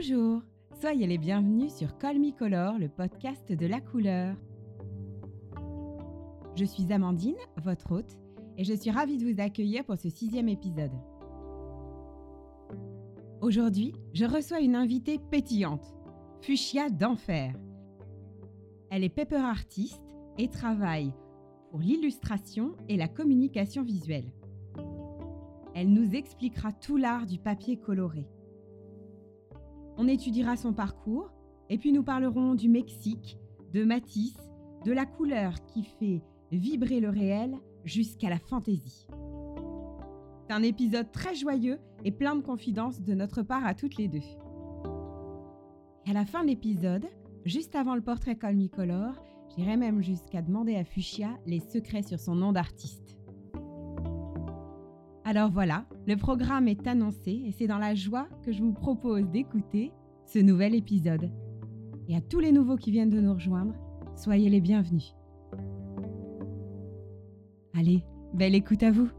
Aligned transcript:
Bonjour, 0.00 0.42
soyez 0.80 1.08
les 1.08 1.18
bienvenus 1.18 1.74
sur 1.74 1.98
Call 1.98 2.20
Color, 2.38 2.78
le 2.78 2.88
podcast 2.88 3.50
de 3.50 3.66
la 3.66 3.80
couleur. 3.80 4.36
Je 6.54 6.64
suis 6.64 6.92
Amandine, 6.92 7.34
votre 7.56 7.90
hôte, 7.90 8.16
et 8.56 8.62
je 8.62 8.74
suis 8.74 8.92
ravie 8.92 9.18
de 9.18 9.28
vous 9.28 9.40
accueillir 9.40 9.84
pour 9.84 9.96
ce 9.98 10.08
sixième 10.08 10.48
épisode. 10.48 10.92
Aujourd'hui, 13.40 13.92
je 14.14 14.24
reçois 14.24 14.60
une 14.60 14.76
invitée 14.76 15.18
pétillante, 15.18 15.92
Fuchsia 16.42 16.90
d'Enfer. 16.90 17.54
Elle 18.90 19.02
est 19.02 19.08
paper 19.08 19.34
artiste 19.34 20.14
et 20.38 20.46
travaille 20.46 21.12
pour 21.72 21.80
l'illustration 21.80 22.76
et 22.88 22.96
la 22.96 23.08
communication 23.08 23.82
visuelle. 23.82 24.32
Elle 25.74 25.92
nous 25.92 26.14
expliquera 26.14 26.70
tout 26.70 26.98
l'art 26.98 27.26
du 27.26 27.40
papier 27.40 27.78
coloré. 27.78 28.28
On 30.00 30.06
étudiera 30.06 30.56
son 30.56 30.72
parcours 30.72 31.32
et 31.68 31.76
puis 31.76 31.92
nous 31.92 32.04
parlerons 32.04 32.54
du 32.54 32.68
Mexique, 32.68 33.36
de 33.74 33.82
Matisse, 33.82 34.38
de 34.84 34.92
la 34.92 35.04
couleur 35.04 35.54
qui 35.66 35.82
fait 35.82 36.22
vibrer 36.52 37.00
le 37.00 37.10
réel 37.10 37.56
jusqu'à 37.84 38.30
la 38.30 38.38
fantaisie. 38.38 39.08
C'est 40.46 40.54
un 40.54 40.62
épisode 40.62 41.10
très 41.10 41.34
joyeux 41.34 41.80
et 42.04 42.12
plein 42.12 42.36
de 42.36 42.42
confidences 42.42 43.02
de 43.02 43.12
notre 43.12 43.42
part 43.42 43.66
à 43.66 43.74
toutes 43.74 43.96
les 43.96 44.06
deux. 44.06 44.22
Et 46.06 46.10
à 46.10 46.14
la 46.14 46.24
fin 46.24 46.42
de 46.42 46.48
l'épisode, 46.48 47.06
juste 47.44 47.74
avant 47.74 47.96
le 47.96 48.00
portrait 48.00 48.36
Colmicolor, 48.36 49.14
j'irai 49.56 49.76
même 49.76 50.00
jusqu'à 50.00 50.42
demander 50.42 50.76
à 50.76 50.84
Fuchsia 50.84 51.30
les 51.44 51.58
secrets 51.58 52.04
sur 52.04 52.20
son 52.20 52.36
nom 52.36 52.52
d'artiste. 52.52 53.17
Alors 55.30 55.50
voilà, 55.50 55.84
le 56.06 56.16
programme 56.16 56.68
est 56.68 56.86
annoncé 56.86 57.42
et 57.46 57.52
c'est 57.52 57.66
dans 57.66 57.76
la 57.76 57.94
joie 57.94 58.26
que 58.46 58.50
je 58.50 58.62
vous 58.62 58.72
propose 58.72 59.28
d'écouter 59.28 59.92
ce 60.24 60.38
nouvel 60.38 60.74
épisode. 60.74 61.30
Et 62.08 62.16
à 62.16 62.22
tous 62.22 62.38
les 62.38 62.50
nouveaux 62.50 62.76
qui 62.76 62.90
viennent 62.90 63.10
de 63.10 63.20
nous 63.20 63.34
rejoindre, 63.34 63.74
soyez 64.16 64.48
les 64.48 64.62
bienvenus. 64.62 65.14
Allez, 67.76 68.06
belle 68.32 68.54
écoute 68.54 68.82
à 68.82 68.90
vous. 68.90 69.10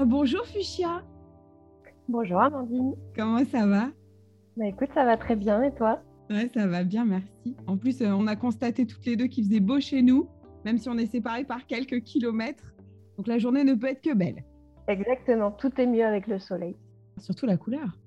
Oh, 0.00 0.06
bonjour 0.06 0.46
Fuchsia. 0.46 1.04
Bonjour 2.08 2.40
Amandine. 2.40 2.94
Comment 3.14 3.44
ça 3.44 3.66
va? 3.66 3.90
Bah 4.56 4.68
écoute, 4.68 4.88
ça 4.94 5.04
va 5.04 5.18
très 5.18 5.36
bien 5.36 5.62
et 5.64 5.74
toi? 5.74 6.00
Ouais, 6.30 6.48
ça 6.54 6.66
va 6.66 6.82
bien, 6.82 7.04
merci. 7.04 7.56
En 7.66 7.76
plus, 7.76 8.00
euh, 8.00 8.10
on 8.12 8.26
a 8.26 8.36
constaté 8.36 8.86
toutes 8.86 9.04
les 9.04 9.16
deux 9.16 9.26
qu'il 9.26 9.44
faisait 9.44 9.60
beau 9.60 9.80
chez 9.80 10.00
nous 10.00 10.30
même 10.68 10.76
si 10.76 10.90
on 10.90 10.98
est 10.98 11.06
séparés 11.06 11.44
par 11.44 11.66
quelques 11.66 12.02
kilomètres. 12.02 12.74
Donc 13.16 13.26
la 13.26 13.38
journée 13.38 13.64
ne 13.64 13.72
peut 13.72 13.86
être 13.86 14.02
que 14.02 14.12
belle. 14.12 14.44
Exactement, 14.86 15.50
tout 15.50 15.72
est 15.80 15.86
mieux 15.86 16.04
avec 16.04 16.26
le 16.26 16.38
soleil. 16.38 16.76
Surtout 17.16 17.46
la 17.46 17.56
couleur. 17.56 17.98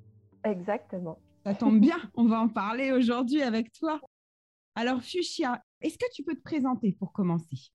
Exactement. 0.43 1.17
Ça 1.43 1.55
tombe 1.55 1.79
bien, 1.79 1.97
on 2.13 2.27
va 2.27 2.39
en 2.39 2.49
parler 2.49 2.91
aujourd'hui 2.91 3.41
avec 3.41 3.71
toi. 3.73 3.99
Alors 4.75 5.01
Fuchsia, 5.01 5.63
est-ce 5.81 5.97
que 5.97 6.05
tu 6.13 6.23
peux 6.23 6.35
te 6.35 6.43
présenter 6.43 6.91
pour 6.91 7.11
commencer? 7.11 7.71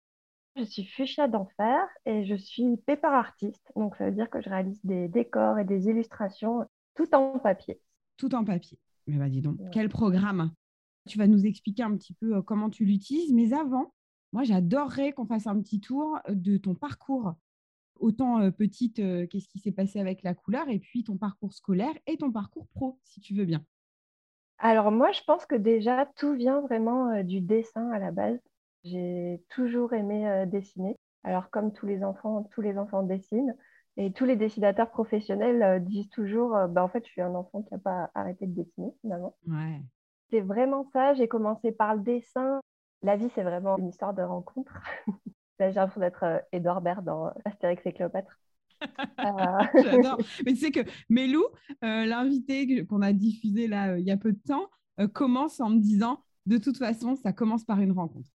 Je 0.54 0.62
suis 0.62 0.84
Fuchsia 0.84 1.26
d'Enfer 1.26 1.84
et 2.04 2.24
je 2.24 2.36
suis 2.36 2.76
paper 2.86 3.08
artiste. 3.08 3.72
Donc 3.74 3.96
ça 3.96 4.04
veut 4.06 4.12
dire 4.12 4.30
que 4.30 4.40
je 4.40 4.48
réalise 4.48 4.80
des 4.84 5.08
décors 5.08 5.58
et 5.58 5.64
des 5.64 5.88
illustrations 5.88 6.64
tout 6.94 7.12
en 7.12 7.40
papier. 7.40 7.80
Tout 8.18 8.32
en 8.36 8.44
papier. 8.44 8.78
Mais 9.08 9.18
vas-y 9.18 9.40
donc, 9.40 9.58
quel 9.72 9.88
programme? 9.88 10.52
Tu 11.08 11.18
vas 11.18 11.26
nous 11.26 11.44
expliquer 11.44 11.82
un 11.82 11.96
petit 11.96 12.14
peu 12.14 12.36
euh, 12.36 12.42
comment 12.42 12.70
tu 12.70 12.84
l'utilises. 12.84 13.32
Mais 13.32 13.52
avant, 13.52 13.92
moi, 14.36 14.44
j'adorerais 14.44 15.12
qu'on 15.12 15.24
fasse 15.24 15.46
un 15.46 15.58
petit 15.62 15.80
tour 15.80 16.18
de 16.28 16.58
ton 16.58 16.74
parcours. 16.74 17.36
Autant 17.98 18.50
petite, 18.50 18.96
qu'est-ce 18.96 19.48
qui 19.48 19.58
s'est 19.58 19.72
passé 19.72 19.98
avec 19.98 20.22
la 20.22 20.34
couleur, 20.34 20.68
et 20.68 20.78
puis 20.78 21.04
ton 21.04 21.16
parcours 21.16 21.54
scolaire 21.54 21.94
et 22.06 22.18
ton 22.18 22.30
parcours 22.30 22.66
pro, 22.74 22.98
si 23.02 23.18
tu 23.20 23.32
veux 23.32 23.46
bien. 23.46 23.64
Alors 24.58 24.92
moi, 24.92 25.10
je 25.12 25.22
pense 25.26 25.46
que 25.46 25.54
déjà, 25.54 26.04
tout 26.16 26.34
vient 26.34 26.60
vraiment 26.60 27.22
du 27.22 27.40
dessin 27.40 27.90
à 27.92 27.98
la 27.98 28.10
base. 28.10 28.38
J'ai 28.84 29.42
toujours 29.48 29.94
aimé 29.94 30.44
dessiner. 30.48 30.96
Alors 31.24 31.48
comme 31.48 31.72
tous 31.72 31.86
les 31.86 32.04
enfants, 32.04 32.46
tous 32.52 32.60
les 32.60 32.76
enfants 32.76 33.04
dessinent. 33.04 33.56
Et 33.96 34.12
tous 34.12 34.26
les 34.26 34.36
dessinateurs 34.36 34.90
professionnels 34.90 35.82
disent 35.82 36.10
toujours, 36.10 36.50
bah, 36.68 36.84
en 36.84 36.88
fait, 36.88 37.06
je 37.06 37.10
suis 37.10 37.22
un 37.22 37.34
enfant 37.34 37.62
qui 37.62 37.72
n'a 37.72 37.78
pas 37.78 38.10
arrêté 38.14 38.46
de 38.46 38.52
dessiner 38.52 38.92
finalement. 39.00 39.34
Ouais. 39.48 39.80
C'est 40.28 40.42
vraiment 40.42 40.84
ça. 40.92 41.14
J'ai 41.14 41.26
commencé 41.26 41.72
par 41.72 41.94
le 41.94 42.02
dessin. 42.02 42.60
La 43.06 43.14
vie, 43.14 43.30
c'est 43.36 43.44
vraiment 43.44 43.78
une 43.78 43.90
histoire 43.90 44.14
de 44.14 44.22
rencontre. 44.22 44.80
J'ai 45.60 45.70
l'impression 45.70 46.00
d'être 46.00 46.42
Edouard 46.50 46.78
euh, 46.78 46.80
Baird 46.80 47.04
dans 47.04 47.32
Astérix 47.44 47.86
et 47.86 47.92
Cléopâtre. 47.92 48.40
Euh. 49.20 49.58
J'adore. 49.82 50.18
Mais 50.44 50.52
tu 50.52 50.58
sais 50.58 50.70
que 50.70 50.80
Mélou, 51.08 51.42
euh, 51.82 52.04
l'invité 52.04 52.84
qu'on 52.84 53.00
a 53.00 53.14
diffusé 53.14 53.68
là 53.68 53.96
il 53.96 54.04
y 54.04 54.10
a 54.10 54.18
peu 54.18 54.32
de 54.32 54.38
temps, 54.46 54.68
commence 55.14 55.60
en 55.60 55.70
me 55.70 55.78
disant 55.78 56.20
de 56.44 56.58
toute 56.58 56.76
façon, 56.76 57.16
ça 57.16 57.32
commence 57.32 57.64
par 57.64 57.80
une 57.80 57.92
rencontre. 57.92 58.28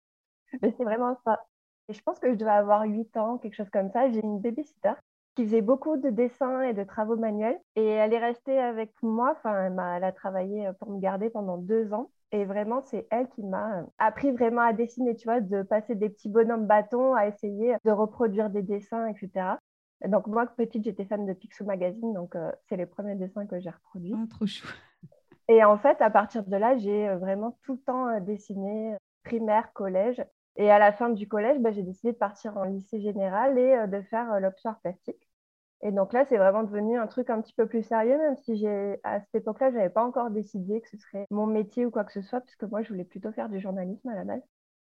c'est 0.62 0.82
vraiment 0.82 1.14
ça. 1.24 1.40
Et 1.88 1.92
je 1.92 2.00
pense 2.02 2.18
que 2.18 2.30
je 2.30 2.36
devais 2.36 2.50
avoir 2.50 2.84
8 2.84 3.16
ans, 3.18 3.36
quelque 3.36 3.54
chose 3.54 3.68
comme 3.70 3.90
ça. 3.90 4.10
J'ai 4.10 4.20
une 4.20 4.40
babysitter 4.40 4.94
qui 5.34 5.44
faisait 5.44 5.60
beaucoup 5.60 5.98
de 5.98 6.08
dessins 6.08 6.62
et 6.62 6.72
de 6.72 6.84
travaux 6.84 7.16
manuels. 7.16 7.60
Et 7.76 7.84
elle 7.84 8.14
est 8.14 8.24
restée 8.24 8.58
avec 8.58 8.92
moi. 9.02 9.34
Enfin, 9.36 9.66
elle 9.66 9.78
a, 9.78 9.96
elle 9.98 10.04
a 10.04 10.12
travaillé 10.12 10.70
pour 10.78 10.90
me 10.90 11.00
garder 11.00 11.28
pendant 11.28 11.58
deux 11.58 11.92
ans. 11.92 12.10
Et 12.32 12.44
vraiment, 12.44 12.80
c'est 12.82 13.08
elle 13.10 13.28
qui 13.30 13.42
m'a 13.42 13.84
appris 13.98 14.30
vraiment 14.30 14.62
à 14.62 14.72
dessiner, 14.72 15.16
tu 15.16 15.24
vois, 15.24 15.40
de 15.40 15.62
passer 15.62 15.96
des 15.96 16.08
petits 16.08 16.28
bonhommes 16.28 16.66
bâtons 16.66 17.14
à 17.14 17.26
essayer 17.26 17.74
de 17.84 17.90
reproduire 17.90 18.50
des 18.50 18.62
dessins, 18.62 19.06
etc. 19.06 19.56
Donc, 20.06 20.28
moi, 20.28 20.46
petite, 20.46 20.84
j'étais 20.84 21.04
fan 21.04 21.26
de 21.26 21.32
Picsou 21.32 21.64
Magazine, 21.64 22.14
donc 22.14 22.36
euh, 22.36 22.50
c'est 22.68 22.76
les 22.76 22.86
premiers 22.86 23.16
dessins 23.16 23.46
que 23.46 23.58
j'ai 23.58 23.70
reproduits. 23.70 24.14
Ah, 24.16 24.26
trop 24.30 24.46
chou. 24.46 24.66
Et 25.48 25.64
en 25.64 25.76
fait, 25.76 26.00
à 26.00 26.10
partir 26.10 26.44
de 26.44 26.56
là, 26.56 26.76
j'ai 26.76 27.08
euh, 27.08 27.16
vraiment 27.18 27.58
tout 27.64 27.72
le 27.72 27.80
temps 27.80 28.08
euh, 28.08 28.20
dessiné, 28.20 28.94
primaire, 29.24 29.72
collège. 29.72 30.24
Et 30.56 30.70
à 30.70 30.78
la 30.78 30.92
fin 30.92 31.10
du 31.10 31.26
collège, 31.26 31.58
bah, 31.58 31.72
j'ai 31.72 31.82
décidé 31.82 32.12
de 32.12 32.18
partir 32.18 32.56
en 32.56 32.64
lycée 32.64 33.00
général 33.00 33.58
et 33.58 33.86
de 33.86 34.02
faire 34.02 34.40
l'option 34.40 34.74
plastique. 34.82 35.29
Et 35.82 35.92
donc 35.92 36.12
là, 36.12 36.24
c'est 36.26 36.36
vraiment 36.36 36.62
devenu 36.62 36.98
un 36.98 37.06
truc 37.06 37.30
un 37.30 37.40
petit 37.40 37.54
peu 37.54 37.66
plus 37.66 37.82
sérieux, 37.82 38.18
même 38.18 38.36
si 38.36 38.56
j'ai 38.56 39.00
à 39.02 39.20
cette 39.20 39.34
époque-là, 39.42 39.70
je 39.70 39.76
n'avais 39.76 39.90
pas 39.90 40.04
encore 40.04 40.30
décidé 40.30 40.80
que 40.80 40.88
ce 40.88 40.98
serait 40.98 41.26
mon 41.30 41.46
métier 41.46 41.86
ou 41.86 41.90
quoi 41.90 42.04
que 42.04 42.12
ce 42.12 42.22
soit, 42.22 42.40
puisque 42.40 42.64
moi, 42.64 42.82
je 42.82 42.88
voulais 42.90 43.04
plutôt 43.04 43.32
faire 43.32 43.48
du 43.48 43.60
journalisme 43.60 44.08
à 44.08 44.14
la 44.14 44.24
base. 44.24 44.42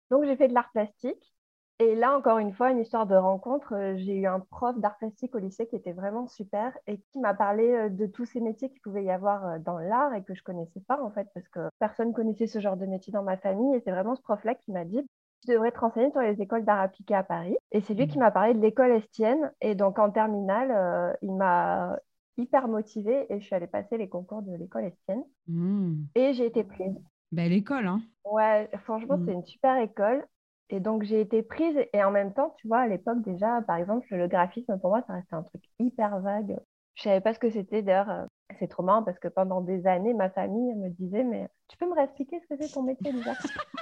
Donc 0.09 0.25
j'ai 0.25 0.35
fait 0.35 0.47
de 0.47 0.53
l'art 0.53 0.71
plastique. 0.71 1.33
Et 1.79 1.93
là, 1.93 2.17
encore 2.17 2.39
une 2.39 2.53
fois, 2.53 2.71
une 2.71 2.79
histoire 2.79 3.05
de 3.05 3.15
rencontre. 3.15 3.73
Euh, 3.75 3.95
j'ai 3.97 4.15
eu 4.15 4.25
un 4.25 4.39
prof 4.39 4.79
d'art 4.79 4.97
plastique 4.97 5.35
au 5.35 5.37
lycée 5.37 5.67
qui 5.67 5.75
était 5.75 5.93
vraiment 5.93 6.27
super 6.27 6.75
et 6.87 6.97
qui 6.99 7.19
m'a 7.19 7.35
parlé 7.35 7.71
euh, 7.71 7.89
de 7.89 8.07
tous 8.07 8.25
ces 8.25 8.39
métiers 8.39 8.69
qu'il 8.71 8.81
pouvait 8.81 9.03
y 9.03 9.11
avoir 9.11 9.45
euh, 9.45 9.59
dans 9.59 9.77
l'art 9.77 10.13
et 10.15 10.23
que 10.23 10.33
je 10.33 10.41
connaissais 10.41 10.79
pas 10.87 10.99
en 11.03 11.11
fait, 11.11 11.27
parce 11.35 11.47
que 11.49 11.69
personne 11.77 12.13
connaissait 12.13 12.47
ce 12.47 12.59
genre 12.59 12.77
de 12.77 12.87
métier 12.87 13.13
dans 13.13 13.21
ma 13.21 13.37
famille. 13.37 13.75
Et 13.75 13.81
c'est 13.81 13.91
vraiment 13.91 14.15
ce 14.15 14.23
prof-là 14.23 14.55
qui 14.55 14.71
m'a 14.71 14.85
dit 14.85 15.07
tu 15.41 15.51
devrais 15.51 15.71
te 15.71 15.79
renseigner 15.79 16.11
sur 16.11 16.21
les 16.21 16.41
écoles 16.41 16.65
d'art 16.65 16.79
appliqué 16.79 17.13
à 17.15 17.23
Paris. 17.23 17.55
Et 17.71 17.81
c'est 17.81 17.93
lui 17.93 18.07
qui 18.07 18.17
mmh. 18.17 18.21
m'a 18.21 18.31
parlé 18.31 18.53
de 18.53 18.59
l'école 18.59 18.91
Estienne. 18.91 19.51
Et 19.61 19.75
donc 19.75 19.99
en 19.99 20.11
terminale, 20.11 20.71
euh, 20.71 21.13
il 21.21 21.33
m'a 21.33 21.97
hyper 22.37 22.67
motivée 22.67 23.25
et 23.29 23.39
je 23.39 23.45
suis 23.45 23.55
allée 23.55 23.67
passer 23.67 23.97
les 23.97 24.09
concours 24.09 24.41
de 24.41 24.55
l'école 24.55 24.85
Estienne. 24.85 25.23
Mmh. 25.47 26.03
Et 26.15 26.33
j'ai 26.33 26.45
été 26.45 26.63
prise. 26.63 26.95
Belle 27.31 27.53
école, 27.53 27.87
hein 27.87 28.01
Ouais, 28.25 28.69
franchement, 28.83 29.17
c'est 29.25 29.31
mmh. 29.31 29.39
une 29.39 29.45
super 29.45 29.77
école. 29.77 30.25
Et 30.69 30.79
donc 30.81 31.03
j'ai 31.03 31.21
été 31.21 31.43
prise 31.43 31.77
et 31.93 32.03
en 32.03 32.11
même 32.11 32.33
temps, 32.33 32.53
tu 32.57 32.67
vois, 32.67 32.79
à 32.79 32.87
l'époque 32.87 33.21
déjà, 33.21 33.61
par 33.61 33.77
exemple, 33.77 34.05
le 34.11 34.27
graphisme, 34.27 34.77
pour 34.79 34.89
moi, 34.89 35.01
ça 35.07 35.13
restait 35.13 35.35
un 35.35 35.43
truc 35.43 35.63
hyper 35.79 36.19
vague. 36.19 36.57
Je 36.97 37.03
savais 37.03 37.21
pas 37.21 37.33
ce 37.33 37.39
que 37.39 37.49
c'était. 37.49 37.83
D'ailleurs, 37.83 38.09
euh, 38.09 38.25
c'est 38.59 38.67
trop 38.67 38.81
marrant 38.81 39.03
parce 39.03 39.19
que 39.19 39.27
pendant 39.27 39.61
des 39.61 39.85
années, 39.85 40.15
ma 40.15 40.29
famille 40.29 40.73
me 40.75 40.89
disait 40.89 41.23
Mais 41.23 41.47
tu 41.67 41.77
peux 41.77 41.87
me 41.87 41.93
réexpliquer 41.93 42.39
ce 42.39 42.47
que 42.47 42.59
c'est 42.59 42.73
ton 42.73 42.81
métier 42.81 43.13
déjà? 43.13 43.33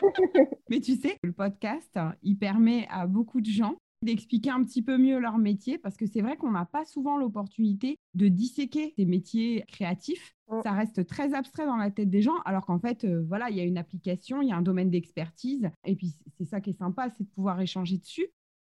Mais 0.70 0.82
tu 0.82 0.96
sais, 0.96 1.18
le 1.24 1.32
podcast, 1.32 1.98
il 2.24 2.38
permet 2.38 2.88
à 2.90 3.08
beaucoup 3.08 3.40
de 3.40 3.50
gens 3.50 3.76
d'expliquer 4.02 4.50
un 4.50 4.64
petit 4.64 4.82
peu 4.82 4.98
mieux 4.98 5.18
leur 5.20 5.38
métier 5.38 5.78
parce 5.78 5.96
que 5.96 6.06
c'est 6.06 6.22
vrai 6.22 6.36
qu'on 6.36 6.52
n'a 6.52 6.66
pas 6.66 6.86
souvent 6.86 7.18
l'opportunité 7.18 7.98
de 8.14 8.28
disséquer 8.28 8.94
des 8.98 9.06
métiers 9.06 9.64
créatifs. 9.68 10.36
Mm. 10.50 10.62
Ça 10.62 10.72
reste 10.74 11.08
très 11.08 11.34
abstrait 11.34 11.66
dans 11.66 11.78
la 11.78 11.92
tête 11.92 12.10
des 12.10 12.22
gens 12.22 12.38
alors 12.44 12.66
qu'en 12.66 12.80
fait, 12.80 13.06
euh, 13.06 13.24
voilà, 13.28 13.50
il 13.50 13.56
y 13.56 13.62
a 13.62 13.64
une 13.64 13.78
application, 13.78 14.42
il 14.42 14.50
y 14.50 14.52
a 14.52 14.58
un 14.58 14.62
domaine 14.62 14.90
d'expertise 14.90 15.70
et 15.86 15.96
puis 15.96 16.14
c'est 16.38 16.46
ça 16.46 16.60
qui 16.60 16.72
est 16.72 16.78
sympa, 16.78 17.10
c'est 17.10 17.24
de 17.24 17.30
pouvoir 17.30 17.60
échanger 17.62 17.98
dessus. 17.98 18.28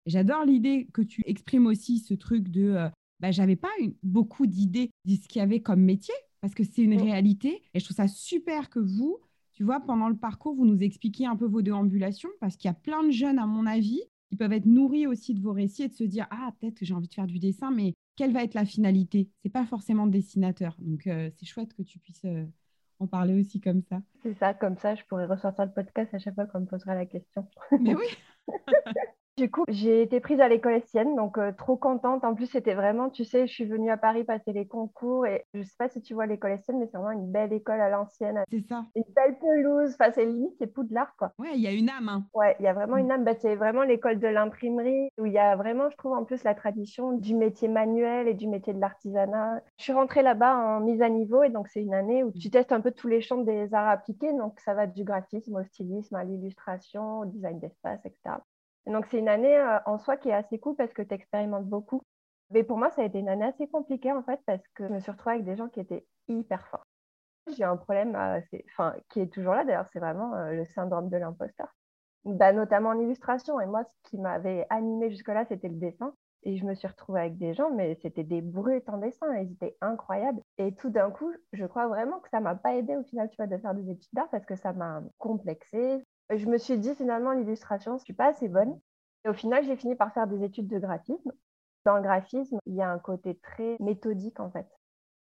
J'adore 0.06 0.44
l'idée 0.44 0.86
que 0.92 1.00
tu 1.00 1.22
exprimes 1.26 1.66
aussi 1.66 1.98
ce 1.98 2.12
truc 2.12 2.50
de 2.50 2.74
euh, 2.74 2.88
bah, 3.20 3.30
j'avais 3.30 3.56
pas 3.56 3.72
beaucoup 4.02 4.46
d'idées 4.46 4.90
de 5.04 5.14
ce 5.14 5.28
qu'il 5.28 5.40
y 5.40 5.42
avait 5.42 5.60
comme 5.60 5.80
métier 5.80 6.14
parce 6.40 6.54
que 6.54 6.64
c'est 6.64 6.82
une 6.82 6.96
mmh. 6.96 7.02
réalité. 7.02 7.62
Et 7.72 7.80
je 7.80 7.84
trouve 7.84 7.96
ça 7.96 8.08
super 8.08 8.68
que 8.68 8.78
vous, 8.78 9.18
tu 9.54 9.64
vois, 9.64 9.80
pendant 9.80 10.08
le 10.08 10.16
parcours, 10.16 10.54
vous 10.54 10.66
nous 10.66 10.82
expliquiez 10.82 11.26
un 11.26 11.36
peu 11.36 11.46
vos 11.46 11.62
déambulations 11.62 12.28
parce 12.40 12.56
qu'il 12.56 12.68
y 12.68 12.72
a 12.72 12.74
plein 12.74 13.02
de 13.02 13.10
jeunes, 13.10 13.38
à 13.38 13.46
mon 13.46 13.66
avis, 13.66 14.02
qui 14.28 14.36
peuvent 14.36 14.52
être 14.52 14.66
nourris 14.66 15.06
aussi 15.06 15.32
de 15.32 15.40
vos 15.40 15.52
récits 15.52 15.84
et 15.84 15.88
de 15.88 15.94
se 15.94 16.04
dire 16.04 16.26
Ah, 16.30 16.52
peut-être 16.58 16.74
que 16.74 16.84
j'ai 16.84 16.92
envie 16.92 17.08
de 17.08 17.14
faire 17.14 17.26
du 17.26 17.38
dessin, 17.38 17.70
mais 17.70 17.94
quelle 18.16 18.32
va 18.32 18.42
être 18.42 18.54
la 18.54 18.64
finalité? 18.64 19.30
C'est 19.42 19.50
pas 19.50 19.64
forcément 19.64 20.06
dessinateur. 20.06 20.76
Donc, 20.80 21.06
euh, 21.06 21.30
c'est 21.36 21.46
chouette 21.46 21.72
que 21.72 21.82
tu 21.82 21.98
puisses 21.98 22.24
euh, 22.24 22.44
en 22.98 23.06
parler 23.06 23.40
aussi 23.40 23.60
comme 23.60 23.82
ça. 23.82 24.02
C'est 24.22 24.34
ça, 24.34 24.54
comme 24.54 24.76
ça, 24.76 24.94
je 24.96 25.04
pourrais 25.04 25.26
ressortir 25.26 25.64
le 25.64 25.72
podcast 25.72 26.12
à 26.14 26.18
chaque 26.18 26.34
fois 26.34 26.46
qu'on 26.46 26.60
me 26.60 26.66
posera 26.66 26.94
la 26.94 27.06
question. 27.06 27.46
Mais 27.80 27.94
oui 27.94 28.06
Du 29.36 29.50
coup, 29.50 29.64
j'ai 29.68 30.02
été 30.02 30.20
prise 30.20 30.40
à 30.40 30.48
l'école 30.48 30.74
estienne, 30.74 31.16
donc 31.16 31.38
euh, 31.38 31.50
trop 31.50 31.76
contente. 31.76 32.24
En 32.24 32.36
plus, 32.36 32.46
c'était 32.46 32.74
vraiment, 32.74 33.10
tu 33.10 33.24
sais, 33.24 33.48
je 33.48 33.52
suis 33.52 33.64
venue 33.64 33.90
à 33.90 33.96
Paris 33.96 34.22
passer 34.22 34.52
les 34.52 34.68
concours 34.68 35.26
et 35.26 35.44
je 35.54 35.62
sais 35.62 35.74
pas 35.76 35.88
si 35.88 36.00
tu 36.00 36.14
vois 36.14 36.26
l'école 36.26 36.52
estienne, 36.52 36.78
mais 36.78 36.86
c'est 36.86 36.98
vraiment 36.98 37.18
une 37.18 37.32
belle 37.32 37.52
école 37.52 37.80
à 37.80 37.88
l'ancienne. 37.88 38.44
C'est 38.52 38.64
ça. 38.68 38.84
Une 38.94 39.02
belle 39.16 39.36
pelouse. 39.40 39.96
Enfin, 39.98 40.12
c'est 40.14 40.24
limite, 40.24 40.54
c'est 40.60 40.68
Poudlard, 40.68 41.16
quoi. 41.16 41.32
Ouais, 41.40 41.50
il 41.56 41.60
y 41.60 41.66
a 41.66 41.72
une 41.72 41.90
âme. 41.90 42.08
Hein. 42.08 42.24
Ouais, 42.32 42.54
il 42.60 42.64
y 42.64 42.68
a 42.68 42.72
vraiment 42.74 42.96
une 42.96 43.10
âme. 43.10 43.24
Bah, 43.24 43.34
c'est 43.34 43.56
vraiment 43.56 43.82
l'école 43.82 44.20
de 44.20 44.28
l'imprimerie 44.28 45.08
où 45.18 45.26
il 45.26 45.32
y 45.32 45.38
a 45.38 45.56
vraiment, 45.56 45.90
je 45.90 45.96
trouve, 45.96 46.12
en 46.12 46.24
plus 46.24 46.44
la 46.44 46.54
tradition 46.54 47.10
du 47.10 47.34
métier 47.34 47.66
manuel 47.66 48.28
et 48.28 48.34
du 48.34 48.46
métier 48.46 48.72
de 48.72 48.80
l'artisanat. 48.80 49.62
Je 49.78 49.82
suis 49.82 49.92
rentrée 49.92 50.22
là-bas 50.22 50.56
en 50.56 50.80
mise 50.80 51.02
à 51.02 51.08
niveau 51.08 51.42
et 51.42 51.50
donc 51.50 51.66
c'est 51.66 51.82
une 51.82 51.94
année 51.94 52.22
où 52.22 52.30
tu 52.30 52.50
testes 52.50 52.70
un 52.70 52.80
peu 52.80 52.92
tous 52.92 53.08
les 53.08 53.20
champs 53.20 53.38
des 53.38 53.74
arts 53.74 53.88
appliqués. 53.88 54.32
Donc 54.32 54.60
ça 54.60 54.74
va 54.74 54.86
du 54.86 55.02
graphisme 55.02 55.56
au 55.56 55.64
stylisme, 55.64 56.14
à 56.14 56.22
l'illustration, 56.22 57.18
au 57.18 57.24
design 57.24 57.58
d'espace, 57.58 57.98
etc. 58.06 58.36
Donc, 58.86 59.06
c'est 59.10 59.18
une 59.18 59.28
année 59.28 59.56
euh, 59.56 59.78
en 59.86 59.98
soi 59.98 60.16
qui 60.16 60.28
est 60.28 60.34
assez 60.34 60.58
cool 60.58 60.76
parce 60.76 60.92
que 60.92 61.02
tu 61.02 61.14
expérimentes 61.14 61.66
beaucoup. 61.66 62.02
Mais 62.50 62.62
pour 62.62 62.78
moi, 62.78 62.90
ça 62.90 63.02
a 63.02 63.04
été 63.04 63.18
une 63.18 63.28
année 63.28 63.46
assez 63.46 63.66
compliquée 63.68 64.12
en 64.12 64.22
fait 64.22 64.40
parce 64.46 64.62
que 64.74 64.86
je 64.86 64.92
me 64.92 65.00
suis 65.00 65.10
retrouvée 65.10 65.36
avec 65.36 65.46
des 65.46 65.56
gens 65.56 65.68
qui 65.68 65.80
étaient 65.80 66.06
hyper 66.28 66.66
forts. 66.68 66.86
J'ai 67.56 67.64
un 67.64 67.76
problème 67.76 68.14
euh, 68.16 68.40
qui 69.10 69.20
est 69.20 69.32
toujours 69.32 69.54
là 69.54 69.64
d'ailleurs, 69.64 69.88
c'est 69.92 69.98
vraiment 69.98 70.34
euh, 70.34 70.52
le 70.52 70.64
syndrome 70.64 71.08
de 71.10 71.16
l'imposteur. 71.16 71.74
Bah, 72.24 72.52
notamment 72.52 72.90
en 72.90 72.98
illustration. 72.98 73.60
Et 73.60 73.66
moi, 73.66 73.84
ce 73.84 74.10
qui 74.10 74.18
m'avait 74.18 74.66
animée 74.70 75.10
jusque-là, 75.10 75.44
c'était 75.46 75.68
le 75.68 75.76
dessin. 75.76 76.14
Et 76.44 76.56
je 76.56 76.64
me 76.64 76.74
suis 76.74 76.88
retrouvée 76.88 77.20
avec 77.20 77.38
des 77.38 77.54
gens, 77.54 77.70
mais 77.70 77.98
c'était 78.02 78.22
des 78.22 78.42
brutes 78.42 78.88
en 78.90 78.98
dessin, 78.98 79.34
ils 79.36 79.52
étaient 79.52 79.76
incroyables. 79.80 80.42
Et 80.58 80.74
tout 80.74 80.90
d'un 80.90 81.10
coup, 81.10 81.32
je 81.52 81.64
crois 81.64 81.88
vraiment 81.88 82.20
que 82.20 82.28
ça 82.28 82.40
m'a 82.40 82.54
pas 82.54 82.74
aidé 82.74 82.96
au 82.96 83.02
final, 83.02 83.30
tu 83.30 83.36
vois, 83.36 83.46
de 83.46 83.56
faire 83.56 83.74
des 83.74 83.90
études 83.90 84.10
d'art 84.12 84.28
parce 84.30 84.44
que 84.44 84.54
ça 84.54 84.74
m'a 84.74 85.02
complexé, 85.18 86.04
je 86.30 86.46
me 86.46 86.58
suis 86.58 86.78
dit 86.78 86.94
finalement 86.94 87.32
l'illustration, 87.32 87.92
je 87.92 88.02
ne 88.02 88.04
suis 88.04 88.14
pas 88.14 88.28
assez 88.28 88.48
bonne. 88.48 88.78
Et 89.24 89.28
au 89.28 89.34
final, 89.34 89.64
j'ai 89.64 89.76
fini 89.76 89.94
par 89.94 90.12
faire 90.12 90.26
des 90.26 90.44
études 90.44 90.68
de 90.68 90.78
graphisme. 90.78 91.32
Dans 91.84 91.96
le 91.96 92.02
graphisme, 92.02 92.58
il 92.66 92.74
y 92.74 92.82
a 92.82 92.90
un 92.90 92.98
côté 92.98 93.36
très 93.36 93.76
méthodique 93.80 94.40
en 94.40 94.50
fait. 94.50 94.66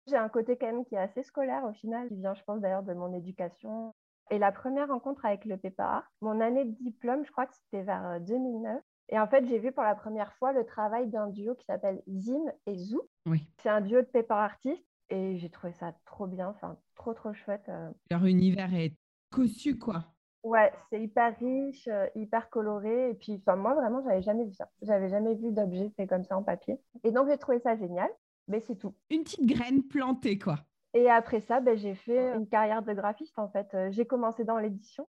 J'ai 0.09 0.17
un 0.17 0.29
côté 0.29 0.57
quand 0.57 0.67
même 0.67 0.85
qui 0.85 0.95
est 0.95 0.99
assez 0.99 1.23
scolaire 1.23 1.65
au 1.65 1.73
final, 1.73 2.09
qui 2.09 2.17
vient, 2.17 2.35
je 2.35 2.43
pense 2.45 2.61
d'ailleurs, 2.61 2.83
de 2.83 2.95
mon 2.95 3.13
éducation. 3.13 3.95
Et 4.31 4.39
la 4.39 4.51
première 4.51 4.89
rencontre 4.89 5.25
avec 5.25 5.45
le 5.45 5.57
PEPA, 5.57 6.05
mon 6.21 6.41
année 6.41 6.65
de 6.65 6.75
diplôme, 6.81 7.25
je 7.25 7.31
crois 7.31 7.47
que 7.47 7.55
c'était 7.55 7.85
vers 7.85 8.21
2009. 8.21 8.77
Euh, 8.77 8.81
et 9.09 9.19
en 9.19 9.27
fait, 9.27 9.47
j'ai 9.47 9.59
vu 9.59 9.73
pour 9.73 9.83
la 9.83 9.95
première 9.95 10.33
fois 10.35 10.53
le 10.53 10.65
travail 10.65 11.09
d'un 11.09 11.29
duo 11.29 11.55
qui 11.55 11.67
s'appelle 11.67 12.03
Zim 12.09 12.51
et 12.67 12.77
Zou. 12.77 13.03
Oui. 13.27 13.47
C'est 13.59 13.69
un 13.69 13.81
duo 13.81 14.01
de 14.01 14.07
paper 14.07 14.35
artistes 14.35 14.87
et 15.11 15.37
j'ai 15.37 15.51
trouvé 15.51 15.73
ça 15.75 15.93
trop 16.07 16.27
bien, 16.27 16.49
enfin 16.49 16.79
trop 16.95 17.13
trop 17.13 17.35
chouette. 17.35 17.69
Euh. 17.69 17.91
Leur 18.11 18.25
univers 18.25 18.73
est 18.75 18.95
cossu 19.31 19.79
quoi. 19.79 20.05
Ouais, 20.43 20.73
c'est 20.91 21.01
hyper 21.01 21.37
riche, 21.39 21.87
euh, 21.89 22.07
hyper 22.15 22.51
coloré. 22.51 23.11
Et 23.11 23.15
puis, 23.15 23.41
moi, 23.47 23.75
vraiment, 23.75 24.03
j'avais 24.03 24.23
jamais 24.23 24.45
vu 24.45 24.55
ça. 24.55 24.69
J'avais 24.83 25.09
jamais 25.09 25.35
vu 25.35 25.53
d'objet 25.53 25.91
fait 25.97 26.07
comme 26.07 26.25
ça 26.25 26.37
en 26.37 26.43
papier. 26.43 26.81
Et 27.05 27.13
donc, 27.13 27.29
j'ai 27.29 27.39
trouvé 27.39 27.61
ça 27.61 27.77
génial. 27.77 28.11
Mais 28.49 28.61
c'est 28.61 28.75
tout. 28.75 28.95
Une 29.11 29.23
petite 29.23 29.47
graine 29.47 29.83
plantée, 29.85 30.39
quoi. 30.39 30.59
Et 30.95 31.09
après 31.09 31.41
ça, 31.41 31.61
ben, 31.61 31.77
j'ai 31.77 31.95
fait 31.95 32.35
une 32.35 32.49
carrière 32.49 32.83
de 32.83 32.93
graphiste, 32.93 33.39
en 33.39 33.49
fait. 33.49 33.73
Euh, 33.75 33.91
j'ai 33.93 34.05
commencé 34.05 34.45
dans 34.45 34.59
l'édition. 34.59 35.07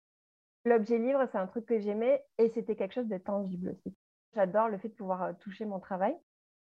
L'objet 0.64 0.98
livre, 0.98 1.26
c'est 1.32 1.38
un 1.38 1.46
truc 1.46 1.66
que 1.66 1.80
j'aimais 1.80 2.22
et 2.38 2.48
c'était 2.50 2.76
quelque 2.76 2.94
chose 2.94 3.08
de 3.08 3.18
tangible 3.18 3.70
aussi. 3.70 3.96
J'adore 4.34 4.68
le 4.68 4.78
fait 4.78 4.88
de 4.88 4.94
pouvoir 4.94 5.22
euh, 5.22 5.32
toucher 5.40 5.64
mon 5.64 5.80
travail. 5.80 6.14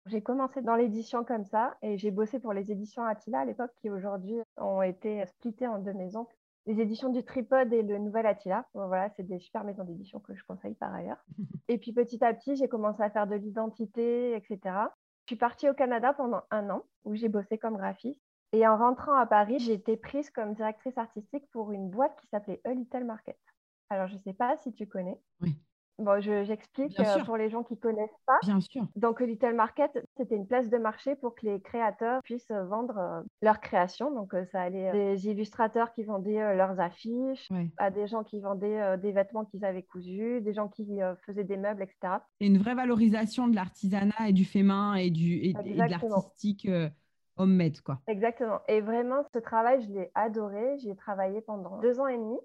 J'ai 0.06 0.22
commencé 0.22 0.62
dans 0.62 0.76
l'édition 0.76 1.24
comme 1.24 1.44
ça 1.44 1.76
et 1.82 1.98
j'ai 1.98 2.10
bossé 2.10 2.40
pour 2.40 2.54
les 2.54 2.72
éditions 2.72 3.04
Attila 3.04 3.40
à 3.40 3.44
l'époque 3.44 3.72
qui 3.82 3.90
aujourd'hui 3.90 4.36
ont 4.56 4.80
été 4.80 5.26
splittées 5.26 5.66
en 5.66 5.78
deux 5.78 5.92
maisons 5.92 6.26
les 6.66 6.80
éditions 6.80 7.08
du 7.08 7.24
Tripod 7.24 7.72
et 7.72 7.82
le 7.82 7.98
Nouvel 7.98 8.26
Attila. 8.26 8.66
voilà, 8.74 9.10
c'est 9.10 9.22
des 9.22 9.38
super 9.38 9.64
maisons 9.64 9.84
d'édition 9.84 10.20
que 10.20 10.34
je 10.34 10.44
conseille 10.44 10.74
par 10.74 10.94
ailleurs. 10.94 11.24
et 11.68 11.78
puis 11.78 11.92
petit 11.92 12.22
à 12.24 12.34
petit, 12.34 12.56
j'ai 12.56 12.68
commencé 12.68 13.02
à 13.02 13.10
faire 13.10 13.26
de 13.26 13.34
l'identité, 13.34 14.34
etc. 14.36 14.76
Je 15.26 15.34
suis 15.34 15.36
partie 15.36 15.68
au 15.68 15.74
Canada 15.74 16.12
pendant 16.12 16.42
un 16.50 16.68
an 16.70 16.84
où 17.04 17.14
j'ai 17.14 17.28
bossé 17.28 17.58
comme 17.58 17.76
graphiste. 17.76 18.20
Et 18.52 18.66
en 18.66 18.76
rentrant 18.76 19.14
à 19.14 19.26
Paris, 19.26 19.60
j'ai 19.60 19.74
été 19.74 19.96
prise 19.96 20.28
comme 20.30 20.54
directrice 20.54 20.98
artistique 20.98 21.48
pour 21.52 21.70
une 21.70 21.88
boîte 21.88 22.16
qui 22.20 22.26
s'appelait 22.26 22.60
A 22.64 22.72
Little 22.72 23.04
Market. 23.04 23.38
Alors, 23.90 24.08
je 24.08 24.14
ne 24.14 24.20
sais 24.20 24.32
pas 24.32 24.56
si 24.56 24.72
tu 24.72 24.86
connais. 24.86 25.20
Oui. 25.40 25.56
Bon, 26.00 26.18
j'explique 26.20 26.98
euh, 26.98 27.24
pour 27.24 27.36
les 27.36 27.50
gens 27.50 27.62
qui 27.62 27.74
ne 27.74 27.78
connaissent 27.78 28.10
pas. 28.26 28.38
Bien 28.42 28.60
sûr. 28.60 28.86
Donc, 28.96 29.20
Little 29.20 29.54
Market, 29.54 29.90
c'était 30.16 30.34
une 30.34 30.46
place 30.46 30.70
de 30.70 30.78
marché 30.78 31.14
pour 31.14 31.34
que 31.34 31.44
les 31.44 31.60
créateurs 31.60 32.22
puissent 32.22 32.50
vendre 32.50 32.98
euh, 32.98 33.20
leurs 33.42 33.60
créations. 33.60 34.10
Donc, 34.10 34.32
euh, 34.32 34.46
ça 34.50 34.62
allait 34.62 34.92
des 34.92 35.28
illustrateurs 35.28 35.92
qui 35.92 36.04
vendaient 36.04 36.56
leurs 36.56 36.80
affiches, 36.80 37.50
à 37.76 37.90
des 37.90 38.06
gens 38.06 38.24
qui 38.24 38.40
vendaient 38.40 38.96
des 38.98 39.12
vêtements 39.12 39.44
qu'ils 39.44 39.64
avaient 39.64 39.82
cousus, 39.82 40.40
des 40.40 40.54
gens 40.54 40.68
qui 40.68 41.00
faisaient 41.26 41.44
des 41.44 41.58
meubles, 41.58 41.82
etc. 41.82 42.14
Et 42.40 42.46
une 42.46 42.58
vraie 42.58 42.74
valorisation 42.74 43.46
de 43.48 43.54
l'artisanat 43.54 44.28
et 44.28 44.32
du 44.32 44.44
fait 44.44 44.62
main 44.62 44.94
et, 44.94 45.10
du, 45.10 45.34
et, 45.34 45.52
de 45.52 45.76
l'artistique 45.76 46.66
homemade, 47.36 47.80
quoi. 47.80 47.98
Exactement. 48.06 48.60
Et 48.68 48.80
vraiment, 48.80 49.22
ce 49.34 49.38
travail, 49.38 49.82
je 49.82 49.92
l'ai 49.92 50.10
adoré. 50.14 50.78
J'y 50.78 50.90
ai 50.90 50.96
travaillé 50.96 51.40
pendant 51.40 51.80
deux 51.80 52.00
ans 52.00 52.06
et 52.06 52.16
demi. 52.16 52.36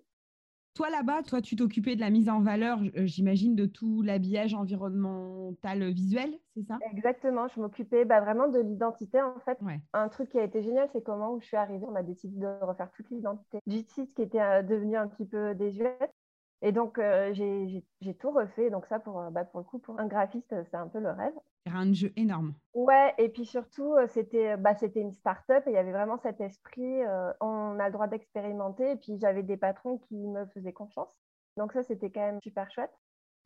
Toi, 0.76 0.90
là-bas, 0.90 1.24
toi, 1.24 1.42
tu 1.42 1.56
t'occupais 1.56 1.96
de 1.96 2.02
la 2.02 2.10
mise 2.10 2.28
en 2.28 2.42
valeur, 2.42 2.80
euh, 2.98 3.06
j'imagine, 3.06 3.56
de 3.56 3.66
tout 3.66 4.02
l'habillage 4.02 4.54
environnemental 4.54 5.90
visuel, 5.94 6.38
c'est 6.54 6.64
ça? 6.64 6.78
Exactement. 6.92 7.48
Je 7.48 7.62
m'occupais 7.62 8.04
bah, 8.04 8.20
vraiment 8.20 8.50
de 8.50 8.60
l'identité, 8.60 9.22
en 9.22 9.40
fait. 9.46 9.58
Un 9.94 10.10
truc 10.10 10.30
qui 10.30 10.38
a 10.38 10.44
été 10.44 10.62
génial, 10.62 10.90
c'est 10.92 11.02
comment 11.02 11.32
où 11.32 11.40
je 11.40 11.46
suis 11.46 11.56
arrivée, 11.56 11.86
on 11.88 11.96
a 11.96 12.04
décidé 12.04 12.38
de 12.38 12.48
refaire 12.62 12.92
toute 12.92 13.10
l'identité 13.10 13.60
du 13.66 13.84
site 13.88 14.14
qui 14.16 14.22
était 14.22 14.42
euh, 14.42 14.64
devenu 14.64 14.98
un 14.98 15.08
petit 15.08 15.26
peu 15.26 15.56
désuète. 15.56 16.14
Et 16.62 16.72
donc, 16.72 16.98
euh, 16.98 17.34
j'ai 17.34 18.14
tout 18.16 18.32
refait. 18.32 18.70
Donc, 18.70 18.86
ça, 18.88 19.00
pour, 19.00 19.22
bah, 19.32 19.46
pour 19.46 19.60
le 19.60 19.66
coup, 19.66 19.80
pour 19.80 20.00
un 20.00 20.08
graphiste, 20.08 20.56
c'est 20.70 20.78
un 20.78 20.88
peu 20.88 21.00
le 21.00 21.12
rêve. 21.12 21.34
Un 21.68 21.94
jeu 21.94 22.12
énorme. 22.16 22.54
Ouais, 22.74 23.14
et 23.18 23.30
puis 23.30 23.46
surtout, 23.46 23.94
euh, 23.96 24.08
c'était 24.08 24.56
bah, 24.58 24.74
une 24.96 25.12
start-up 25.12 25.66
et 25.68 25.72
il 25.72 25.74
y 25.74 25.78
avait 25.78 25.92
vraiment 25.92 26.18
cet 26.18 26.40
esprit, 26.42 27.04
euh, 27.04 27.32
on 27.42 27.80
a 27.80 27.88
le 27.88 27.92
droit 27.92 28.08
d'expérimenter. 28.08 28.92
Et 28.92 28.96
puis, 28.96 29.18
j'avais 29.20 29.44
des 29.44 29.58
patrons 29.58 29.98
qui 29.98 30.16
me 30.16 30.46
faisaient 30.48 30.74
confiance. 30.74 31.10
Donc, 31.58 31.74
ça, 31.74 31.84
c'était 31.84 32.10
quand 32.10 32.22
même 32.22 32.42
super 32.42 32.70
chouette. 32.72 32.94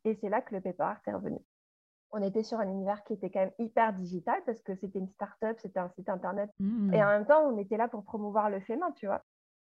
Et 0.06 0.16
c'est 0.16 0.30
là 0.30 0.42
que 0.42 0.56
le 0.56 0.62
Paper 0.62 0.84
Art 0.84 1.02
est 1.08 1.14
revenu. 1.14 1.40
On 2.12 2.22
était 2.22 2.44
sur 2.44 2.60
un 2.60 2.68
univers 2.68 3.04
qui 3.04 3.14
était 3.14 3.30
quand 3.30 3.42
même 3.42 3.54
hyper 3.60 3.94
digital 3.94 4.42
parce 4.46 4.62
que 4.62 4.76
c'était 4.76 4.98
une 4.98 5.10
start-up, 5.10 5.58
c'était 5.60 5.80
un 5.80 5.90
site 5.90 6.10
internet. 6.10 6.50
Mmh. 6.60 6.94
Et 6.94 7.04
en 7.04 7.08
même 7.08 7.26
temps, 7.26 7.44
on 7.44 7.58
était 7.58 7.78
là 7.78 7.88
pour 7.88 8.04
promouvoir 8.04 8.50
le 8.50 8.60
fait 8.62 8.78
main, 8.78 8.92
tu 8.94 9.06
vois. 9.06 9.24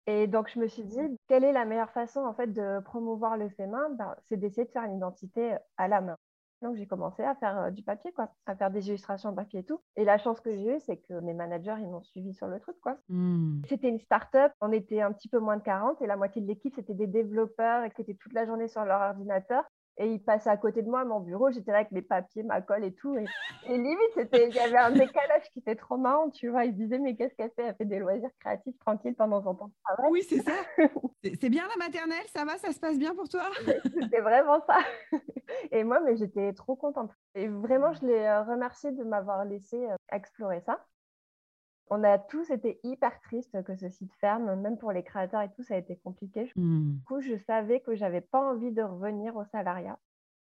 Et 0.08 0.28
donc, 0.28 0.50
je 0.50 0.60
me 0.60 0.68
suis 0.68 0.84
dit, 0.84 1.00
quelle 1.28 1.44
est 1.44 1.52
la 1.52 1.66
meilleure 1.66 1.92
façon 1.92 2.22
en 2.22 2.34
fait 2.34 2.48
de 2.48 2.80
promouvoir 2.80 3.38
le 3.38 3.50
fait 3.50 3.68
main 3.68 3.90
ben, 3.92 4.16
C'est 4.30 4.38
d'essayer 4.38 4.66
de 4.66 4.72
faire 4.72 4.84
une 4.84 4.96
identité 4.96 5.56
à 5.76 5.88
la 5.88 6.02
main. 6.02 6.18
Donc, 6.62 6.76
j'ai 6.76 6.88
commencé 6.88 7.24
à 7.24 7.36
faire 7.36 7.60
euh, 7.60 7.72
du 7.72 7.84
papier, 7.84 8.12
quoi, 8.14 8.32
à 8.48 8.56
faire 8.56 8.72
des 8.72 8.88
illustrations 8.88 9.30
en 9.30 9.36
papier 9.36 9.60
et 9.60 9.64
tout. 9.64 9.80
Et 9.96 10.06
la 10.06 10.18
chance 10.18 10.40
que 10.40 10.52
j'ai 10.52 10.76
eue, 10.76 10.80
c'est 10.80 10.98
que 10.98 11.20
mes 11.20 11.34
managers, 11.34 11.76
ils 11.80 11.88
m'ont 11.88 12.02
suivi 12.02 12.34
sur 12.34 12.48
le 12.48 12.60
truc, 12.60 12.76
quoi. 12.82 12.98
Hmm. 13.10 13.62
C'était 13.70 13.90
une 13.90 14.00
start-up, 14.00 14.52
on 14.62 14.72
était 14.72 15.02
un 15.02 15.12
petit 15.12 15.30
peu 15.30 15.40
moins 15.40 15.58
de 15.58 15.62
40 15.62 16.02
et 16.02 16.08
la 16.08 16.16
moitié 16.16 16.42
de 16.42 16.48
l'équipe, 16.48 16.74
c'était 16.74 16.96
des 16.96 17.06
développeurs 17.06 17.84
et 17.84 17.92
qui 17.92 18.02
étaient 18.02 18.16
toute 18.16 18.34
la 18.34 18.46
journée 18.46 18.68
sur 18.68 18.84
leur 18.86 19.02
ordinateur. 19.02 19.66
Et 20.00 20.14
il 20.14 20.20
passait 20.20 20.50
à 20.50 20.58
côté 20.58 20.84
de 20.84 20.90
moi 20.90 21.02
à 21.02 21.06
mon 21.06 21.20
bureau, 21.20 21.50
j'étais 21.50 21.72
là 21.72 21.80
avec 21.80 21.92
mes 21.92 22.04
papiers, 22.04 22.44
ma 22.44 22.62
colle 22.62 22.84
et 22.84 22.94
tout. 22.94 23.16
Et, 23.18 23.26
limite, 23.68 23.98
il 24.16 24.54
y 24.54 24.60
avait 24.60 24.78
un 24.78 24.92
décalage 24.92 25.50
qui 25.52 25.60
était 25.60 25.76
trop 25.76 25.98
marrant, 25.98 26.30
tu 26.30 26.50
vois. 26.50 26.66
Il 26.66 26.76
disait, 26.76 27.00
mais 27.00 27.16
qu'est-ce 27.16 27.34
qu'elle 27.36 27.52
fait? 27.56 27.64
Elle 27.64 27.76
fait 27.76 27.86
des 27.86 27.98
loisirs 28.00 28.30
créatifs 28.40 28.78
tranquilles 28.80 29.16
pendant 29.16 29.42
son 29.42 29.56
temps 29.56 29.68
de 29.68 30.10
Oui, 30.10 30.22
c'est 30.22 30.42
ça. 30.42 30.52
c'est 31.24 31.50
bien 31.50 31.68
la 31.68 31.84
maternelle, 31.84 32.26
ça 32.28 32.46
va, 32.46 32.58
ça 32.58 32.72
se 32.72 32.80
passe 32.80 33.00
bien 33.00 33.16
pour 33.16 33.28
toi? 33.28 33.50
C'était 33.84 34.22
vraiment 34.22 34.62
ça. 34.68 34.78
Et 35.72 35.84
moi, 35.84 36.00
mais 36.02 36.16
j'étais 36.16 36.54
trop 36.54 36.76
contente. 36.76 37.12
Et 37.34 37.48
vraiment, 37.48 37.94
je 37.94 38.06
l'ai 38.06 38.26
euh, 38.26 38.44
remercié 38.44 38.92
de 38.92 39.04
m'avoir 39.04 39.46
laissé 39.46 39.78
euh, 39.78 39.96
explorer 40.12 40.62
ça. 40.62 40.86
On 41.90 42.04
a 42.04 42.18
tous 42.18 42.50
été 42.50 42.80
hyper 42.84 43.20
tristes 43.22 43.64
que 43.64 43.76
ce 43.76 43.90
site 43.90 44.14
ferme, 44.20 44.56
même 44.56 44.78
pour 44.78 44.92
les 44.92 45.04
créateurs 45.04 45.42
et 45.42 45.52
tout, 45.52 45.64
ça 45.64 45.76
a 45.76 45.78
été 45.78 45.96
compliqué. 45.98 46.52
Hmm. 46.56 46.96
Du 46.96 47.04
coup, 47.04 47.22
je 47.22 47.38
savais 47.46 47.80
que 47.80 47.96
j'avais 47.96 48.22
pas 48.22 48.42
envie 48.42 48.72
de 48.72 48.82
revenir 48.82 49.36
au 49.36 49.46
salariat 49.46 49.98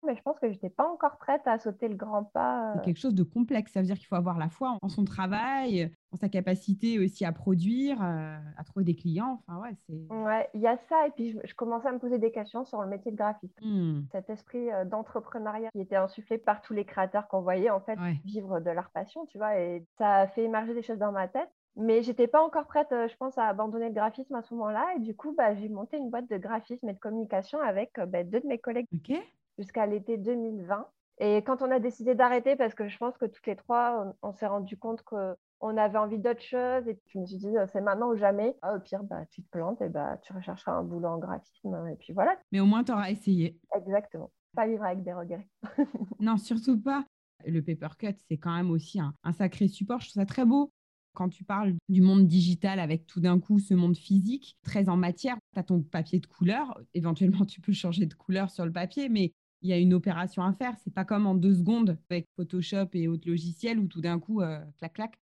mais 0.06 0.16
je 0.16 0.22
pense 0.22 0.40
que 0.40 0.48
je 0.48 0.54
n'étais 0.54 0.70
pas 0.70 0.88
encore 0.88 1.18
prête 1.18 1.42
à 1.46 1.58
sauter 1.58 1.88
le 1.88 1.96
grand 1.96 2.24
pas. 2.24 2.74
C'est 2.74 2.80
euh. 2.80 2.84
quelque 2.84 3.00
chose 3.00 3.16
de 3.16 3.24
complexe. 3.24 3.72
Ça 3.72 3.82
veut 3.82 3.86
dire 3.86 3.98
qu'il 3.98 4.08
faut 4.08 4.16
avoir 4.16 4.38
la 4.38 4.50
foi 4.50 4.78
en 4.82 4.90
son 4.90 5.06
travail, 5.06 5.92
en 6.12 6.18
sa 6.18 6.30
capacité 6.30 7.00
aussi 7.00 7.26
à 7.26 7.32
produire, 7.32 8.02
euh, 8.04 8.38
à 8.58 8.64
trouver 8.64 8.86
des 8.86 8.96
clients. 8.96 9.42
Enfin, 9.48 9.62
ouais, 9.62 9.76
c'est. 9.86 10.14
Ouais, 10.14 10.50
il 10.54 10.62
y 10.62 10.68
a 10.68 10.78
ça. 10.90 11.08
Et 11.08 11.12
puis, 11.12 11.38
je, 11.44 11.54
commençais 11.56 11.88
à 11.88 11.92
me 11.92 12.00
poser 12.00 12.18
des 12.18 12.32
questions 12.32 12.66
sur 12.66 12.82
le 12.82 12.88
métier 12.88 13.12
de 13.12 13.18
graphiste. 13.18 13.58
Hmm. 13.62 14.02
Cet 14.12 14.30
esprit 14.30 14.72
euh, 14.72 14.86
d'entrepreneuriat 14.86 15.70
qui 15.72 15.82
était 15.82 15.96
insufflé 15.96 16.38
par 16.38 16.62
tous 16.62 16.74
les 16.74 16.86
créateurs 16.86 17.28
qu'on 17.28 17.42
voyait, 17.42 17.70
en 17.70 17.82
fait, 17.82 17.98
vivre 18.26 18.60
de 18.60 18.70
leur 18.70 18.90
passion, 18.92 19.26
tu 19.28 19.38
vois. 19.38 19.60
Et 19.60 19.86
ça 19.98 20.18
a 20.18 20.28
fait 20.28 20.44
émerger 20.44 20.74
des 20.74 20.84
choses 20.84 21.00
dans 21.00 21.12
ma 21.12 21.28
tête. 21.28 21.50
Mais 21.76 22.04
j'étais 22.04 22.28
pas 22.28 22.44
encore 22.44 22.68
prête, 22.68 22.90
je 22.92 23.16
pense, 23.18 23.36
à 23.40 23.48
abandonner 23.48 23.88
le 23.88 23.96
graphisme 23.96 24.36
à 24.36 24.44
ce 24.44 24.54
moment-là. 24.54 24.86
Et 24.96 25.00
du 25.00 25.16
coup, 25.16 25.34
bah, 25.36 25.56
j'ai 25.56 25.70
monté 25.70 25.98
une 25.98 26.12
boîte 26.12 26.30
de 26.30 26.38
graphisme 26.38 26.88
et 26.88 26.94
de 26.94 27.00
communication 27.00 27.60
avec 27.60 27.94
bah, 28.10 28.24
deux 28.24 28.42
de 28.42 28.48
mes 28.48 28.60
collègues. 28.60 28.86
OK 28.94 29.18
jusqu'à 29.58 29.86
l'été 29.86 30.18
2020. 30.18 30.88
Et 31.20 31.38
quand 31.38 31.62
on 31.62 31.70
a 31.72 31.80
décidé 31.80 32.16
d'arrêter, 32.16 32.56
parce 32.56 32.74
que 32.74 32.88
je 32.88 32.98
pense 32.98 33.18
que 33.18 33.26
toutes 33.26 33.46
les 33.46 33.56
trois, 33.56 34.16
on, 34.24 34.34
s'est 34.34 34.48
rendu 34.48 34.78
compte 34.78 35.04
qu'on 35.04 35.78
avait 35.78 35.98
envie 35.98 36.18
d'autre 36.18 36.42
chose, 36.42 36.88
et 36.88 37.00
je 37.08 37.20
me 37.20 37.26
suis 37.26 37.38
dit, 37.38 37.54
c'est 37.72 37.82
maintenant 37.82 38.10
ou 38.10 38.16
jamais. 38.16 38.56
Ah, 38.62 38.76
au 38.76 38.80
pire, 38.80 39.04
bah, 39.04 39.26
tu 39.30 39.44
te 39.44 39.50
plantes, 39.50 39.82
et 39.82 39.90
bah, 39.90 40.18
tu 40.24 40.34
rechercheras 40.34 40.74
un 40.74 40.84
boulot 40.84 41.10
en 41.10 41.20
graphisme, 41.20 41.88
et 41.92 41.96
puis 41.96 42.14
voilà. 42.14 42.36
Mais 42.52 42.60
au 42.60 42.66
moins, 42.66 42.84
tu 42.84 42.92
auras 42.92 43.12
essayé. 43.12 43.60
Exactement. 43.76 44.32
Pas 44.56 44.68
vivre 44.68 44.84
avec 44.84 45.04
des 45.04 45.14
regrets. 45.14 45.48
non, 46.20 46.38
surtout 46.38 46.82
pas. 46.82 47.06
Le 47.46 47.62
paper 47.62 47.96
cut, 47.98 48.16
c'est 48.28 48.38
quand 48.38 48.56
même 48.56 48.72
aussi 48.72 49.00
un, 49.00 49.14
un, 49.24 49.34
sacré 49.34 49.68
support. 49.68 50.00
Je 50.00 50.10
trouve 50.10 50.22
ça 50.22 50.26
très 50.26 50.46
beau 50.46 50.72
quand 51.14 51.30
tu 51.30 51.44
parles 51.44 51.76
du 51.90 52.02
monde 52.02 52.28
digital 52.28 52.80
avec 52.80 53.06
tout 53.06 53.20
d'un 53.20 53.40
coup 53.40 53.60
ce 53.60 53.74
monde 53.74 53.96
physique, 53.96 54.58
très 54.64 54.90
en 54.90 54.98
matière. 54.98 55.38
Tu 55.54 55.60
as 55.60 55.64
ton 55.64 55.82
papier 55.82 56.20
de 56.20 56.26
couleur. 56.26 56.80
Éventuellement, 56.94 57.46
tu 57.46 57.62
peux 57.62 57.74
changer 57.74 58.06
de 58.06 58.14
couleur 58.14 58.50
sur 58.50 58.66
le 58.66 58.72
papier, 58.72 59.10
mais 59.10 59.34
il 59.64 59.70
y 59.70 59.74
a 59.74 59.78
une 59.78 59.94
opération 59.94 60.44
à 60.44 60.54
faire. 60.54 60.76
C'est 60.84 60.94
pas 60.94 61.06
comme 61.06 61.26
en 61.26 61.36
deux 61.36 61.56
secondes 61.56 61.98
avec 62.10 62.28
Photoshop 62.36 62.90
et 62.94 63.08
autres 63.08 63.28
logiciels 63.28 63.80
où 63.80 63.88
tout 63.88 64.02
d'un 64.02 64.20
coup, 64.20 64.42
euh, 64.42 64.60
clac, 64.78 64.94
clac. 64.94 65.20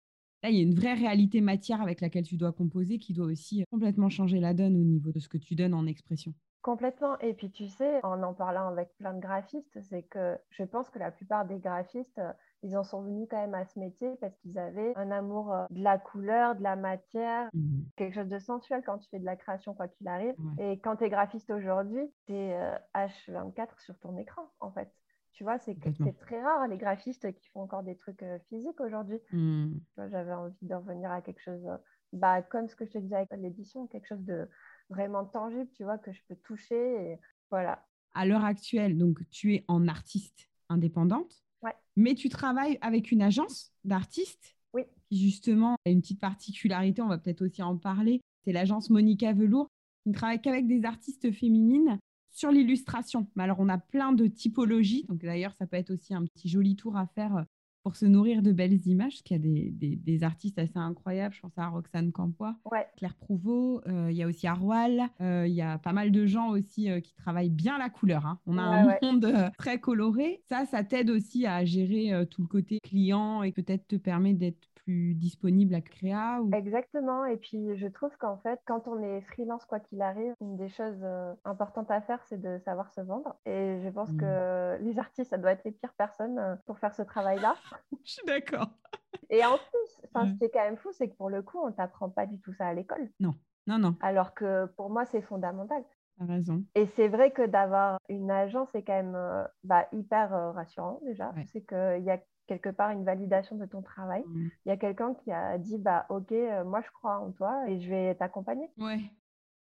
Là, 0.44 0.50
il 0.51 0.58
y 0.58 0.60
a 0.60 0.63
une 0.63 0.75
vraie 0.75 0.94
réalité 0.94 1.42
matière 1.42 1.82
avec 1.82 2.01
laquelle 2.01 2.25
tu 2.25 2.36
dois 2.36 2.51
composer 2.51 3.00
qui 3.00 3.13
doit 3.13 3.25
aussi 3.25 3.63
complètement 3.72 4.10
changer 4.10 4.39
la 4.39 4.54
donne 4.54 4.75
au 4.75 4.84
niveau 4.84 5.12
de 5.12 5.20
ce 5.20 5.27
que 5.27 5.38
tu 5.38 5.56
donnes 5.56 5.74
en 5.74 5.88
expression. 5.88 6.34
Complètement. 6.62 7.18
Et 7.20 7.34
puis, 7.34 7.50
tu 7.50 7.68
sais, 7.68 8.00
en 8.04 8.22
en 8.22 8.34
parlant 8.34 8.68
avec 8.68 8.89
plein 8.98 9.13
de 9.13 9.20
graphistes, 9.20 9.80
c'est 9.82 10.04
que 10.04 10.38
je 10.50 10.63
pense 10.63 10.89
que 10.89 11.00
la 11.00 11.12
plupart 11.12 11.46
des 11.46 11.60
graphistes, 11.60 12.20
ils 12.63 12.77
en 12.77 12.83
sont 12.83 13.01
venus 13.01 13.27
quand 13.29 13.38
même 13.38 13.53
à 13.53 13.65
ce 13.65 13.79
métier 13.79 14.09
parce 14.21 14.35
qu'ils 14.38 14.57
avaient 14.57 14.93
un 14.95 15.12
amour 15.12 15.53
euh, 15.53 15.65
de 15.69 15.83
la 15.83 15.97
couleur, 15.97 16.55
de 16.55 16.63
la 16.63 16.75
matière, 16.75 17.50
mmh. 17.53 17.81
quelque 17.95 18.15
chose 18.15 18.29
de 18.29 18.39
sensuel 18.39 18.81
quand 18.85 18.97
tu 18.97 19.09
fais 19.09 19.19
de 19.19 19.25
la 19.25 19.35
création, 19.35 19.74
quoi 19.74 19.88
qu'il 19.88 20.07
arrive. 20.07 20.35
Et 20.59 20.79
quand 20.79 20.95
tu 20.97 21.03
es 21.03 21.09
graphiste 21.09 21.51
aujourd'hui, 21.51 22.12
tu 22.25 22.33
es 22.33 22.57
H24 22.93 23.79
sur 23.79 23.97
ton 24.00 24.17
écran, 24.17 24.50
en 24.59 24.71
fait. 24.71 24.91
Tu 25.35 25.43
vois, 25.43 25.59
c'est 25.59 25.77
très 26.21 26.41
rare 26.41 26.65
les 26.69 26.77
graphistes 26.77 27.33
qui 27.33 27.50
font 27.50 27.62
encore 27.62 27.83
des 27.83 27.97
trucs 27.97 28.24
euh, 28.24 28.39
physiques 28.47 28.79
aujourd'hui. 28.79 29.19
Mmh. 29.33 29.74
J'avais 30.09 30.31
envie 30.33 30.55
de 30.62 30.74
revenir 30.74 31.12
à 31.12 31.21
quelque 31.21 31.41
chose, 31.41 31.65
euh, 31.65 31.77
bah, 32.13 32.41
comme 32.41 32.69
ce 32.69 32.75
que 32.77 32.85
je 32.85 32.91
te 32.91 32.97
disais 33.00 33.17
avec 33.17 33.29
l'édition, 33.33 33.85
quelque 33.88 34.07
chose 34.07 34.24
de 34.24 34.47
vraiment 34.89 35.25
tangible, 35.25 35.69
tu 35.75 35.83
vois, 35.83 35.97
que 35.97 36.13
je 36.13 36.21
peux 36.29 36.38
toucher. 36.38 36.75
Et 36.75 37.19
voilà. 37.51 37.85
À 38.13 38.25
l'heure 38.25 38.45
actuelle, 38.45 38.97
donc 38.97 39.27
tu 39.29 39.55
es 39.55 39.65
en 39.67 39.89
artiste 39.89 40.50
indépendante, 40.69 41.45
ouais. 41.65 41.75
mais 41.95 42.15
tu 42.15 42.29
travailles 42.29 42.77
avec 42.81 43.12
une 43.12 43.22
agence 43.22 43.72
d'artistes 43.84 44.55
oui. 44.74 44.84
qui 45.10 45.17
justement 45.17 45.75
a 45.86 45.89
une 45.89 46.01
petite 46.01 46.19
particularité, 46.19 47.01
on 47.01 47.07
va 47.07 47.17
peut-être 47.17 47.41
aussi 47.43 47.62
en 47.62 47.77
parler, 47.77 48.22
c'est 48.43 48.53
l'agence 48.53 48.89
Monica 48.89 49.34
Velour, 49.34 49.67
qui 50.03 50.10
ne 50.10 50.15
travaille 50.15 50.41
qu'avec 50.41 50.67
des 50.67 50.86
artistes 50.86 51.31
féminines 51.31 52.00
sur 52.31 52.51
l'illustration. 52.51 53.27
Mais 53.36 53.43
alors 53.43 53.60
on 53.60 53.69
a 53.69 53.77
plein 53.77 54.12
de 54.13 54.27
typologies, 54.27 55.05
donc 55.10 55.19
d'ailleurs 55.19 55.55
ça 55.55 55.65
peut 55.65 55.77
être 55.77 55.91
aussi 55.91 56.13
un 56.13 56.24
petit 56.25 56.48
joli 56.48 56.75
tour 56.75 56.98
à 56.98 57.07
faire 57.07 57.38
euh, 57.38 57.43
pour 57.86 57.96
se 57.96 58.08
nourrir 58.08 58.42
de 58.42 58.51
belles 58.51 58.88
images, 58.88 59.12
parce 59.12 59.22
qu'il 59.22 59.38
y 59.38 59.39
a 59.39 59.44
des, 59.44 59.70
des, 59.70 59.96
des, 59.96 60.24
artistes 60.24 60.58
assez 60.58 60.80
incroyables. 60.80 61.36
Je 61.36 61.42
pense 61.42 61.56
à 61.56 61.68
Roxane 61.68 62.12
Campois, 62.12 62.56
Claire 62.98 63.13
Prouveau, 63.13 63.80
euh, 63.86 64.08
il 64.10 64.18
y 64.18 64.24
a 64.24 64.27
aussi 64.27 64.48
Arwal, 64.48 65.04
euh, 65.22 65.46
il 65.48 65.54
y 65.54 65.62
a 65.62 65.77
pas 65.77 65.94
mal 65.94 66.12
de 66.12 66.25
gens 66.25 66.50
aussi 66.50 66.89
euh, 66.89 67.00
qui 67.00 67.13
travaillent 67.13 67.51
bien 67.51 67.77
la 67.77 67.92
couleur. 67.92 68.25
Hein. 68.25 68.39
On 68.48 68.58
a 68.58 68.63
un 68.63 68.98
monde 69.04 69.32
très 69.60 69.80
coloré. 69.80 70.42
Ça, 70.50 70.65
ça 70.65 70.84
t'aide 70.84 71.12
aussi 71.12 71.46
à 71.46 71.63
gérer 71.63 72.25
tout 72.32 72.42
le 72.42 72.48
côté 72.48 72.80
client 72.80 73.44
et 73.44 73.51
peut-être 73.51 73.88
te 73.88 73.98
permet 73.98 74.34
d'être 74.34 74.68
plus 74.86 75.15
disponible 75.15 75.75
à 75.75 75.82
créa 75.82 76.39
ou... 76.42 76.51
Exactement. 76.54 77.25
Et 77.25 77.38
puis, 77.38 77.75
je 77.75 77.88
trouve 77.88 78.15
qu'en 78.18 78.38
fait, 78.38 78.60
quand 78.65 78.88
on 78.88 79.01
est 79.01 79.22
freelance, 79.22 79.65
quoi 79.65 79.80
qu'il 79.80 80.01
arrive, 80.01 80.34
une 80.42 80.56
des 80.56 80.70
choses 80.70 81.01
euh, 81.04 81.34
importantes 81.44 81.92
à 81.92 82.01
faire, 82.01 82.24
c'est 82.27 82.39
de 82.39 82.60
savoir 82.60 82.92
se 82.92 83.01
vendre. 83.01 83.36
Et 83.46 83.80
je 83.84 83.89
pense 83.89 84.12
que 84.13 84.77
mmh. 84.77 84.84
les 84.84 85.00
artistes, 85.00 85.32
ça 85.32 85.38
doit 85.38 85.51
être 85.51 85.63
les 85.65 85.72
pires 85.72 85.94
personnes 85.98 86.38
euh, 86.39 86.56
pour 86.65 86.80
faire 86.80 86.94
ce 86.94 87.01
travail-là. 87.01 87.56
je 88.04 88.12
suis 88.12 88.25
d'accord. 88.25 88.70
Et 89.30 89.44
en 89.44 89.58
plus, 89.58 90.08
ce 90.13 90.38
qui 90.38 90.46
est 90.46 90.50
quand 90.50 90.63
même 90.63 90.77
fou, 90.77 90.89
c'est 90.92 91.10
que 91.10 91.15
pour 91.15 91.30
le 91.30 91.42
coup, 91.42 91.60
on 91.60 91.72
t'apprend 91.72 92.10
pas 92.10 92.25
du 92.25 92.39
tout 92.39 92.54
ça 92.54 92.68
à 92.68 92.74
l'école. 92.74 93.10
Non, 93.20 93.36
non, 93.68 93.80
non. 93.80 93.96
Alors 94.01 94.34
que 94.34 94.65
pour 94.77 94.89
moi, 94.89 95.06
c'est 95.06 95.22
fondamental. 95.22 95.84
Raison. 96.19 96.63
Et 96.75 96.88
c'est 96.95 97.10
vrai 97.10 97.31
que 97.31 97.45
d'avoir 97.45 97.98
une 98.07 98.31
agence, 98.31 98.69
c'est 98.72 98.84
quand 98.84 98.93
même 98.93 99.15
euh, 99.15 99.43
bah, 99.63 99.88
hyper 99.91 100.53
rassurant 100.53 101.01
déjà. 101.03 101.34
C'est 101.51 101.65
qu'il 101.65 102.03
y 102.03 102.10
a 102.10 102.19
quelque 102.48 102.69
part 102.69 102.91
une 102.91 103.03
validation 103.03 103.55
de 103.55 103.65
ton 103.65 103.81
travail. 103.81 104.24
Mmh. 104.27 104.48
Il 104.65 104.69
y 104.69 104.72
a 104.72 104.77
quelqu'un 104.77 105.13
qui 105.13 105.31
a 105.31 105.57
dit 105.57 105.77
bah 105.77 106.05
ok, 106.10 106.31
euh, 106.31 106.63
moi 106.63 106.81
je 106.81 106.91
crois 106.91 107.19
en 107.19 107.31
toi 107.31 107.63
et 107.67 107.79
je 107.79 107.89
vais 107.89 108.15
t'accompagner. 108.15 108.69
Ouais. 108.77 109.00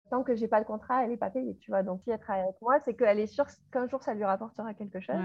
Tant 0.10 0.24
que 0.24 0.36
j'ai 0.36 0.48
pas 0.48 0.62
de 0.62 0.66
contrat, 0.66 1.04
elle 1.04 1.12
est 1.12 1.18
pas 1.18 1.30
payée, 1.30 1.58
tu 1.58 1.70
vois. 1.70 1.84
Donc 1.84 2.02
si 2.04 2.12
elle 2.12 2.20
travaille 2.20 2.44
avec 2.44 2.56
moi, 2.62 2.80
c'est 2.86 2.94
qu'elle 2.94 3.20
est 3.20 3.28
sûre 3.28 3.46
qu'un 3.74 3.88
jour 3.90 4.02
ça 4.02 4.14
lui 4.14 4.24
rapportera 4.24 4.74
quelque 4.74 5.02
chose. 5.02 5.18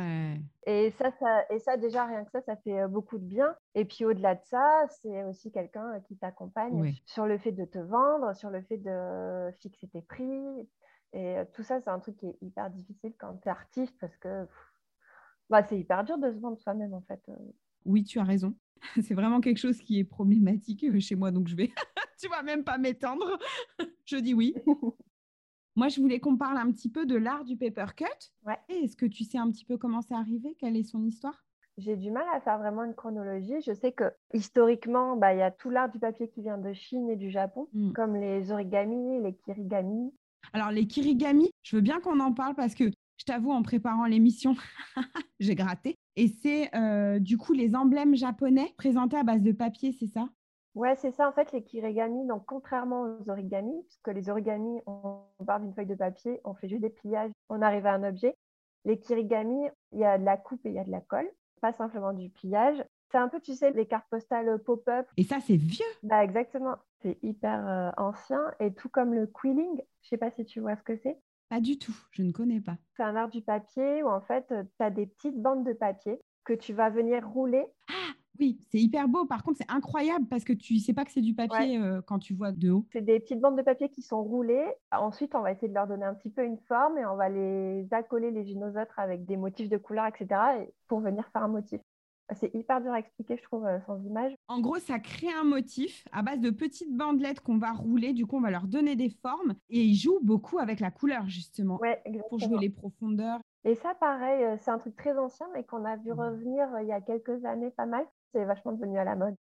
Et 0.67 0.91
ça, 0.99 1.13
ça, 1.21 1.45
et 1.51 1.61
ça 1.61 1.77
déjà 1.77 2.05
rien 2.05 2.25
que 2.25 2.33
ça, 2.33 2.41
ça 2.43 2.57
fait 2.57 2.81
euh, 2.81 2.89
beaucoup 2.89 3.19
de 3.19 3.25
bien. 3.25 3.55
Et 3.77 3.85
puis 3.85 4.05
au-delà 4.05 4.35
de 4.35 4.43
ça, 4.45 4.85
c'est 4.89 5.23
aussi 5.25 5.53
quelqu'un 5.53 5.95
euh, 5.95 6.01
qui 6.01 6.17
t'accompagne 6.17 6.95
sur 7.07 7.27
le 7.27 7.39
fait 7.39 7.53
de 7.53 7.65
te 7.65 7.79
vendre, 7.79 8.35
sur 8.35 8.51
le 8.51 8.61
fait 8.63 8.79
de 8.79 9.53
fixer 9.61 9.87
tes 9.87 10.03
prix. 10.03 10.69
Et 11.13 11.37
tout 11.53 11.63
ça, 11.63 11.81
c'est 11.81 11.91
un 11.91 11.99
truc 11.99 12.17
qui 12.17 12.27
est 12.27 12.39
hyper 12.41 12.71
difficile 12.71 13.13
quand 13.19 13.35
tu 13.43 13.49
es 13.49 13.51
artiste 13.51 13.95
parce 14.01 14.17
que 14.17 14.47
bah, 15.51 15.63
c'est 15.63 15.79
hyper 15.79 16.05
dur 16.05 16.17
de 16.19 16.33
se 16.33 16.39
vendre 16.39 16.59
soi-même, 16.59 16.95
en 16.95 17.03
fait. 17.03 17.21
Euh. 17.29 17.37
Oui, 17.85 18.05
tu 18.05 18.19
as 18.19 18.25
raison. 18.25 18.55
C'est 19.03 19.15
vraiment 19.15 19.41
quelque 19.41 19.59
chose 19.59 19.79
qui 19.79 19.99
est 19.99 20.05
problématique 20.05 20.85
euh, 20.85 20.99
chez 20.99 21.15
moi, 21.15 21.31
donc 21.31 21.47
je 21.47 21.55
vais, 21.55 21.71
tu 22.19 22.29
vas 22.29 22.43
même 22.43 22.65
pas 22.65 22.79
m'étendre. 22.79 23.39
je 24.07 24.17
dis 24.17 24.35
oui. 24.35 24.55
Moi, 25.77 25.89
je 25.89 26.01
voulais 26.01 26.21
qu'on 26.21 26.37
parle 26.37 26.59
un 26.59 26.71
petit 26.73 26.91
peu 26.91 27.07
de 27.07 27.17
l'art 27.17 27.45
du 27.45 27.57
paper 27.57 27.95
cut. 27.97 28.05
Ouais. 28.47 28.59
Est-ce 28.69 28.97
que 28.97 29.07
tu 29.07 29.25
sais 29.25 29.39
un 29.39 29.51
petit 29.51 29.65
peu 29.65 29.77
comment 29.77 30.03
c'est 30.03 30.15
arrivé? 30.15 30.57
Quelle 30.59 30.77
est 30.77 30.85
son 30.85 31.05
histoire? 31.05 31.45
J'ai 31.79 31.97
du 31.97 32.11
mal 32.11 32.27
à 32.35 32.41
faire 32.41 32.59
vraiment 32.59 32.85
une 32.85 32.95
chronologie. 32.95 33.61
Je 33.63 33.73
sais 33.73 33.93
que 33.93 34.05
historiquement, 34.35 35.17
bah, 35.17 35.35
il 35.35 35.39
y 35.39 35.43
a 35.43 35.51
tout 35.51 35.71
l'art 35.71 35.91
du 35.91 35.99
papier 35.99 36.29
qui 36.29 36.43
vient 36.43 36.59
de 36.59 36.73
Chine 36.73 37.09
et 37.09 37.17
du 37.17 37.31
Japon, 37.31 37.69
mmh. 37.73 37.93
comme 37.93 38.17
les 38.17 38.53
origami, 38.53 39.21
les 39.23 39.35
kirigami. 39.35 40.13
Alors, 40.53 40.71
les 40.71 40.87
kirigami, 40.87 41.51
je 41.63 41.77
veux 41.77 41.83
bien 41.83 42.01
qu'on 42.01 42.21
en 42.21 42.33
parle 42.33 42.55
parce 42.55 42.75
que 42.75 42.91
je 43.17 43.25
t'avoue, 43.25 43.53
en 43.53 43.63
préparant 43.63 44.07
l'émission, 44.07 44.55
j'ai 45.41 45.55
gratté. 45.55 45.97
Et 46.17 46.29
c'est 46.29 46.75
euh, 46.75 47.19
du 47.19 47.39
coup 47.39 47.53
les 47.53 47.75
emblèmes 47.75 48.15
japonais 48.15 48.75
présentés 48.77 49.17
à 49.17 49.23
base 49.23 49.43
de 49.43 49.53
papier, 49.53 49.93
c'est 49.93 50.09
ça? 50.09 50.29
Ouais, 50.75 50.97
c'est 50.97 51.13
ça 51.13 51.29
en 51.29 51.33
fait, 51.33 51.53
les 51.53 51.63
kirigami. 51.63 52.27
Donc, 52.27 52.45
contrairement 52.47 53.03
aux 53.03 53.31
origami, 53.31 53.73
puisque 53.85 54.09
les 54.09 54.29
origami, 54.29 54.81
on 54.87 55.23
part 55.47 55.61
d'une 55.61 55.73
feuille 55.75 55.87
de 55.87 55.95
papier, 55.95 56.41
on 56.45 56.55
fait 56.55 56.69
juste 56.69 56.83
des 56.83 56.91
pliages, 56.91 57.31
on 57.49 57.63
arrive 57.63 57.87
à 57.87 57.93
un 57.93 58.03
objet. 58.03 58.35
Les 58.85 58.99
kirigami, 58.99 59.69
il 59.93 60.01
y 60.01 60.05
a 60.05 60.19
de 60.19 60.25
la 60.25 60.37
coupe 60.37 60.65
et 60.67 60.71
il 60.71 60.75
y 60.75 60.79
a 60.79 60.85
de 60.85 60.91
la 60.91 61.01
colle, 61.01 61.31
pas 61.61 61.73
simplement 61.73 62.13
du 62.13 62.31
pliage. 62.31 62.83
C'est 63.11 63.19
un 63.19 63.29
peu, 63.29 63.41
tu 63.41 63.55
sais, 63.55 63.71
les 63.73 63.87
cartes 63.87 64.09
postales 64.11 64.59
pop-up. 64.65 65.07
Et 65.17 65.23
ça, 65.23 65.39
c'est 65.41 65.57
vieux. 65.57 65.85
Bah, 66.03 66.25
exactement. 66.25 66.77
C'est 67.03 67.19
hyper 67.23 67.67
euh, 67.69 67.91
ancien. 67.97 68.41
Et 68.61 68.73
tout 68.73 68.89
comme 68.89 69.15
le 69.15 69.27
quilling, 69.27 69.83
je 70.03 70.09
sais 70.09 70.17
pas 70.17 70.31
si 70.31 70.45
tu 70.45 70.61
vois 70.61 70.77
ce 70.77 70.83
que 70.83 70.97
c'est. 70.97 71.19
Pas 71.49 71.61
du 71.61 71.79
tout, 71.79 71.95
je 72.13 72.23
ne 72.23 72.33
connais 72.33 72.61
pas. 72.61 72.77
C'est 72.97 73.03
un 73.03 73.15
art 73.15 73.29
du 73.29 73.43
papier 73.43 74.03
où 74.03 74.09
en 74.09 74.21
fait, 74.23 74.47
tu 74.49 74.83
as 74.85 74.91
des 74.91 75.07
petites 75.07 75.41
bandes 75.41 75.67
de 75.67 75.73
papier 75.73 76.19
que 76.45 76.53
tu 76.55 76.73
vas 76.73 76.91
venir 76.91 77.29
rouler. 77.29 77.65
Ah 77.89 78.13
oui, 78.39 78.59
c'est 78.71 78.79
hyper 78.79 79.09
beau. 79.09 79.27
Par 79.27 79.43
contre, 79.43 79.59
c'est 79.59 79.71
incroyable 79.71 80.27
parce 80.29 80.45
que 80.45 80.53
tu 80.53 80.79
sais 80.79 80.95
pas 80.95 81.05
que 81.05 81.13
c'est 81.13 81.21
du 81.21 81.35
papier 81.35 81.79
euh, 81.79 82.01
quand 82.07 82.19
tu 82.19 82.35
vois 82.35 82.53
de 82.53 82.71
haut. 82.71 82.87
C'est 82.93 83.05
des 83.05 83.21
petites 83.21 83.41
bandes 83.41 83.57
de 83.57 83.63
papier 83.63 83.89
qui 83.91 84.03
sont 84.03 84.23
roulées. 84.23 84.67
Ensuite, 84.91 85.35
on 85.35 85.43
va 85.43 85.53
essayer 85.53 85.69
de 85.69 85.75
leur 85.75 85.87
donner 85.87 86.05
un 86.05 86.15
petit 86.15 86.31
peu 86.31 86.43
une 86.43 86.59
forme 86.59 86.99
et 86.99 87.05
on 87.05 87.17
va 87.17 87.29
les 87.29 87.87
accoler 87.93 88.31
les 88.31 88.51
unes 88.51 88.65
aux 88.65 88.81
autres 88.81 88.99
avec 88.99 89.27
des 89.27 89.37
motifs 89.37 89.69
de 89.69 89.77
couleur, 89.77 90.07
etc. 90.07 90.41
pour 90.89 91.01
venir 91.01 91.29
faire 91.33 91.43
un 91.43 91.49
motif. 91.49 91.81
C'est 92.35 92.55
hyper 92.55 92.81
dur 92.81 92.93
à 92.93 92.99
expliquer, 92.99 93.37
je 93.37 93.43
trouve, 93.43 93.67
euh, 93.67 93.79
sans 93.87 94.03
image. 94.05 94.33
En 94.49 94.61
gros, 94.61 94.79
ça 94.79 94.99
crée 94.99 95.33
un 95.33 95.45
motif 95.45 96.07
à 96.13 96.23
base 96.23 96.41
de 96.41 96.51
petites 96.51 96.95
bandelettes 96.95 97.41
qu'on 97.41 97.59
va 97.59 97.73
rouler. 97.73 98.13
Du 98.13 98.27
coup, 98.27 98.37
on 98.37 98.41
va 98.41 98.51
leur 98.51 98.67
donner 98.67 98.97
des 98.97 99.11
formes. 99.11 99.55
Et 99.69 99.83
ils 99.83 99.97
jouent 99.97 100.21
beaucoup 100.23 100.59
avec 100.59 100.81
la 100.81 100.91
couleur, 100.91 101.29
justement, 101.29 101.81
pour 102.29 102.39
jouer 102.39 102.59
les 102.59 102.71
profondeurs. 102.71 103.41
Et 103.65 103.75
ça, 103.77 103.95
pareil, 103.95 104.45
euh, 104.45 104.57
c'est 104.61 104.71
un 104.71 104.79
truc 104.79 104.97
très 104.97 105.17
ancien, 105.19 105.47
mais 105.55 105.65
qu'on 105.65 105.85
a 105.85 105.97
vu 105.97 106.11
mmh. 106.11 106.21
revenir 106.21 106.75
euh, 106.75 106.83
il 106.83 106.89
y 106.89 106.93
a 106.93 107.01
quelques 107.01 107.45
années 107.45 107.71
pas 107.71 107.87
mal. 107.87 108.07
C'est 108.33 108.45
vachement 108.45 108.73
devenu 108.73 108.99
à 108.99 109.05
la 109.05 109.15
mode. 109.15 109.35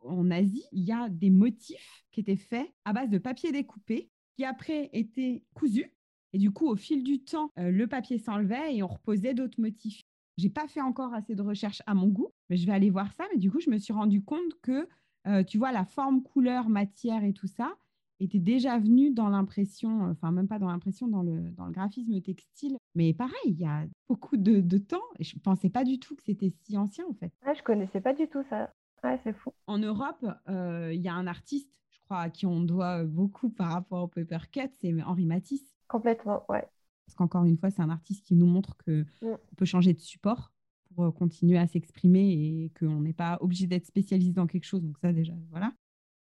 En 0.00 0.30
Asie, 0.30 0.66
il 0.72 0.82
y 0.82 0.92
a 0.92 1.08
des 1.08 1.30
motifs 1.30 2.04
qui 2.10 2.20
étaient 2.20 2.36
faits 2.36 2.68
à 2.84 2.92
base 2.92 3.08
de 3.08 3.18
papier 3.18 3.52
découpé, 3.52 4.10
qui 4.36 4.44
après 4.44 4.90
étaient 4.92 5.44
cousus. 5.54 5.94
Et 6.32 6.38
du 6.38 6.50
coup, 6.50 6.66
au 6.66 6.76
fil 6.76 7.04
du 7.04 7.22
temps, 7.22 7.50
le 7.56 7.86
papier 7.86 8.18
s'enlevait 8.18 8.74
et 8.74 8.82
on 8.82 8.88
reposait 8.88 9.34
d'autres 9.34 9.60
motifs. 9.60 10.02
J'ai 10.38 10.50
pas 10.50 10.66
fait 10.68 10.80
encore 10.80 11.14
assez 11.14 11.34
de 11.34 11.42
recherches 11.42 11.82
à 11.86 11.94
mon 11.94 12.08
goût, 12.08 12.32
mais 12.48 12.56
je 12.56 12.66
vais 12.66 12.72
aller 12.72 12.90
voir 12.90 13.12
ça. 13.12 13.24
Mais 13.32 13.38
du 13.38 13.50
coup, 13.50 13.60
je 13.60 13.70
me 13.70 13.78
suis 13.78 13.92
rendu 13.92 14.22
compte 14.22 14.60
que, 14.62 14.88
euh, 15.26 15.44
tu 15.44 15.58
vois, 15.58 15.72
la 15.72 15.84
forme, 15.84 16.22
couleur, 16.22 16.68
matière 16.68 17.24
et 17.24 17.32
tout 17.32 17.46
ça 17.46 17.74
était 18.20 18.38
déjà 18.38 18.78
venu 18.78 19.10
dans 19.10 19.28
l'impression, 19.28 20.02
enfin 20.10 20.30
même 20.30 20.46
pas 20.46 20.58
dans 20.60 20.68
l'impression, 20.68 21.08
dans 21.08 21.22
le, 21.22 21.50
dans 21.56 21.66
le 21.66 21.72
graphisme 21.72 22.20
textile. 22.20 22.76
Mais 22.94 23.12
pareil, 23.12 23.34
il 23.46 23.58
y 23.58 23.64
a 23.66 23.84
beaucoup 24.08 24.36
de, 24.36 24.60
de 24.60 24.78
temps 24.78 25.02
et 25.18 25.24
je 25.24 25.36
pensais 25.38 25.70
pas 25.70 25.82
du 25.82 25.98
tout 25.98 26.14
que 26.14 26.22
c'était 26.22 26.52
si 26.62 26.76
ancien 26.78 27.04
en 27.10 27.14
fait. 27.14 27.32
Ouais, 27.44 27.54
je 27.56 27.62
connaissais 27.62 28.00
pas 28.00 28.14
du 28.14 28.28
tout 28.28 28.44
ça. 28.48 28.72
Ouais, 29.02 29.18
c'est 29.24 29.32
fou. 29.32 29.52
En 29.66 29.78
Europe, 29.78 30.24
euh, 30.48 30.92
il 30.94 31.00
y 31.00 31.08
a 31.08 31.14
un 31.14 31.26
artiste, 31.26 31.80
je 31.90 31.98
crois, 32.00 32.20
à 32.20 32.30
qui 32.30 32.46
on 32.46 32.60
doit 32.60 33.04
beaucoup 33.04 33.50
par 33.50 33.72
rapport 33.72 34.04
au 34.04 34.08
paper 34.08 34.38
cut, 34.52 34.70
c'est 34.80 35.02
Henri 35.02 35.26
Matisse. 35.26 35.74
Complètement, 35.88 36.44
ouais. 36.48 36.68
Parce 37.12 37.28
qu'encore 37.28 37.44
une 37.44 37.58
fois, 37.58 37.70
c'est 37.70 37.82
un 37.82 37.90
artiste 37.90 38.24
qui 38.24 38.34
nous 38.34 38.46
montre 38.46 38.74
qu'on 38.78 39.04
peut 39.58 39.66
changer 39.66 39.92
de 39.92 40.00
support 40.00 40.50
pour 40.94 41.04
euh, 41.04 41.10
continuer 41.10 41.58
à 41.58 41.66
s'exprimer 41.66 42.20
et 42.22 42.72
qu'on 42.78 43.00
n'est 43.00 43.12
pas 43.12 43.36
obligé 43.42 43.66
d'être 43.66 43.84
spécialisé 43.84 44.32
dans 44.32 44.46
quelque 44.46 44.64
chose. 44.64 44.82
Donc 44.82 44.96
ça 44.96 45.12
déjà, 45.12 45.34
voilà. 45.50 45.74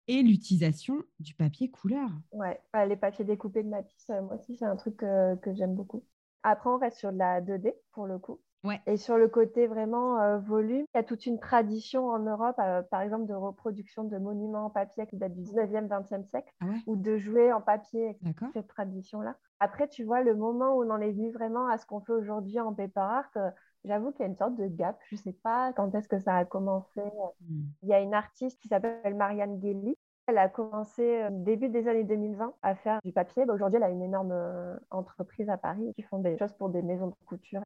Et 0.09 0.23
l'utilisation 0.23 1.03
du 1.21 1.35
papier 1.35 1.71
couleur. 1.71 2.11
Ouais, 2.33 2.61
les 2.87 2.97
papiers 2.97 3.25
découpés 3.25 3.63
de 3.63 3.71
Matisse, 3.71 4.11
euh, 4.11 4.21
moi 4.21 4.35
aussi, 4.35 4.57
c'est 4.57 4.67
un 4.67 4.77
truc 4.77 4.99
que 4.99 5.55
j'aime 5.55 5.75
beaucoup. 5.75 6.05
Après, 6.43 6.69
on 6.69 6.77
reste 6.77 6.99
sur 6.99 7.13
de 7.15 7.17
la 7.17 7.41
2D 7.41 7.73
pour 7.93 8.07
le 8.07 8.19
coup. 8.19 8.39
Ouais. 8.65 8.81
Et 8.87 8.97
sur 8.97 9.19
le 9.19 9.29
côté 9.29 9.67
vraiment 9.67 10.19
euh, 10.21 10.39
volume, 10.39 10.87
il 10.95 10.97
y 10.97 11.01
a 11.01 11.03
toute 11.03 11.27
une 11.27 11.39
tradition 11.39 12.09
en 12.09 12.19
Europe, 12.19 12.57
euh, 12.59 12.83
par 12.83 13.03
exemple, 13.03 13.27
de 13.27 13.35
reproduction 13.35 14.05
de 14.05 14.17
monuments 14.17 14.67
en 14.67 14.71
papier 14.71 15.07
qui 15.07 15.17
datent 15.19 15.35
du 15.35 15.43
19e, 15.43 15.87
20e 15.87 16.25
siècle, 16.25 16.51
Ah 16.61 16.67
ouais 16.67 16.79
ou 16.87 16.97
de 16.97 17.19
jouets 17.19 17.53
en 17.53 17.61
papier, 17.61 18.17
D'accord. 18.23 18.49
cette 18.55 18.69
tradition-là. 18.69 19.37
Après, 19.65 19.89
tu 19.89 20.05
vois, 20.05 20.23
le 20.23 20.35
moment 20.35 20.77
où 20.77 20.85
on 20.85 20.91
en 20.91 21.01
est 21.01 21.11
venu 21.11 21.33
vraiment 21.33 21.69
à 21.69 21.79
ce 21.79 21.87
qu'on 21.87 22.03
fait 22.03 22.13
aujourd'hui 22.13 22.61
en 22.61 22.75
paper 22.75 23.01
art, 23.01 23.31
euh, 23.39 23.51
j'avoue 23.87 24.13
qu'il 24.13 24.21
y 24.21 24.25
a 24.25 24.27
une 24.27 24.37
sorte 24.37 24.57
de 24.57 24.67
gap. 24.67 24.99
Je 25.09 25.15
ne 25.15 25.21
sais 25.23 25.33
pas 25.33 25.73
quand 25.73 25.95
est-ce 25.95 26.07
que 26.07 26.19
ça 26.19 26.37
a 26.37 26.45
commencé. 26.45 27.01
Hmm. 27.01 27.63
Il 27.83 27.89
y 27.89 27.95
a 27.95 28.01
une 28.01 28.13
artiste 28.13 28.61
qui 28.61 28.69
s'appelle 28.69 29.15
Marianne 29.15 29.59
Gelli. 29.63 29.97
Elle 30.27 30.37
a 30.37 30.51
commencé 30.51 31.03
euh, 31.03 31.29
début 31.31 31.71
des 31.71 31.89
années 31.89 32.05
2020 32.05 32.53
à 32.61 32.75
faire 32.75 33.01
du 33.03 33.13
papier. 33.13 33.47
Bah, 33.47 33.55
Aujourd'hui, 33.55 33.79
elle 33.79 33.85
a 33.85 33.89
une 33.89 34.03
énorme 34.03 34.33
euh, 34.33 34.77
entreprise 34.91 35.49
à 35.49 35.57
Paris 35.57 35.95
qui 35.97 36.03
font 36.03 36.19
des 36.19 36.37
choses 36.37 36.53
pour 36.53 36.69
des 36.69 36.83
maisons 36.83 37.07
de 37.07 37.15
couture. 37.25 37.63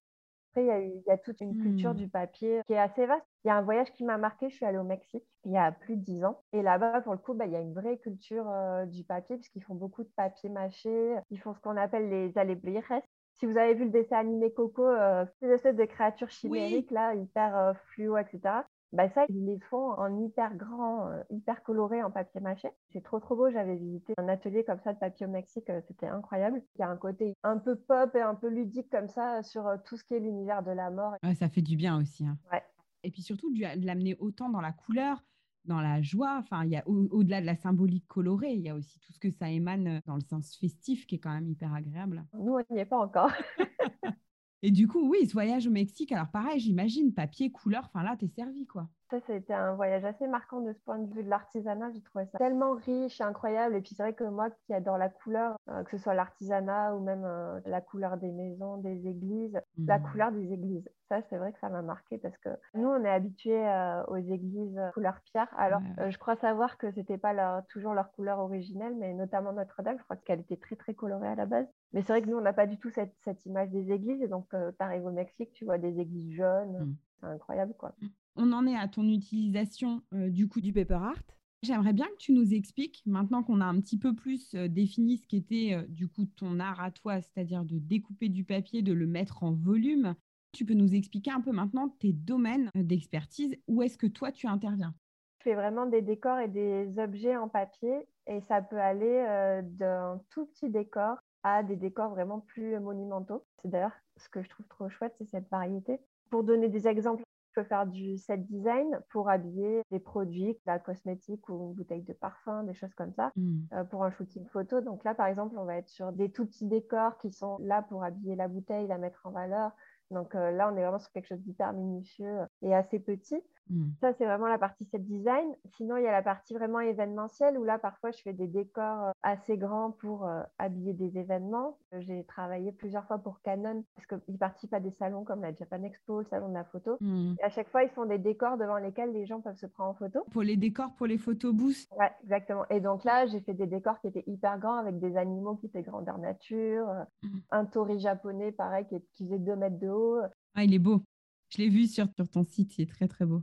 Après, 0.52 0.64
il 0.64 0.66
y 0.68 0.70
a, 0.70 0.80
eu- 0.80 0.92
il 0.94 1.04
y 1.06 1.10
a 1.10 1.18
toute 1.18 1.40
une 1.40 1.56
culture 1.56 1.94
Hmm. 1.94 1.94
du 1.94 2.08
papier 2.08 2.62
qui 2.66 2.72
est 2.74 2.78
assez 2.78 3.06
vaste. 3.06 3.26
Il 3.44 3.48
y 3.48 3.50
a 3.50 3.56
un 3.56 3.62
voyage 3.62 3.92
qui 3.92 4.04
m'a 4.04 4.18
marqué. 4.18 4.48
Je 4.50 4.54
suis 4.56 4.64
allée 4.64 4.78
au 4.78 4.84
Mexique 4.84 5.24
il 5.44 5.52
y 5.52 5.56
a 5.58 5.72
plus 5.72 5.96
de 5.96 6.02
10 6.02 6.24
ans. 6.24 6.42
Et 6.52 6.62
là-bas, 6.62 7.00
pour 7.02 7.12
le 7.12 7.18
coup, 7.18 7.34
bah, 7.34 7.46
il 7.46 7.52
y 7.52 7.56
a 7.56 7.60
une 7.60 7.74
vraie 7.74 7.98
culture 7.98 8.48
euh, 8.50 8.84
du 8.86 9.04
papier 9.04 9.36
puisqu'ils 9.36 9.62
font 9.62 9.74
beaucoup 9.74 10.02
de 10.02 10.10
papier 10.16 10.48
mâché. 10.50 11.16
Ils 11.30 11.38
font 11.40 11.54
ce 11.54 11.60
qu'on 11.60 11.76
appelle 11.76 12.08
les 12.10 12.36
alebrijes. 12.38 13.02
Si 13.34 13.46
vous 13.46 13.56
avez 13.56 13.74
vu 13.74 13.84
le 13.84 13.90
dessin 13.90 14.18
animé 14.18 14.52
Coco, 14.52 14.84
euh, 14.86 15.24
ces 15.40 15.48
espèces 15.48 15.76
de 15.76 15.84
créatures 15.84 16.30
chimériques, 16.30 16.90
là, 16.90 17.14
hyper 17.14 17.56
euh, 17.56 17.72
fluo, 17.74 18.16
etc. 18.18 18.66
Bah 18.92 19.08
ça, 19.10 19.26
ils 19.28 19.44
les 19.44 19.58
font 19.60 19.90
en 19.92 20.18
hyper 20.18 20.56
grand, 20.56 21.08
euh, 21.08 21.22
hyper 21.30 21.62
coloré 21.62 22.02
en 22.02 22.10
papier 22.10 22.40
mâché. 22.40 22.70
C'est 22.90 23.02
trop 23.02 23.20
trop 23.20 23.36
beau. 23.36 23.50
J'avais 23.50 23.76
visité 23.76 24.14
un 24.16 24.28
atelier 24.28 24.64
comme 24.64 24.80
ça 24.80 24.94
de 24.94 24.98
papier 24.98 25.26
au 25.26 25.28
Mexique, 25.28 25.68
euh, 25.68 25.80
c'était 25.86 26.06
incroyable. 26.06 26.62
Il 26.76 26.80
y 26.80 26.84
a 26.84 26.88
un 26.88 26.96
côté 26.96 27.34
un 27.42 27.58
peu 27.58 27.76
pop 27.76 28.14
et 28.14 28.22
un 28.22 28.34
peu 28.34 28.48
ludique 28.48 28.88
comme 28.90 29.08
ça 29.08 29.42
sur 29.42 29.66
euh, 29.66 29.76
tout 29.84 29.98
ce 29.98 30.04
qui 30.04 30.14
est 30.14 30.20
l'univers 30.20 30.62
de 30.62 30.70
la 30.70 30.90
mort. 30.90 31.14
Ouais, 31.22 31.34
ça 31.34 31.50
fait 31.50 31.60
du 31.60 31.76
bien 31.76 32.00
aussi. 32.00 32.26
hein. 32.26 32.38
Ouais. 32.50 32.62
Et 33.04 33.10
puis 33.10 33.20
surtout, 33.22 33.52
de 33.54 33.86
l'amener 33.86 34.16
autant 34.20 34.48
dans 34.48 34.60
la 34.62 34.72
couleur, 34.72 35.22
dans 35.66 35.82
la 35.82 36.00
joie. 36.00 36.36
Enfin, 36.38 36.64
il 36.64 36.70
y 36.70 36.76
a 36.76 36.88
au- 36.88 37.08
au-delà 37.10 37.42
de 37.42 37.46
la 37.46 37.56
symbolique 37.56 38.06
colorée, 38.08 38.52
il 38.52 38.60
y 38.60 38.70
a 38.70 38.74
aussi 38.74 38.98
tout 39.00 39.12
ce 39.12 39.18
que 39.18 39.30
ça 39.30 39.50
émane 39.50 40.00
dans 40.06 40.14
le 40.14 40.22
sens 40.22 40.56
festif 40.56 41.06
qui 41.06 41.16
est 41.16 41.18
quand 41.18 41.32
même 41.32 41.46
hyper 41.48 41.74
agréable. 41.74 42.24
Nous, 42.32 42.54
on 42.54 42.74
n'y 42.74 42.80
est 42.80 42.86
pas 42.86 42.98
encore. 42.98 43.30
Et 44.62 44.70
du 44.70 44.86
coup, 44.86 45.08
oui, 45.08 45.26
ce 45.26 45.32
voyage 45.32 45.66
au 45.66 45.70
Mexique, 45.72 46.12
alors 46.12 46.30
pareil, 46.30 46.60
j'imagine, 46.60 47.12
papier, 47.12 47.50
couleur, 47.50 47.86
enfin 47.86 48.04
là, 48.04 48.16
t'es 48.16 48.28
servi, 48.28 48.66
quoi. 48.66 48.88
Ça, 49.10 49.20
c'était 49.26 49.54
un 49.54 49.74
voyage 49.74 50.04
assez 50.04 50.26
marquant 50.26 50.60
de 50.60 50.70
ce 50.74 50.78
point 50.80 50.98
de 50.98 51.10
vue 51.14 51.22
de 51.24 51.30
l'artisanat. 51.30 51.90
J'ai 51.92 52.02
trouvé 52.02 52.26
ça 52.26 52.36
tellement 52.36 52.74
riche 52.74 53.20
et 53.20 53.24
incroyable. 53.24 53.74
Et 53.76 53.80
puis, 53.80 53.94
c'est 53.94 54.02
vrai 54.02 54.12
que 54.12 54.24
moi 54.24 54.50
qui 54.50 54.74
adore 54.74 54.98
la 54.98 55.08
couleur, 55.08 55.56
euh, 55.70 55.82
que 55.84 55.90
ce 55.92 55.96
soit 55.96 56.12
l'artisanat 56.12 56.94
ou 56.94 57.00
même 57.00 57.24
euh, 57.24 57.58
la 57.64 57.80
couleur 57.80 58.18
des 58.18 58.30
maisons, 58.30 58.76
des 58.76 59.06
églises, 59.06 59.58
la 59.86 59.98
Mhm. 59.98 60.10
couleur 60.10 60.32
des 60.32 60.52
églises. 60.52 60.86
Ça, 61.08 61.22
c'est 61.22 61.38
vrai 61.38 61.54
que 61.54 61.58
ça 61.58 61.70
m'a 61.70 61.80
marqué 61.80 62.18
parce 62.18 62.36
que 62.36 62.50
nous, 62.74 62.86
on 62.86 63.02
est 63.02 63.08
habitués 63.08 63.66
euh, 63.66 64.04
aux 64.08 64.16
églises 64.16 64.78
couleur 64.92 65.22
pierre. 65.22 65.48
Alors, 65.56 65.80
Ouais, 65.96 66.10
je 66.10 66.18
crois 66.18 66.36
savoir 66.36 66.76
que 66.76 66.90
c'était 66.90 67.16
pas 67.16 67.32
leur- 67.32 67.66
toujours 67.68 67.94
leur 67.94 68.12
couleur 68.12 68.38
originelle, 68.40 68.94
mais 68.94 69.14
notamment 69.14 69.54
Notre-Dame, 69.54 69.96
je 69.98 70.04
crois 70.04 70.16
qu'elle 70.16 70.40
était 70.40 70.58
très, 70.58 70.76
très 70.76 70.92
colorée 70.92 71.28
à 71.28 71.34
la 71.34 71.46
base. 71.46 71.66
Mais 71.94 72.02
c'est 72.02 72.12
vrai 72.12 72.20
que 72.20 72.28
nous, 72.28 72.36
on 72.36 72.42
n'a 72.42 72.52
pas 72.52 72.66
du 72.66 72.78
tout 72.78 72.90
cette, 72.90 73.14
cette 73.24 73.46
image 73.46 73.70
des 73.70 73.90
églises. 73.90 74.20
Et 74.20 74.28
donc, 74.28 74.48
tu 74.50 74.56
arrives 74.80 75.06
au 75.06 75.10
Mexique, 75.12 75.52
tu 75.54 75.64
vois 75.64 75.78
des 75.78 75.98
églises 75.98 76.34
jaunes. 76.36 76.76
Mhm. 76.78 76.96
C'est 77.20 77.26
incroyable, 77.26 77.74
quoi. 77.78 77.94
On 78.40 78.52
en 78.52 78.68
est 78.68 78.76
à 78.76 78.86
ton 78.86 79.02
utilisation 79.08 80.00
euh, 80.14 80.30
du 80.30 80.48
coup 80.48 80.60
du 80.60 80.72
paper 80.72 80.94
art. 80.94 81.22
J'aimerais 81.64 81.92
bien 81.92 82.06
que 82.06 82.18
tu 82.18 82.32
nous 82.32 82.54
expliques, 82.54 83.02
maintenant 83.04 83.42
qu'on 83.42 83.60
a 83.60 83.64
un 83.64 83.80
petit 83.80 83.98
peu 83.98 84.14
plus 84.14 84.54
euh, 84.54 84.68
défini 84.68 85.16
ce 85.16 85.26
qu'était 85.26 85.74
euh, 85.74 85.82
du 85.88 86.06
coup 86.06 86.24
ton 86.24 86.60
art 86.60 86.80
à 86.80 86.92
toi, 86.92 87.20
c'est-à-dire 87.20 87.64
de 87.64 87.80
découper 87.80 88.28
du 88.28 88.44
papier, 88.44 88.80
de 88.80 88.92
le 88.92 89.08
mettre 89.08 89.42
en 89.42 89.50
volume. 89.50 90.14
Tu 90.52 90.64
peux 90.64 90.74
nous 90.74 90.94
expliquer 90.94 91.32
un 91.32 91.40
peu 91.40 91.50
maintenant 91.50 91.88
tes 91.98 92.12
domaines 92.12 92.70
d'expertise, 92.76 93.56
où 93.66 93.82
est-ce 93.82 93.98
que 93.98 94.06
toi 94.06 94.30
tu 94.30 94.46
interviens? 94.46 94.94
Je 95.40 95.50
fais 95.50 95.54
vraiment 95.56 95.86
des 95.86 96.00
décors 96.00 96.38
et 96.38 96.48
des 96.48 96.96
objets 97.00 97.36
en 97.36 97.48
papier 97.48 98.06
et 98.28 98.40
ça 98.42 98.62
peut 98.62 98.80
aller 98.80 99.62
d'un 99.64 100.20
tout 100.30 100.46
petit 100.46 100.70
décor 100.70 101.16
à 101.42 101.64
des 101.64 101.76
décors 101.76 102.10
vraiment 102.10 102.38
plus 102.38 102.78
monumentaux. 102.78 103.44
C'est 103.60 103.68
d'ailleurs 103.68 103.96
ce 104.16 104.28
que 104.28 104.42
je 104.42 104.48
trouve 104.48 104.66
trop 104.68 104.88
chouette, 104.88 105.14
c'est 105.18 105.28
cette 105.28 105.50
variété. 105.50 105.98
Pour 106.30 106.44
donner 106.44 106.68
des 106.68 106.86
exemples, 106.88 107.22
peux 107.60 107.64
faire 107.64 107.86
du 107.86 108.16
set 108.18 108.46
design 108.46 109.00
pour 109.10 109.28
habiller 109.30 109.82
des 109.90 109.98
produits, 110.00 110.54
de 110.54 110.60
la 110.66 110.78
cosmétique 110.78 111.48
ou 111.48 111.70
une 111.70 111.74
bouteille 111.74 112.02
de 112.02 112.12
parfum, 112.12 112.64
des 112.64 112.74
choses 112.74 112.94
comme 112.94 113.12
ça, 113.12 113.32
Hmm. 113.36 113.66
euh, 113.72 113.84
pour 113.84 114.04
un 114.04 114.10
shooting 114.10 114.46
photo. 114.46 114.80
Donc 114.80 115.04
là, 115.04 115.14
par 115.14 115.26
exemple, 115.26 115.56
on 115.58 115.64
va 115.64 115.76
être 115.76 115.88
sur 115.88 116.12
des 116.12 116.30
tout 116.30 116.46
petits 116.46 116.66
décors 116.66 117.18
qui 117.18 117.30
sont 117.32 117.58
là 117.60 117.82
pour 117.82 118.04
habiller 118.04 118.36
la 118.36 118.48
bouteille, 118.48 118.86
la 118.86 118.98
mettre 118.98 119.20
en 119.26 119.30
valeur. 119.30 119.72
Donc 120.10 120.34
euh, 120.34 120.50
là, 120.50 120.70
on 120.72 120.76
est 120.76 120.82
vraiment 120.82 120.98
sur 120.98 121.12
quelque 121.12 121.26
chose 121.26 121.40
d'hyper 121.42 121.72
minutieux 121.72 122.38
et 122.62 122.74
assez 122.74 122.98
petit. 123.00 123.42
Hmm. 123.70 123.90
Ça, 124.00 124.12
c'est 124.14 124.24
vraiment 124.24 124.46
la 124.46 124.58
partie 124.58 124.84
set 124.86 125.04
design. 125.06 125.54
Sinon, 125.76 125.96
il 125.96 126.04
y 126.04 126.06
a 126.06 126.12
la 126.12 126.22
partie 126.22 126.54
vraiment 126.54 126.80
événementielle 126.80 127.58
où 127.58 127.64
là, 127.64 127.78
parfois, 127.78 128.10
je 128.10 128.20
fais 128.22 128.32
des 128.32 128.46
décors 128.46 129.04
euh, 129.08 129.10
assez 129.22 129.56
grands 129.58 129.90
pour 129.90 130.26
euh, 130.26 130.42
habiller 130.58 130.92
des 130.94 131.18
événements. 131.18 131.78
Euh, 131.94 132.00
J'ai 132.00 132.24
travaillé 132.24 132.72
plusieurs 132.72 133.04
fois 133.06 133.18
pour 133.18 133.40
Canon 133.42 133.84
parce 133.94 134.06
qu'ils 134.06 134.38
participent 134.38 134.74
à 134.74 134.80
des 134.80 134.92
salons 134.92 135.24
comme 135.24 135.42
la 135.42 135.54
Japan 135.54 135.82
Expo, 135.82 136.20
le 136.20 136.26
salon 136.26 136.48
de 136.48 136.54
la 136.54 136.64
photo. 136.64 136.96
Et 137.02 137.42
à 137.44 137.50
chaque 137.50 137.68
fois, 137.68 137.82
ils 137.82 137.90
font 137.90 138.06
des 138.06 138.18
décors 138.18 138.56
devant 138.56 138.78
lesquels 138.78 139.12
les 139.12 139.26
gens 139.26 139.40
peuvent 139.40 139.56
se 139.56 139.66
prendre 139.66 139.90
en 139.90 139.94
photo. 139.94 140.24
Pour 140.30 140.42
les 140.42 140.56
décors, 140.56 140.94
pour 140.94 141.06
les 141.06 141.18
photobooths. 141.18 141.88
Ouais, 141.96 142.10
exactement. 142.22 142.64
Et 142.70 142.80
donc 142.80 143.04
là, 143.04 143.26
j'ai 143.26 143.40
fait 143.40 143.54
des 143.54 143.66
décors 143.66 144.00
qui 144.00 144.06
étaient 144.08 144.24
hyper 144.26 144.58
grands 144.58 144.78
avec 144.78 144.98
des 144.98 145.16
animaux 145.16 145.56
qui 145.56 145.66
étaient 145.66 145.82
grandeur 145.82 146.18
nature, 146.18 146.86
Mhm. 147.22 147.40
un 147.50 147.64
tori 147.64 147.98
japonais, 147.98 148.52
pareil, 148.52 148.86
qui, 148.86 148.96
qui 149.14 149.24
faisait 149.24 149.38
2 149.38 149.56
mètres 149.56 149.78
de 149.78 149.88
haut. 149.88 150.20
Ah, 150.54 150.64
il 150.64 150.72
est 150.74 150.78
beau. 150.78 151.02
Je 151.50 151.58
l'ai 151.58 151.68
vu 151.68 151.86
sur, 151.86 152.06
sur 152.14 152.28
ton 152.28 152.44
site, 152.44 152.76
il 152.78 152.82
est 152.82 152.90
très 152.90 153.08
très 153.08 153.24
beau. 153.24 153.42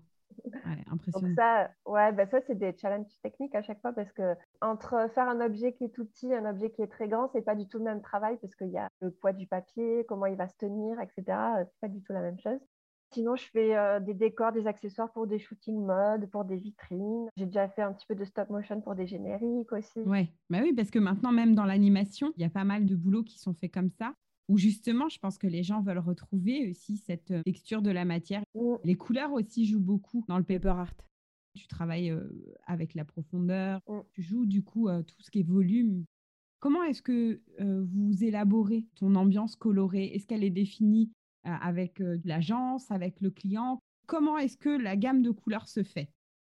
Ouais, 0.66 0.84
Donc 0.86 0.94
impressionnant. 0.94 1.36
ça, 1.36 1.72
ouais, 1.86 2.12
bah 2.14 2.26
ça 2.28 2.40
c'est 2.48 2.56
des 2.56 2.76
challenges 2.78 3.08
techniques 3.24 3.56
à 3.56 3.62
chaque 3.62 3.82
fois 3.82 3.94
parce 3.94 4.12
que 4.12 4.36
entre 4.62 5.10
faire 5.14 5.30
un 5.30 5.42
objet 5.42 5.74
qui 5.74 5.86
est 5.86 5.90
tout 5.90 6.06
petit 6.06 6.28
et 6.28 6.36
un 6.36 6.50
objet 6.50 6.72
qui 6.72 6.82
est 6.82 6.88
très 6.88 7.08
grand, 7.08 7.30
c'est 7.34 7.42
pas 7.42 7.56
du 7.56 7.68
tout 7.68 7.78
le 7.78 7.84
même 7.86 8.02
travail 8.02 8.38
parce 8.42 8.56
qu'il 8.56 8.70
y 8.70 8.78
a 8.78 8.90
le 9.02 9.12
poids 9.12 9.34
du 9.34 9.48
papier, 9.48 10.06
comment 10.08 10.26
il 10.26 10.36
va 10.36 10.48
se 10.48 10.58
tenir, 10.58 11.00
etc. 11.00 11.38
C'est 11.66 11.80
pas 11.82 11.88
du 11.88 12.02
tout 12.02 12.14
la 12.14 12.22
même 12.22 12.40
chose. 12.40 12.60
Sinon, 13.14 13.36
je 13.36 13.46
fais 13.46 13.78
euh, 13.78 14.00
des 14.00 14.14
décors, 14.14 14.52
des 14.52 14.68
accessoires 14.68 15.12
pour 15.14 15.28
des 15.28 15.40
shootings 15.40 15.80
mode, 15.86 16.30
pour 16.32 16.44
des 16.44 16.58
vitrines. 16.58 17.30
J'ai 17.38 17.46
déjà 17.46 17.70
fait 17.70 17.82
un 17.82 17.94
petit 17.94 18.06
peu 18.08 18.16
de 18.16 18.26
stop 18.26 18.50
motion 18.50 18.82
pour 18.82 18.96
des 18.96 19.08
génériques 19.08 19.72
aussi. 19.72 20.00
Ouais, 20.00 20.34
bah 20.50 20.60
oui, 20.62 20.74
parce 20.74 20.92
que 20.92 21.00
maintenant, 21.00 21.32
même 21.32 21.56
dans 21.56 21.66
l'animation, 21.66 22.34
il 22.36 22.42
y 22.42 22.46
a 22.46 22.50
pas 22.50 22.64
mal 22.66 22.86
de 22.86 22.96
boulots 22.96 23.24
qui 23.24 23.40
sont 23.40 23.54
faits 23.54 23.74
comme 23.74 23.90
ça, 23.90 24.16
où 24.48 24.58
justement, 24.58 25.10
je 25.10 25.20
pense 25.20 25.38
que 25.38 25.48
les 25.48 25.64
gens 25.64 25.82
veulent 25.82 25.98
retrouver 26.00 26.70
aussi 26.70 26.98
cette 26.98 27.32
euh, 27.32 27.42
texture 27.44 27.82
de 27.82 27.92
la 27.92 28.06
matière. 28.06 28.44
Les 28.84 28.96
couleurs 28.96 29.34
aussi 29.34 29.66
jouent 29.66 29.80
beaucoup 29.80 30.24
dans 30.28 30.38
le 30.38 30.44
paper 30.44 30.70
art. 30.70 30.94
Tu 31.56 31.68
travailles 31.68 32.12
euh, 32.12 32.30
avec 32.68 32.94
la 32.96 33.06
profondeur, 33.06 33.80
tu 34.12 34.22
joues 34.22 34.46
du 34.46 34.62
coup 34.62 34.90
euh, 34.90 35.02
tout 35.04 35.16
ce 35.22 35.32
qui 35.32 35.40
est 35.40 35.48
volume. 35.48 36.04
Comment 36.60 36.84
est-ce 36.84 37.02
que 37.02 37.42
euh, 37.62 37.86
vous 37.88 38.24
élaborez 38.24 38.86
ton 38.96 39.16
ambiance 39.16 39.56
colorée? 39.56 40.08
Est-ce 40.08 40.28
qu'elle 40.28 40.44
est 40.44 40.50
définie 40.50 41.12
avec 41.44 42.02
l'agence, 42.24 42.90
avec 42.90 43.22
le 43.22 43.30
client? 43.30 43.80
Comment 44.08 44.40
est-ce 44.40 44.58
que 44.58 44.70
la 44.70 44.96
gamme 44.96 45.22
de 45.22 45.30
couleurs 45.30 45.68
se 45.68 45.84
fait? 45.84 46.10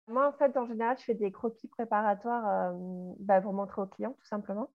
Moi, 0.07 0.29
en 0.29 0.31
fait, 0.31 0.55
en 0.55 0.65
général, 0.65 0.97
je 0.97 1.03
fais 1.03 1.13
des 1.13 1.29
croquis 1.29 1.67
préparatoires 1.67 2.73
bah, 3.19 3.41
pour 3.41 3.51
montrer 3.51 3.81
au 3.81 3.85
client, 3.85 4.15
tout 4.17 4.25
simplement, 4.25 4.69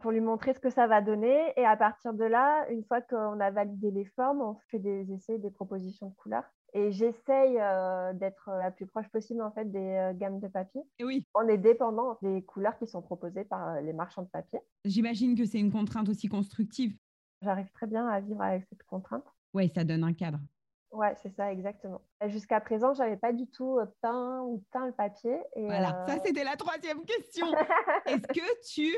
pour 0.00 0.10
lui 0.10 0.20
montrer 0.20 0.52
ce 0.54 0.60
que 0.60 0.70
ça 0.70 0.86
va 0.86 1.00
donner. 1.00 1.52
Et 1.56 1.64
à 1.64 1.76
partir 1.76 2.14
de 2.14 2.24
là, 2.24 2.68
une 2.70 2.84
fois 2.84 3.00
qu'on 3.00 3.40
a 3.40 3.50
validé 3.50 3.90
les 3.90 4.04
formes, 4.04 4.42
on 4.42 4.56
fait 4.70 4.78
des 4.78 5.12
essais, 5.12 5.38
des 5.38 5.50
propositions 5.50 6.08
de 6.08 6.14
couleurs. 6.14 6.44
Et 6.76 6.90
j'essaye 6.90 7.56
euh, 7.60 8.12
d'être 8.14 8.50
la 8.50 8.72
plus 8.72 8.86
proche 8.86 9.08
possible 9.08 9.40
en 9.42 9.52
fait 9.52 9.70
des 9.70 9.78
euh, 9.78 10.12
gammes 10.12 10.40
de 10.40 10.48
papier. 10.48 10.82
Et 10.98 11.04
oui, 11.04 11.24
On 11.34 11.46
est 11.46 11.58
dépendant 11.58 12.18
des 12.20 12.42
couleurs 12.42 12.76
qui 12.78 12.86
sont 12.88 13.00
proposées 13.00 13.44
par 13.44 13.68
euh, 13.68 13.80
les 13.80 13.92
marchands 13.92 14.22
de 14.22 14.28
papier. 14.28 14.58
j'imagine 14.84 15.36
que 15.36 15.44
c'est 15.44 15.60
une 15.60 15.70
contrainte 15.70 16.08
aussi 16.08 16.28
constructive. 16.28 16.96
J'arrive 17.42 17.70
très 17.72 17.86
bien 17.86 18.08
à 18.08 18.20
vivre 18.20 18.42
avec 18.42 18.64
cette 18.68 18.82
contrainte. 18.84 19.24
Ouais, 19.52 19.68
ça 19.68 19.84
donne 19.84 20.02
un 20.02 20.14
cadre. 20.14 20.40
Ouais, 20.90 21.14
c'est 21.22 21.30
ça, 21.30 21.52
exactement. 21.52 22.00
Jusqu'à 22.26 22.60
présent, 22.60 22.92
j'avais 22.94 23.16
pas 23.16 23.32
du 23.32 23.46
tout 23.48 23.78
peint 24.00 24.42
ou 24.42 24.64
teint 24.72 24.86
le 24.86 24.92
papier. 24.92 25.36
Et, 25.54 25.66
Voilà, 25.66 26.04
ça 26.08 26.18
c'était 26.24 26.44
la 26.44 26.56
troisième 26.56 27.04
question. 27.04 27.46
Est-ce 28.06 28.26
que 28.28 28.72
tu 28.72 28.96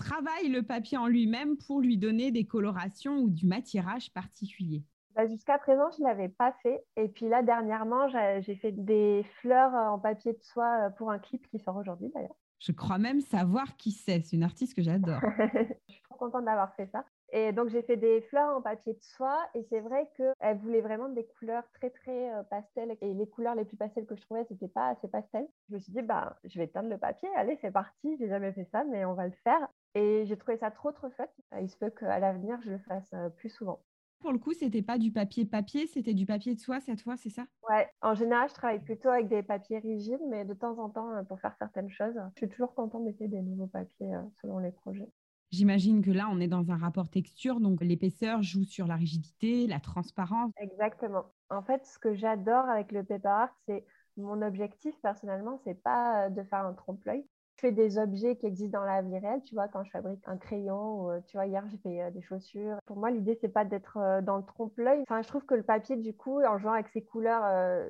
travailles 0.00 0.48
le 0.48 0.62
papier 0.62 0.98
en 0.98 1.06
lui-même 1.06 1.56
pour 1.56 1.80
lui 1.80 1.98
donner 1.98 2.32
des 2.32 2.46
colorations 2.46 3.18
ou 3.18 3.30
du 3.30 3.46
matirage 3.46 4.12
particulier 4.12 4.82
Bah, 5.14 5.26
Jusqu'à 5.26 5.58
présent, 5.58 5.90
je 5.96 6.02
ne 6.02 6.08
l'avais 6.08 6.28
pas 6.28 6.52
fait. 6.62 6.82
Et 6.96 7.08
puis 7.08 7.28
là, 7.28 7.42
dernièrement, 7.42 8.08
j'ai 8.40 8.56
fait 8.56 8.72
des 8.72 9.24
fleurs 9.40 9.72
en 9.72 9.98
papier 9.98 10.32
de 10.32 10.42
soie 10.42 10.86
euh, 10.86 10.90
pour 10.90 11.10
un 11.10 11.18
clip 11.18 11.46
qui 11.48 11.58
sort 11.58 11.76
aujourd'hui 11.76 12.10
d'ailleurs. 12.14 12.36
Je 12.58 12.72
crois 12.72 12.98
même 12.98 13.20
savoir 13.20 13.76
qui 13.76 13.90
c'est. 13.90 14.20
C'est 14.22 14.36
une 14.36 14.42
artiste 14.42 14.74
que 14.74 14.82
j'adore. 14.82 15.20
je 15.38 15.92
suis 15.92 16.02
trop 16.02 16.16
contente 16.16 16.44
d'avoir 16.44 16.74
fait 16.74 16.86
ça. 16.92 17.04
Et 17.32 17.52
donc, 17.52 17.70
j'ai 17.70 17.82
fait 17.82 17.96
des 17.96 18.20
fleurs 18.22 18.54
en 18.54 18.60
papier 18.60 18.92
de 18.92 19.02
soie. 19.02 19.38
Et 19.54 19.64
c'est 19.70 19.80
vrai 19.80 20.10
qu'elle 20.16 20.58
voulait 20.58 20.82
vraiment 20.82 21.08
des 21.08 21.24
couleurs 21.38 21.64
très, 21.72 21.88
très 21.90 22.32
euh, 22.34 22.42
pastel. 22.44 22.96
Et 23.00 23.14
les 23.14 23.26
couleurs 23.26 23.54
les 23.54 23.64
plus 23.64 23.78
pastel 23.78 24.04
que 24.04 24.14
je 24.14 24.20
trouvais, 24.22 24.44
c'était 24.48 24.68
pas 24.68 24.88
assez 24.88 25.08
pastel. 25.08 25.46
Je 25.68 25.74
me 25.74 25.80
suis 25.80 25.92
dit, 25.92 26.02
bah, 26.02 26.38
je 26.44 26.58
vais 26.58 26.68
teindre 26.68 26.90
le 26.90 26.98
papier. 26.98 27.28
Allez, 27.36 27.58
c'est 27.62 27.70
parti. 27.70 28.16
J'ai 28.18 28.28
jamais 28.28 28.52
fait 28.52 28.68
ça, 28.72 28.84
mais 28.84 29.06
on 29.06 29.14
va 29.14 29.26
le 29.26 29.34
faire. 29.42 29.68
Et 29.94 30.24
j'ai 30.26 30.36
trouvé 30.36 30.56
ça 30.56 30.70
trop, 30.70 30.92
trop 30.92 31.10
chouette. 31.10 31.34
Il 31.60 31.68
se 31.68 31.76
peut 31.76 31.90
qu'à 31.90 32.18
l'avenir, 32.18 32.58
je 32.62 32.70
le 32.70 32.78
fasse 32.78 33.08
euh, 33.14 33.28
plus 33.28 33.50
souvent. 33.50 33.80
Pour 34.20 34.32
le 34.32 34.38
coup, 34.38 34.52
c'était 34.52 34.82
pas 34.82 34.98
du 34.98 35.10
papier 35.10 35.46
papier, 35.46 35.86
c'était 35.86 36.14
du 36.14 36.26
papier 36.26 36.54
de 36.54 36.60
soie 36.60 36.80
cette 36.80 37.00
fois, 37.00 37.16
c'est 37.16 37.30
ça? 37.30 37.46
Ouais, 37.68 37.88
en 38.02 38.14
général, 38.14 38.48
je 38.48 38.54
travaille 38.54 38.80
plutôt 38.80 39.08
avec 39.08 39.28
des 39.28 39.42
papiers 39.42 39.78
rigides, 39.78 40.20
mais 40.28 40.44
de 40.44 40.54
temps 40.54 40.78
en 40.78 40.90
temps, 40.90 41.10
euh, 41.14 41.22
pour 41.22 41.40
faire 41.40 41.54
certaines 41.58 41.90
choses, 41.90 42.14
je 42.34 42.40
suis 42.40 42.48
toujours 42.48 42.74
contente 42.74 43.04
d'essayer 43.04 43.28
des 43.28 43.40
nouveaux 43.40 43.66
papiers 43.66 44.14
euh, 44.14 44.22
selon 44.42 44.58
les 44.58 44.72
projets. 44.72 45.08
J'imagine 45.50 46.02
que 46.02 46.10
là, 46.10 46.28
on 46.30 46.38
est 46.38 46.48
dans 46.48 46.70
un 46.70 46.76
rapport 46.76 47.08
texture, 47.08 47.60
donc 47.60 47.80
l'épaisseur 47.80 48.42
joue 48.42 48.64
sur 48.64 48.86
la 48.86 48.96
rigidité, 48.96 49.66
la 49.66 49.80
transparence. 49.80 50.52
Exactement. 50.58 51.24
En 51.48 51.62
fait, 51.62 51.84
ce 51.86 51.98
que 51.98 52.14
j'adore 52.14 52.68
avec 52.68 52.92
le 52.92 53.02
paper 53.02 53.28
art, 53.28 53.56
c'est 53.66 53.84
mon 54.16 54.42
objectif 54.42 54.94
personnellement, 55.02 55.60
c'est 55.64 55.82
pas 55.82 56.28
de 56.30 56.42
faire 56.44 56.66
un 56.66 56.74
trompe-l'œil. 56.74 57.24
Fais 57.60 57.72
des 57.72 57.98
objets 57.98 58.36
qui 58.36 58.46
existent 58.46 58.78
dans 58.78 58.86
la 58.86 59.02
vie 59.02 59.18
réelle, 59.18 59.42
tu 59.42 59.54
vois, 59.54 59.68
quand 59.68 59.84
je 59.84 59.90
fabrique 59.90 60.22
un 60.26 60.38
crayon, 60.38 61.02
ou, 61.02 61.10
euh, 61.10 61.20
tu 61.26 61.36
vois, 61.36 61.46
hier 61.46 61.62
j'ai 61.68 61.76
fait 61.78 62.02
euh, 62.02 62.10
des 62.10 62.22
chaussures. 62.22 62.78
Pour 62.86 62.96
moi, 62.96 63.10
l'idée, 63.10 63.36
c'est 63.40 63.48
pas 63.48 63.64
d'être 63.64 64.22
dans 64.22 64.38
le 64.38 64.44
trompe-l'œil. 64.44 65.02
Enfin, 65.02 65.20
je 65.22 65.28
trouve 65.28 65.44
que 65.44 65.54
le 65.54 65.62
papier, 65.62 65.96
du 65.96 66.14
coup, 66.14 66.42
en 66.42 66.58
jouant 66.58 66.72
avec 66.72 66.88
ses 66.88 67.02
couleurs, 67.02 67.44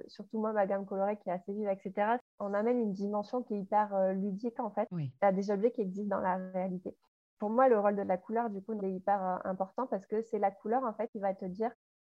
surtout 0.09 0.41
moi, 0.41 0.53
ma 0.53 0.67
gamme 0.67 0.87
colorée 0.87 1.17
qui 1.19 1.29
est 1.29 1.33
assez 1.33 1.53
vive, 1.53 1.69
etc., 1.69 2.17
on 2.39 2.53
amène 2.53 2.81
une 2.81 2.93
dimension 2.93 3.43
qui 3.43 3.55
est 3.55 3.61
hyper 3.61 4.15
ludique, 4.15 4.59
en 4.59 4.71
fait, 4.71 4.89
oui. 4.91 5.13
à 5.21 5.33
des 5.33 5.51
objets 5.51 5.71
qui 5.71 5.83
existent 5.83 6.17
dans 6.17 6.23
la 6.23 6.37
réalité 6.53 6.97
pour 7.39 7.49
moi, 7.49 7.71
le 7.71 7.81
rôle 7.81 7.97
de 7.97 8.03
la 8.03 8.19
couleur, 8.19 8.51
du 8.51 8.61
coup, 8.61 8.75
est 8.83 8.93
hyper 8.93 9.41
important 9.45 9.87
parce 9.87 10.07
que 10.07 10.21
c'est 10.21 10.39
la 10.39 10.51
couleur, 10.51 10.85
en 10.85 10.93
fait, 10.93 11.09
qui 11.09 11.19
va 11.19 11.35
te 11.35 11.47
dire 11.47 11.71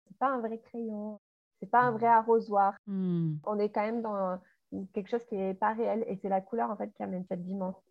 c'est 0.07 0.17
pas 0.17 0.29
un 0.29 0.39
vrai 0.39 0.57
crayon, 0.59 1.19
c'est 1.59 1.69
pas 1.69 1.81
un 1.81 1.91
vrai 1.91 2.07
arrosoir. 2.07 2.75
Hmm. 2.87 3.35
On 3.45 3.59
est 3.59 3.69
quand 3.69 3.81
même 3.81 4.01
dans 4.01 4.39
quelque 4.93 5.09
chose 5.09 5.25
qui 5.25 5.35
n'est 5.35 5.53
pas 5.53 5.73
réel 5.73 6.03
et 6.07 6.17
c'est 6.21 6.29
la 6.29 6.41
couleur, 6.41 6.69
en 6.69 6.77
fait, 6.77 6.91
qui 6.93 7.03
amène 7.03 7.25
cette 7.27 7.43
dimension. 7.43 7.81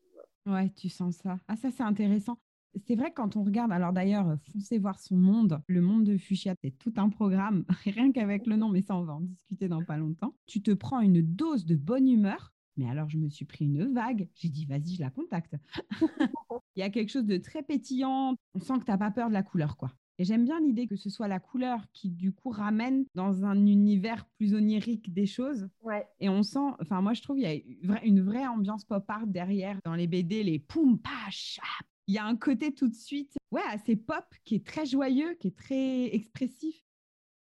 Ouais, 0.47 0.71
tu 0.71 0.89
sens 0.89 1.17
ça. 1.17 1.39
Ah, 1.49 1.57
ça, 1.57 1.71
c'est 1.71 1.83
intéressant. 1.83 2.39
C'est 2.87 2.95
vrai 2.95 3.13
quand 3.13 3.37
on 3.37 3.43
regarde, 3.43 3.73
alors 3.73 3.93
d'ailleurs, 3.93 4.37
foncez 4.53 4.79
voir 4.79 5.01
son 5.01 5.17
monde, 5.17 5.61
le 5.67 5.81
monde 5.81 6.05
de 6.05 6.19
Fuchsia, 6.19 6.55
c'est 6.63 6.77
tout 6.79 6.93
un 6.97 7.09
programme, 7.09 7.65
rien 7.85 8.13
qu'avec 8.13 8.47
le 8.47 8.57
nom, 8.57 8.69
mais 8.69 8.83
ça, 8.83 8.97
on 8.97 9.03
va 9.03 9.15
en 9.15 9.21
discuter 9.21 9.67
dans 9.67 9.83
pas 9.83 9.97
longtemps. 9.97 10.35
Tu 10.47 10.63
te 10.63 10.73
prends 10.73 11.01
une 11.01 11.23
dose 11.23 11.65
de 11.65 11.75
bonne 11.75 12.07
humeur, 12.07 12.53
mais 12.77 12.89
alors 12.89 13.09
je 13.09 13.17
me 13.17 13.31
suis 13.31 13.47
pris 13.47 13.65
une 13.65 13.93
vague, 13.95 14.29
j'ai 14.35 14.51
dit, 14.51 14.67
vas-y, 14.67 14.97
je 14.97 15.01
la 15.01 15.11
contacte. 15.11 15.57
Il 16.77 16.81
y 16.81 16.83
a 16.83 16.91
quelque 16.91 17.11
chose 17.11 17.25
de 17.25 17.39
très 17.39 17.63
pétillant, 17.63 18.37
on 18.55 18.61
sent 18.61 18.75
que 18.81 18.85
tu 18.85 18.91
n'as 18.91 18.99
pas 18.99 19.11
peur 19.11 19.29
de 19.29 19.35
la 19.35 19.43
couleur, 19.43 19.79
quoi. 19.79 19.93
Et 20.19 20.25
j'aime 20.25 20.45
bien 20.45 20.61
l'idée 20.61 20.87
que 20.87 20.97
ce 20.97 21.11
soit 21.11 21.29
la 21.29 21.41
couleur 21.41 21.81
qui, 21.93 22.11
du 22.11 22.33
coup, 22.33 22.49
ramène 22.49 23.05
dans 23.15 23.45
un 23.45 23.67
univers 23.67 24.25
plus 24.39 24.55
onirique 24.55 25.13
des 25.13 25.27
choses. 25.27 25.69
Ouais. 25.83 26.07
Et 26.21 26.29
on 26.29 26.43
sent, 26.43 26.59
enfin, 26.81 27.03
moi, 27.03 27.13
je 27.13 27.23
trouve 27.23 27.37
qu'il 27.37 27.45
y 27.47 27.93
a 27.93 28.05
une 28.05 28.23
vraie 28.23 28.47
ambiance 28.47 28.85
pop 28.85 29.05
art 29.09 29.27
derrière 29.27 29.79
dans 29.85 29.95
les 29.95 30.07
BD, 30.07 30.43
les 30.43 30.59
poum, 30.59 30.99
pache. 30.99 31.61
Il 32.07 32.15
y 32.15 32.19
a 32.19 32.25
un 32.25 32.37
côté 32.37 32.73
tout 32.73 32.89
de 32.89 32.95
suite, 32.95 33.37
ouais, 33.51 33.63
assez 33.69 33.97
pop, 33.97 34.25
qui 34.45 34.55
est 34.55 34.67
très 34.67 34.87
joyeux, 34.87 35.35
qui 35.35 35.49
est 35.49 35.57
très 35.57 36.15
expressif. 36.15 36.86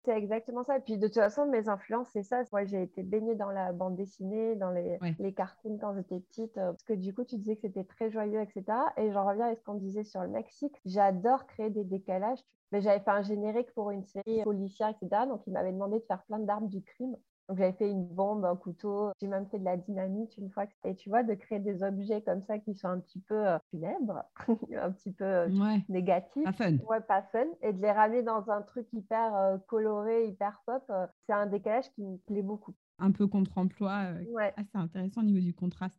C'est 0.08 0.16
exactement 0.16 0.64
ça. 0.64 0.78
Et 0.78 0.80
puis 0.80 0.96
de 0.96 1.06
toute 1.06 1.16
façon, 1.16 1.44
mes 1.44 1.68
influences, 1.68 2.08
c'est 2.14 2.22
ça. 2.22 2.40
Moi, 2.50 2.64
j'ai 2.64 2.82
été 2.82 3.02
baignée 3.02 3.34
dans 3.34 3.50
la 3.50 3.72
bande 3.72 3.94
dessinée, 3.94 4.56
dans 4.56 4.70
les, 4.70 4.98
les 5.18 5.34
cartoons 5.34 5.76
quand 5.78 5.94
j'étais 5.94 6.20
petite. 6.20 6.56
Euh, 6.56 6.70
parce 6.70 6.84
que 6.84 6.94
du 6.94 7.12
coup, 7.12 7.24
tu 7.24 7.36
disais 7.36 7.56
que 7.56 7.60
c'était 7.60 7.84
très 7.84 8.10
joyeux, 8.10 8.40
etc. 8.40 8.64
Et 8.96 9.12
j'en 9.12 9.26
reviens 9.26 9.48
à 9.48 9.54
ce 9.54 9.62
qu'on 9.62 9.74
disait 9.74 10.04
sur 10.04 10.22
le 10.22 10.28
Mexique. 10.28 10.80
J'adore 10.86 11.46
créer 11.46 11.68
des 11.68 11.84
décalages. 11.84 12.38
Mais 12.72 12.80
j'avais 12.80 13.00
fait 13.00 13.10
un 13.10 13.20
générique 13.20 13.70
pour 13.74 13.90
une 13.90 14.04
série 14.04 14.42
policière, 14.44 14.88
etc. 14.88 15.26
Donc, 15.28 15.42
il 15.46 15.52
m'avait 15.52 15.72
demandé 15.72 15.98
de 15.98 16.04
faire 16.04 16.22
plein 16.24 16.38
d'armes 16.38 16.68
du 16.68 16.82
crime. 16.82 17.14
Donc 17.48 17.56
j'avais 17.56 17.72
fait 17.72 17.90
une 17.90 18.06
bombe, 18.06 18.44
un 18.44 18.56
couteau, 18.56 19.10
j'ai 19.20 19.26
même 19.26 19.46
fait 19.46 19.58
de 19.58 19.64
la 19.64 19.78
dynamite 19.78 20.36
une 20.36 20.50
fois. 20.50 20.64
Et 20.84 20.94
tu 20.94 21.08
vois, 21.08 21.22
de 21.22 21.32
créer 21.34 21.60
des 21.60 21.82
objets 21.82 22.20
comme 22.20 22.42
ça 22.42 22.58
qui 22.58 22.74
sont 22.74 22.88
un 22.88 23.00
petit 23.00 23.20
peu 23.20 23.46
euh, 23.46 23.58
funèbres, 23.70 24.22
un 24.76 24.92
petit 24.92 25.12
peu 25.12 25.24
euh, 25.24 25.48
négatifs. 25.88 26.44
Pas 26.44 26.52
fun. 26.52 26.76
Ouais, 26.88 27.00
pas 27.00 27.22
fun. 27.32 27.46
Et 27.62 27.72
de 27.72 27.80
les 27.80 27.90
ramener 27.90 28.22
dans 28.22 28.50
un 28.50 28.60
truc 28.60 28.86
hyper 28.92 29.34
euh, 29.34 29.56
coloré, 29.66 30.28
hyper 30.28 30.60
pop, 30.66 30.82
c'est 31.26 31.32
un 31.32 31.46
décalage 31.46 31.90
qui 31.94 32.02
me 32.02 32.18
plaît 32.18 32.42
beaucoup. 32.42 32.74
Un 32.98 33.12
peu 33.12 33.26
contre-emploi. 33.26 34.12
ouais. 34.30 34.52
assez 34.56 34.76
intéressant 34.76 35.22
au 35.22 35.24
niveau 35.24 35.40
du 35.40 35.54
contraste. 35.54 35.98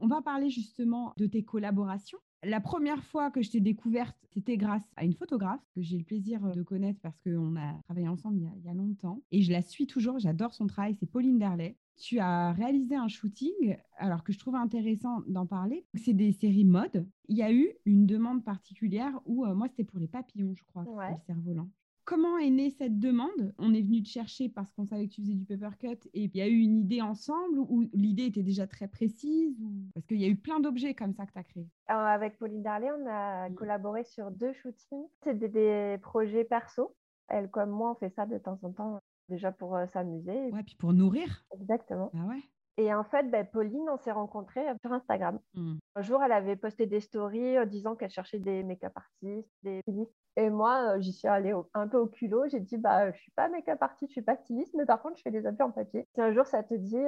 On 0.00 0.06
va 0.06 0.20
parler 0.20 0.50
justement 0.50 1.14
de 1.16 1.26
tes 1.26 1.44
collaborations. 1.44 2.18
La 2.44 2.60
première 2.60 3.02
fois 3.02 3.30
que 3.30 3.42
je 3.42 3.50
t'ai 3.50 3.60
découverte, 3.60 4.16
c'était 4.32 4.56
grâce 4.56 4.82
à 4.96 5.04
une 5.04 5.14
photographe 5.14 5.60
que 5.74 5.82
j'ai 5.82 5.98
le 5.98 6.04
plaisir 6.04 6.40
de 6.54 6.62
connaître 6.62 7.00
parce 7.00 7.18
qu'on 7.20 7.56
a 7.56 7.74
travaillé 7.84 8.08
ensemble 8.08 8.38
il 8.38 8.64
y, 8.64 8.68
a, 8.68 8.74
longtemps. 8.74 9.22
Et 9.32 9.42
je 9.42 9.50
la 9.50 9.60
suis 9.60 9.86
toujours, 9.86 10.18
j'adore 10.20 10.54
son 10.54 10.66
travail, 10.68 10.94
c'est 11.00 11.10
Pauline 11.10 11.38
Derlet. 11.38 11.76
Tu 11.96 12.20
as 12.20 12.52
réalisé 12.52 12.94
un 12.94 13.08
shooting, 13.08 13.76
alors 13.96 14.22
que 14.22 14.32
je 14.32 14.38
trouve 14.38 14.54
intéressant 14.54 15.22
d'en 15.26 15.46
parler. 15.46 15.84
C'est 15.94 16.12
des 16.12 16.30
séries 16.30 16.64
mode. 16.64 17.08
Il 17.28 17.36
y 17.36 17.42
a 17.42 17.52
eu 17.52 17.72
une 17.86 18.06
demande 18.06 18.44
particulière 18.44 19.18
où, 19.26 19.44
euh, 19.44 19.54
moi, 19.54 19.66
c'était 19.66 19.82
pour 19.82 19.98
les 19.98 20.06
papillons, 20.06 20.54
je 20.54 20.62
crois, 20.62 20.84
ouais. 20.84 21.10
le 21.10 21.16
cerf-volant. 21.26 21.68
Comment 22.08 22.38
est 22.38 22.48
née 22.48 22.70
cette 22.70 22.98
demande? 22.98 23.52
On 23.58 23.74
est 23.74 23.82
venu 23.82 24.02
te 24.02 24.08
chercher 24.08 24.48
parce 24.48 24.72
qu'on 24.72 24.86
savait 24.86 25.08
que 25.08 25.12
tu 25.12 25.20
faisais 25.20 25.34
du 25.34 25.44
paper 25.44 25.76
cut 25.78 26.08
et 26.14 26.22
il 26.22 26.34
y 26.34 26.40
a 26.40 26.48
eu 26.48 26.56
une 26.56 26.78
idée 26.78 27.02
ensemble 27.02 27.58
ou 27.58 27.86
l'idée 27.92 28.24
était 28.24 28.42
déjà 28.42 28.66
très 28.66 28.88
précise 28.88 29.60
ou... 29.60 29.90
Parce 29.92 30.06
qu'il 30.06 30.16
y 30.16 30.24
a 30.24 30.28
eu 30.28 30.36
plein 30.36 30.58
d'objets 30.58 30.94
comme 30.94 31.12
ça 31.12 31.26
que 31.26 31.32
tu 31.32 31.38
as 31.38 31.44
créés. 31.44 31.68
avec 31.88 32.38
Pauline 32.38 32.62
Darley, 32.62 32.88
on 32.90 33.06
a 33.06 33.50
mmh. 33.50 33.54
collaboré 33.56 34.04
sur 34.04 34.30
deux 34.30 34.54
shootings. 34.54 35.04
C'était 35.22 35.50
des 35.50 35.98
projets 36.00 36.44
perso. 36.44 36.96
Elle, 37.28 37.50
comme 37.50 37.68
moi, 37.68 37.90
on 37.90 37.94
fait 37.94 38.14
ça 38.14 38.24
de 38.24 38.38
temps 38.38 38.58
en 38.62 38.72
temps, 38.72 39.00
déjà 39.28 39.52
pour 39.52 39.76
euh, 39.76 39.86
s'amuser. 39.88 40.50
Ouais, 40.50 40.62
puis 40.62 40.76
pour 40.76 40.94
nourrir. 40.94 41.44
Exactement. 41.60 42.10
Ah 42.14 42.24
ouais. 42.24 42.40
Et 42.78 42.94
en 42.94 43.04
fait, 43.04 43.24
ben, 43.24 43.44
Pauline, 43.44 43.86
on 43.90 43.98
s'est 43.98 44.12
rencontrés 44.12 44.64
sur 44.80 44.92
Instagram. 44.94 45.38
Mmh. 45.52 45.76
Un 45.96 46.02
jour, 46.02 46.22
elle 46.22 46.32
avait 46.32 46.56
posté 46.56 46.86
des 46.86 47.00
stories 47.00 47.66
disant 47.66 47.96
qu'elle 47.96 48.08
cherchait 48.08 48.38
des 48.38 48.62
make-up 48.62 48.92
artistes, 48.96 49.50
des 49.62 49.82
stylistes. 49.82 50.14
Et 50.38 50.50
moi, 50.50 50.94
euh, 50.94 51.00
j'y 51.00 51.12
suis 51.12 51.26
allée 51.26 51.52
un 51.74 51.88
peu 51.88 51.98
au 51.98 52.06
culot. 52.06 52.44
J'ai 52.48 52.60
dit, 52.60 52.76
bah, 52.76 53.10
je 53.10 53.18
suis 53.18 53.32
pas 53.32 53.48
make-up 53.48 53.82
artiste, 53.82 54.10
je 54.10 54.12
suis 54.12 54.22
pas 54.22 54.36
styliste, 54.36 54.72
mais 54.74 54.86
par 54.86 55.02
contre, 55.02 55.16
je 55.16 55.22
fais 55.22 55.32
des 55.32 55.44
objets 55.44 55.64
en 55.64 55.72
papier. 55.72 56.06
Si 56.14 56.20
un 56.20 56.32
jour, 56.32 56.46
ça 56.46 56.62
te 56.62 56.74
dit, 56.74 57.02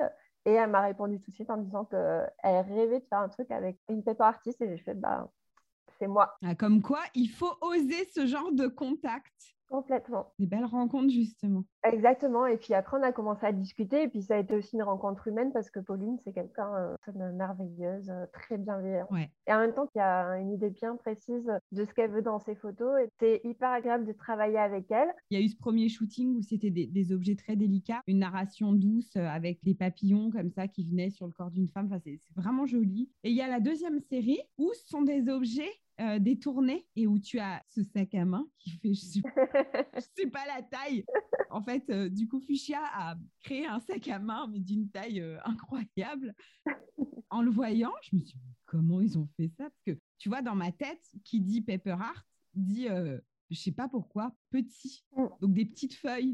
et 0.47 0.53
elle 0.53 0.69
m'a 0.69 0.81
répondu 0.81 1.21
tout 1.21 1.31
de 1.31 1.37
suite 1.37 1.49
en 1.49 1.59
disant 1.59 1.85
qu'elle 1.85 2.27
rêvait 2.43 2.99
de 2.99 3.05
faire 3.05 3.21
un 3.21 3.29
truc 3.29 3.49
avec 3.53 3.79
une 3.89 4.03
paper 4.03 4.25
artiste. 4.25 4.61
Et 4.63 4.69
j'ai 4.69 4.83
fait, 4.83 4.95
bah, 4.95 5.31
c'est 6.01 6.09
moi. 6.09 6.35
Ah, 6.45 6.57
comme 6.57 6.83
quoi, 6.83 7.03
il 7.15 7.29
faut 7.29 7.57
oser 7.61 8.05
ce 8.13 8.27
genre 8.27 8.51
de 8.51 8.67
contact. 8.67 9.55
Complètement. 9.71 10.33
Des 10.41 10.47
belles 10.47 10.65
rencontres, 10.65 11.11
justement. 11.11 11.65
Exactement. 11.85 12.45
Et 12.45 12.57
puis 12.57 12.75
après, 12.75 12.99
on 12.99 13.03
a 13.05 13.13
commencé 13.13 13.47
à 13.47 13.53
discuter. 13.53 14.03
Et 14.03 14.09
puis 14.09 14.23
ça 14.23 14.35
a 14.35 14.39
été 14.39 14.55
aussi 14.57 14.75
une 14.75 14.83
rencontre 14.83 15.29
humaine 15.29 15.53
parce 15.53 15.71
que 15.71 15.79
Pauline, 15.79 16.19
c'est 16.25 16.33
quelqu'un 16.33 16.75
euh, 16.75 17.33
merveilleuse, 17.33 18.11
euh, 18.11 18.27
très 18.33 18.59
bienveillant. 18.59 19.07
Et 19.47 19.53
en 19.53 19.61
même 19.61 19.73
temps, 19.73 19.87
il 19.95 19.99
y 19.99 20.03
a 20.03 20.39
une 20.39 20.51
idée 20.51 20.71
bien 20.71 20.97
précise 20.97 21.49
de 21.71 21.85
ce 21.85 21.95
qu'elle 21.95 22.11
veut 22.11 22.21
dans 22.21 22.41
ses 22.41 22.57
photos. 22.57 23.01
Et 23.01 23.09
c'est 23.21 23.41
hyper 23.45 23.71
agréable 23.71 24.07
de 24.07 24.13
travailler 24.13 24.59
avec 24.59 24.91
elle. 24.91 25.09
Il 25.31 25.39
y 25.39 25.41
a 25.43 25.45
eu 25.45 25.49
ce 25.49 25.57
premier 25.57 25.89
shooting 25.89 26.37
où 26.37 26.43
c'était 26.43 26.71
des, 26.71 27.13
objets 27.13 27.37
très 27.37 27.57
délicats, 27.57 28.03
une 28.09 28.19
narration 28.19 28.73
douce 28.73 29.17
euh, 29.17 29.27
avec 29.27 29.63
des 29.63 29.75
papillons 29.75 30.31
comme 30.31 30.51
ça 30.51 30.67
qui 30.67 30.85
venaient 30.85 31.11
sur 31.11 31.27
le 31.27 31.33
corps 31.33 31.51
d'une 31.51 31.69
femme. 31.69 31.87
Enfin, 31.87 32.01
c'est 32.03 32.21
vraiment 32.35 32.67
joli. 32.67 33.09
Et 33.23 33.31
il 33.31 33.37
y 33.37 33.41
a 33.41 33.49
la 33.49 33.61
deuxième 33.61 34.01
série 34.01 34.41
où 34.59 34.73
ce 34.75 34.89
sont 34.89 35.03
des 35.03 35.29
objets 35.29 35.71
euh, 36.01 36.19
détourné 36.19 36.87
et 36.97 37.07
où 37.07 37.19
tu 37.19 37.39
as 37.39 37.63
ce 37.69 37.83
sac 37.83 38.15
à 38.15 38.25
main 38.25 38.47
qui 38.59 38.71
fait, 38.71 38.95
je 38.95 39.01
sais, 39.01 39.21
sais 40.17 40.31
pas 40.31 40.47
la 40.47 40.63
taille. 40.63 41.05
En 41.51 41.63
fait, 41.63 41.85
euh, 41.91 42.09
du 42.09 42.27
coup, 42.27 42.41
Fuchsia 42.41 42.81
a 42.95 43.17
créé 43.43 43.67
un 43.67 43.81
sac 43.81 44.09
à 44.09 44.19
main, 44.19 44.49
mais 44.51 44.61
d'une 44.61 44.89
taille 44.89 45.21
euh, 45.21 45.39
incroyable. 45.45 46.35
En 47.29 47.43
le 47.43 47.51
voyant, 47.51 47.93
je 48.03 48.17
me 48.17 48.23
suis 48.23 48.39
dit, 48.39 48.55
comment 48.65 49.01
ils 49.01 49.19
ont 49.19 49.29
fait 49.37 49.49
ça? 49.49 49.65
Parce 49.65 49.83
que, 49.87 50.01
tu 50.19 50.29
vois, 50.29 50.43
dans 50.43 50.55
ma 50.55 50.73
tête, 50.73 51.05
qui 51.25 51.41
dit 51.41 51.61
Pepper 51.61 51.97
Art, 52.01 52.25
dit, 52.55 52.89
je 53.51 53.59
sais 53.59 53.73
pas 53.73 53.89
pourquoi, 53.89 54.35
petit. 54.51 55.05
Mm. 55.17 55.27
Donc, 55.41 55.53
des 55.53 55.67
petites 55.67 55.95
feuilles. 55.95 56.33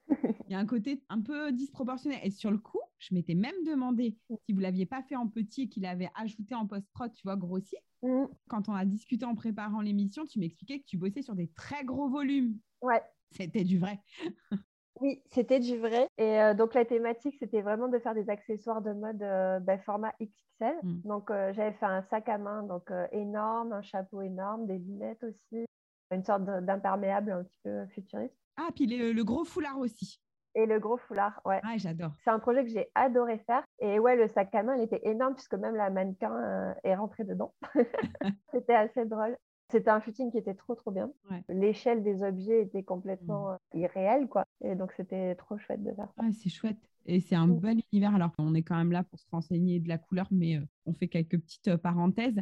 Il 0.49 0.53
y 0.53 0.55
a 0.55 0.59
un 0.59 0.67
côté 0.67 1.03
un 1.09 1.21
peu 1.21 1.51
disproportionné. 1.53 2.21
Et 2.25 2.31
sur 2.31 2.51
le 2.51 2.59
coup, 2.59 2.81
je 2.99 3.15
m'étais 3.15 3.35
même 3.35 3.55
demandé 3.65 4.17
si 4.47 4.53
vous 4.53 4.61
l'aviez 4.61 4.87
pas 4.87 5.03
fait 5.03 5.17
en 5.17 5.29
petit 5.29 5.63
et 5.63 5.69
qu'il 5.69 5.87
avait 5.87 6.11
ajouté 6.15 6.55
en 6.55 6.67
post-prod, 6.67 7.13
tu 7.13 7.23
vois, 7.25 7.37
grossi. 7.37 7.77
Mmh. 8.03 8.25
Quand 8.49 8.69
on 8.69 8.75
a 8.75 8.85
discuté 8.85 9.25
en 9.25 9.35
préparant 9.35 9.81
l'émission, 9.81 10.27
tu 10.27 10.39
m'expliquais 10.39 10.81
que 10.81 10.87
tu 10.87 10.97
bossais 10.97 11.23
sur 11.23 11.35
des 11.35 11.49
très 11.49 11.85
gros 11.85 12.09
volumes. 12.09 12.59
Ouais. 12.83 13.03
C'était 13.33 13.65
du 13.65 13.79
vrai. 13.79 14.01
oui, 15.01 15.23
c'était 15.33 15.61
du 15.61 15.79
vrai. 15.79 16.09
Et 16.19 16.41
euh, 16.41 16.55
donc 16.55 16.75
la 16.75 16.85
thématique, 16.85 17.37
c'était 17.39 17.63
vraiment 17.63 17.89
de 17.89 17.99
faire 17.99 18.15
des 18.15 18.31
accessoires 18.31 18.83
de 18.83 18.93
mode 18.93 19.23
euh, 19.23 19.61
ben, 19.61 19.79
format 19.81 20.15
XXL. 20.21 20.77
Mmh. 20.83 21.01
Donc 21.05 21.31
euh, 21.31 21.53
j'avais 21.53 21.73
fait 21.73 21.87
un 21.87 22.03
sac 22.03 22.29
à 22.29 22.39
main 22.39 22.63
donc 22.63 22.91
énorme, 23.13 23.73
un 23.73 23.83
chapeau 23.83 24.23
énorme, 24.23 24.67
des 24.67 24.79
lunettes 24.79 25.25
aussi, 25.25 25.67
une 26.11 26.25
sorte 26.25 26.45
d'imperméable 26.45 27.33
un 27.33 27.45
petit 27.45 27.59
peu 27.63 27.87
futuriste. 27.89 28.37
Ah, 28.57 28.69
puis 28.75 28.87
le 28.87 29.23
gros 29.23 29.45
foulard 29.45 29.79
aussi. 29.79 30.19
Et 30.57 30.65
le 30.65 30.81
gros 30.81 30.97
foulard, 30.97 31.39
ouais. 31.45 31.61
Ah, 31.63 31.77
j'adore. 31.77 32.13
C'est 32.25 32.31
un 32.31 32.39
projet 32.39 32.65
que 32.65 32.71
j'ai 32.71 32.89
adoré 32.95 33.39
faire. 33.41 33.63
Et 33.79 33.99
ouais, 33.99 34.17
le 34.17 34.27
sac 34.27 34.55
à 34.55 34.63
main, 34.63 34.75
il 34.77 34.85
était 34.85 35.03
énorme 35.03 35.35
puisque 35.35 35.55
même 35.55 35.77
la 35.77 35.91
mannequin 35.91 36.33
euh, 36.33 36.73
est 36.83 36.97
rentrée 36.97 37.25
dedans. 37.25 37.55
C'était 38.53 38.75
assez 38.75 39.05
drôle. 39.05 39.37
C'était 39.71 39.91
un 39.91 40.01
shooting 40.01 40.31
qui 40.31 40.39
était 40.39 40.55
trop, 40.55 40.75
trop 40.75 40.91
bien. 40.91 41.11
L'échelle 41.51 42.03
des 42.03 42.23
objets 42.23 42.63
était 42.63 42.85
complètement 42.85 43.51
mmh. 43.51 43.53
euh, 43.75 43.79
irréelle, 43.81 44.29
quoi. 44.29 44.47
Et 44.65 44.77
donc, 44.77 44.93
c'était 44.97 45.35
trop 45.35 45.59
chouette 45.59 45.83
de 45.83 45.93
faire 45.93 46.09
ça. 46.17 46.23
c'est 46.33 46.49
chouette. 46.49 46.79
Et 47.05 47.21
c'est 47.21 47.35
un 47.35 47.49
mmh. 47.49 47.61
bel 47.61 47.83
univers. 47.93 48.15
Alors, 48.15 48.31
on 48.39 48.55
est 48.55 48.63
quand 48.63 48.77
même 48.77 48.93
là 48.93 49.03
pour 49.03 49.19
se 49.19 49.29
renseigner 49.31 49.79
de 49.79 49.89
la 49.89 49.99
couleur, 49.99 50.29
mais 50.31 50.57
euh, 50.57 50.65
on 50.87 50.95
fait 50.95 51.09
quelques 51.09 51.39
petites 51.39 51.77
parenthèses. 51.77 52.41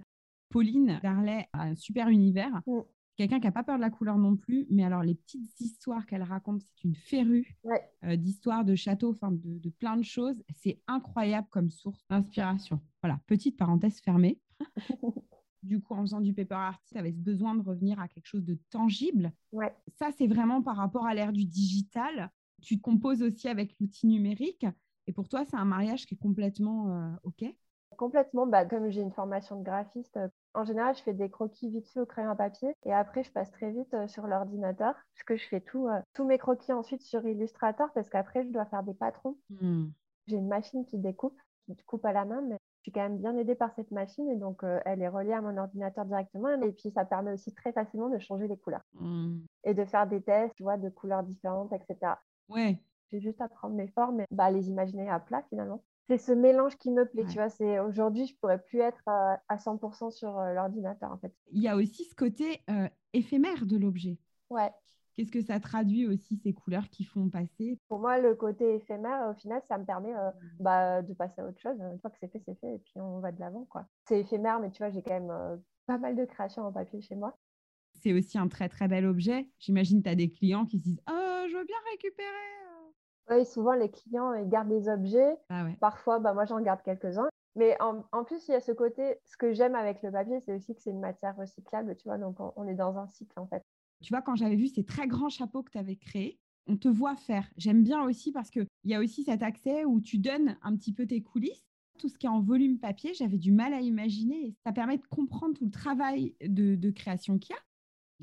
Pauline 0.51 1.01
Darlet 1.03 1.49
a 1.53 1.63
un 1.63 1.75
super 1.75 2.11
univers. 2.11 2.61
Mmh. 2.67 2.81
Quelqu'un 3.17 3.39
qui 3.39 3.47
n'a 3.47 3.53
pas 3.53 3.65
peur 3.65 3.77
de 3.77 3.81
la 3.81 3.91
couleur 3.91 4.19
non 4.19 4.37
plus, 4.37 4.67
mais 4.71 4.85
alors 4.85 5.03
les 5.03 5.15
petites 5.15 5.61
histoires 5.61 6.07
qu'elle 6.07 6.23
raconte, 6.23 6.63
c'est 6.63 6.85
une 6.85 6.95
férue 6.95 7.57
euh, 8.05 8.17
d'histoires 8.17 8.65
de 8.65 8.75
châteaux, 8.75 9.11
enfin 9.11 9.31
de, 9.33 9.71
plein 9.71 9.97
de 9.97 10.03
choses. 10.05 10.43
C'est 10.53 10.81
incroyable 10.87 11.49
comme 11.51 11.71
source 11.71 12.05
d'inspiration. 12.09 12.81
Voilà, 13.03 13.21
petite 13.27 13.57
parenthèse 13.57 14.01
fermée. 14.01 14.41
du 15.63 15.81
coup, 15.81 15.95
en 15.95 16.03
faisant 16.03 16.21
du 16.21 16.33
paper 16.33 16.55
art, 16.55 16.81
tu 16.87 16.99
avais 16.99 17.13
besoin 17.13 17.55
de 17.55 17.63
revenir 17.63 17.99
à 18.01 18.09
quelque 18.09 18.27
chose 18.27 18.45
de 18.45 18.59
tangible. 18.71 19.33
Ça, 19.99 20.11
c'est 20.17 20.27
vraiment 20.27 20.63
par 20.63 20.77
rapport 20.77 21.07
à 21.07 21.15
l'ère 21.15 21.33
du 21.33 21.45
digital. 21.45 22.31
Tu 22.63 22.77
te 22.77 22.83
composes 22.83 23.23
aussi 23.23 23.49
avec 23.49 23.75
l'outil 23.81 24.07
numérique. 24.07 24.67
Et 25.07 25.13
pour 25.13 25.29
toi, 25.29 25.45
c'est 25.45 25.57
un 25.57 25.65
mariage 25.65 26.07
qui 26.07 26.15
est 26.15 26.19
complètement 26.19 26.91
euh, 26.91 27.11
OK 27.25 27.45
Complètement. 27.97 28.47
Bah, 28.47 28.65
comme 28.65 28.91
j'ai 28.91 29.01
une 29.01 29.13
formation 29.13 29.59
de 29.59 29.65
graphiste, 29.65 30.17
euh, 30.17 30.29
en 30.55 30.65
général, 30.65 30.95
je 30.97 31.03
fais 31.03 31.15
des 31.15 31.31
croquis 31.31 31.69
vite 31.71 31.89
fait 31.89 32.01
au 32.01 32.07
crayon 32.07 32.31
à 32.31 32.37
papier 32.37 32.75
et 32.85 32.93
après, 32.93 33.25
je 33.25 33.33
passe 33.33 33.51
très 33.51 33.71
vite 33.71 33.93
euh, 33.95 34.07
sur 34.09 34.27
l'ordinateur 34.27 34.95
parce 34.95 35.25
que 35.27 35.37
je 35.37 35.47
fais 35.49 35.61
tout, 35.61 35.89
tous 36.15 36.25
mes 36.25 36.39
croquis 36.39 36.73
ensuite 36.73 37.03
sur 37.03 37.27
Illustrator 37.27 37.89
parce 37.95 38.09
qu'après, 38.09 38.45
je 38.45 38.51
dois 38.51 38.67
faire 38.67 38.83
des 38.83 38.95
patrons. 38.95 39.37
Hmm. 39.51 39.87
J'ai 40.27 40.37
une 40.37 40.49
machine 40.49 40.85
qui 40.87 40.99
découpe, 40.99 41.39
qui 41.67 41.85
coupe 41.85 42.05
à 42.05 42.13
la 42.13 42.25
main, 42.25 42.41
mais 42.43 42.57
je 42.79 42.83
suis 42.91 42.93
quand 42.93 43.03
même 43.03 43.19
bien 43.19 43.37
aidée 43.37 43.55
par 43.55 43.73
cette 43.75 43.91
machine 43.91 44.29
et 44.31 44.37
donc 44.37 44.63
elle 44.85 45.01
est 45.01 45.09
reliée 45.09 45.33
à 45.33 45.41
mon 45.41 45.57
ordinateur 45.57 46.05
directement 46.05 46.51
et 46.51 46.73
puis 46.73 46.91
ça 46.91 47.05
permet 47.05 47.33
aussi 47.33 47.55
très 47.55 47.73
facilement 47.73 48.11
de 48.11 48.19
changer 48.19 48.47
les 48.47 48.59
couleurs 48.59 48.85
hmm. 48.95 49.39
et 49.65 49.75
de 49.75 49.85
faire 49.85 50.07
des 50.07 50.21
tests, 50.21 50.55
tu 50.57 50.63
vois, 50.63 50.77
de 50.77 50.89
couleurs 50.91 51.23
différentes, 51.23 51.73
etc. 51.73 52.15
Ouais. 52.49 52.79
J'ai 53.11 53.21
juste 53.21 53.41
à 53.41 53.49
prendre 53.49 53.75
mes 53.75 53.89
formes 53.89 54.21
et 54.21 54.27
bah, 54.31 54.51
les 54.51 54.69
imaginer 54.69 55.09
à 55.09 55.21
plat 55.21 55.43
finalement. 55.49 55.83
C'est 56.09 56.19
ce 56.19 56.33
mélange 56.33 56.77
qui 56.77 56.91
me 56.91 57.07
plaît, 57.07 57.25
tu 57.27 57.35
vois. 57.35 57.49
C'est 57.49 57.79
aujourd'hui, 57.79 58.27
je 58.27 58.37
pourrais 58.37 58.61
plus 58.63 58.81
être 58.81 59.03
à, 59.07 59.57
100% 59.57 60.11
sur 60.11 60.39
euh, 60.39 60.53
l'ordinateur 60.53 61.11
en 61.11 61.17
fait. 61.17 61.33
Il 61.51 61.63
y 61.63 61.69
a 61.69 61.77
aussi 61.77 62.05
ce 62.05 62.15
côté 62.15 62.61
euh, 62.69 62.89
éphémère 63.13 63.65
de 63.65 63.79
l'objet. 63.79 64.19
Ouais. 64.51 64.71
Qu'est-ce 65.17 65.31
que 65.31 65.41
ça 65.41 65.61
traduit 65.61 66.07
aussi 66.07 66.37
ces 66.37 66.53
couleurs 66.53 66.91
qui 66.91 67.05
font 67.05 67.31
passer? 67.31 67.79
Pour 67.89 68.01
moi, 68.01 68.19
le 68.19 68.35
côté 68.35 68.75
éphémère, 68.75 69.31
au 69.31 69.35
final, 69.35 69.63
ça 69.67 69.79
me 69.79 69.85
permet 69.85 70.15
euh, 70.15 70.31
bah, 70.59 71.03
de 71.03 71.15
passer 71.15 71.41
à 71.41 71.47
autre 71.47 71.61
chose. 71.61 71.79
Une 71.81 72.01
fois 72.01 72.11
que 72.11 72.17
c'est 72.21 72.29
fait, 72.29 72.43
c'est 72.45 72.59
fait, 72.59 72.75
et 72.75 72.79
puis 72.79 73.01
on 73.01 73.21
va 73.21 73.31
de 73.33 73.41
l'avant, 73.41 73.65
quoi. 73.71 73.87
C'est 74.09 74.21
éphémère, 74.21 74.59
mais 74.61 74.71
tu 74.71 74.79
vois, 74.79 74.91
j'ai 74.91 75.03
quand 75.03 75.19
même 75.19 75.63
pas 75.87 75.99
mal 75.99 76.17
de 76.17 76.25
créations 76.25 76.67
en 76.67 76.73
papier 76.73 77.01
chez 77.01 77.15
moi. 77.15 77.39
C'est 78.03 78.13
aussi 78.13 78.37
un 78.37 78.49
très 78.49 78.69
très 78.69 78.89
bel 78.89 79.07
objet. 79.07 79.49
J'imagine 79.59 80.01
que 80.01 80.05
tu 80.05 80.11
as 80.11 80.15
des 80.17 80.31
clients 80.31 80.67
qui 80.67 80.79
se 80.79 80.83
disent 80.83 81.01
Oh, 81.09 81.45
je 81.49 81.57
veux 81.57 81.65
bien 81.65 81.77
récupérer 81.93 82.74
oui, 83.31 83.45
souvent 83.47 83.73
les 83.73 83.91
clients 83.91 84.35
ils 84.35 84.49
gardent 84.49 84.69
des 84.69 84.89
objets. 84.89 85.37
Ah 85.49 85.67
Parfois, 85.81 86.19
bah, 86.19 86.35
moi 86.35 86.45
j'en 86.45 86.61
garde 86.61 86.83
quelques-uns. 86.83 87.29
Mais 87.57 87.77
en, 87.81 88.25
plus, 88.25 88.49
il 88.49 88.53
y 88.53 88.55
a 88.55 88.61
ce 88.61 88.73
côté, 88.73 89.15
ce 89.25 89.37
que 89.37 89.53
j'aime 89.53 89.77
avec 89.77 90.03
le 90.03 90.11
papier, 90.11 90.41
c'est 90.41 90.55
aussi 90.55 90.75
que 90.75 90.81
c'est 90.81 90.91
une 90.91 91.01
matière 91.01 91.37
recyclable, 91.37 91.95
tu 91.97 92.09
vois, 92.09 92.19
donc 92.19 92.37
on, 92.41 92.67
est 92.67 92.75
dans 92.75 92.99
un 92.99 93.07
cycle 93.07 93.39
en 93.39 93.47
fait. 93.47 93.63
Tu 94.03 94.13
vois, 94.13 94.23
quand 94.23 94.35
j'avais 94.35 94.57
vu 94.57 94.67
ces 94.67 94.85
très 94.85 95.07
grands 95.07 95.29
chapeaux 95.29 95.63
que 95.63 95.71
tu 95.71 95.79
avais 95.79 95.95
créés, 95.95 96.41
on 96.67 96.77
te 96.77 96.89
voit 96.89 97.15
faire. 97.15 97.49
J'aime 97.57 97.85
bien 97.85 98.03
aussi 98.03 98.33
parce 98.33 98.51
qu'il 98.51 98.67
y 98.85 98.95
a 98.95 99.01
aussi 99.01 99.23
cet 99.23 99.43
accès 99.43 99.85
où 99.85 100.01
tu 100.01 100.19
donnes 100.19 100.59
un 100.63 100.75
petit 100.77 100.93
peu 100.93 101.07
tes 101.07 101.23
coulisses. 101.23 101.65
Tout 101.99 102.09
ce 102.09 102.19
qui 102.19 102.27
est 102.27 102.31
en 102.31 102.41
volume 102.41 102.81
papier, 102.81 103.15
j'avais 103.15 103.39
du 103.39 103.53
mal 103.53 103.73
à 103.73 103.81
imaginer. 103.81 104.49
Et 104.49 104.55
ça 104.65 104.73
permet 104.73 104.99
de 104.99 105.07
comprendre 105.07 105.55
tout 105.55 105.65
le 105.65 105.71
travail 105.71 106.35
de, 106.41 106.91
création 106.91 107.39
qu'il 107.39 107.55
y 107.55 107.59
a. 107.59 107.63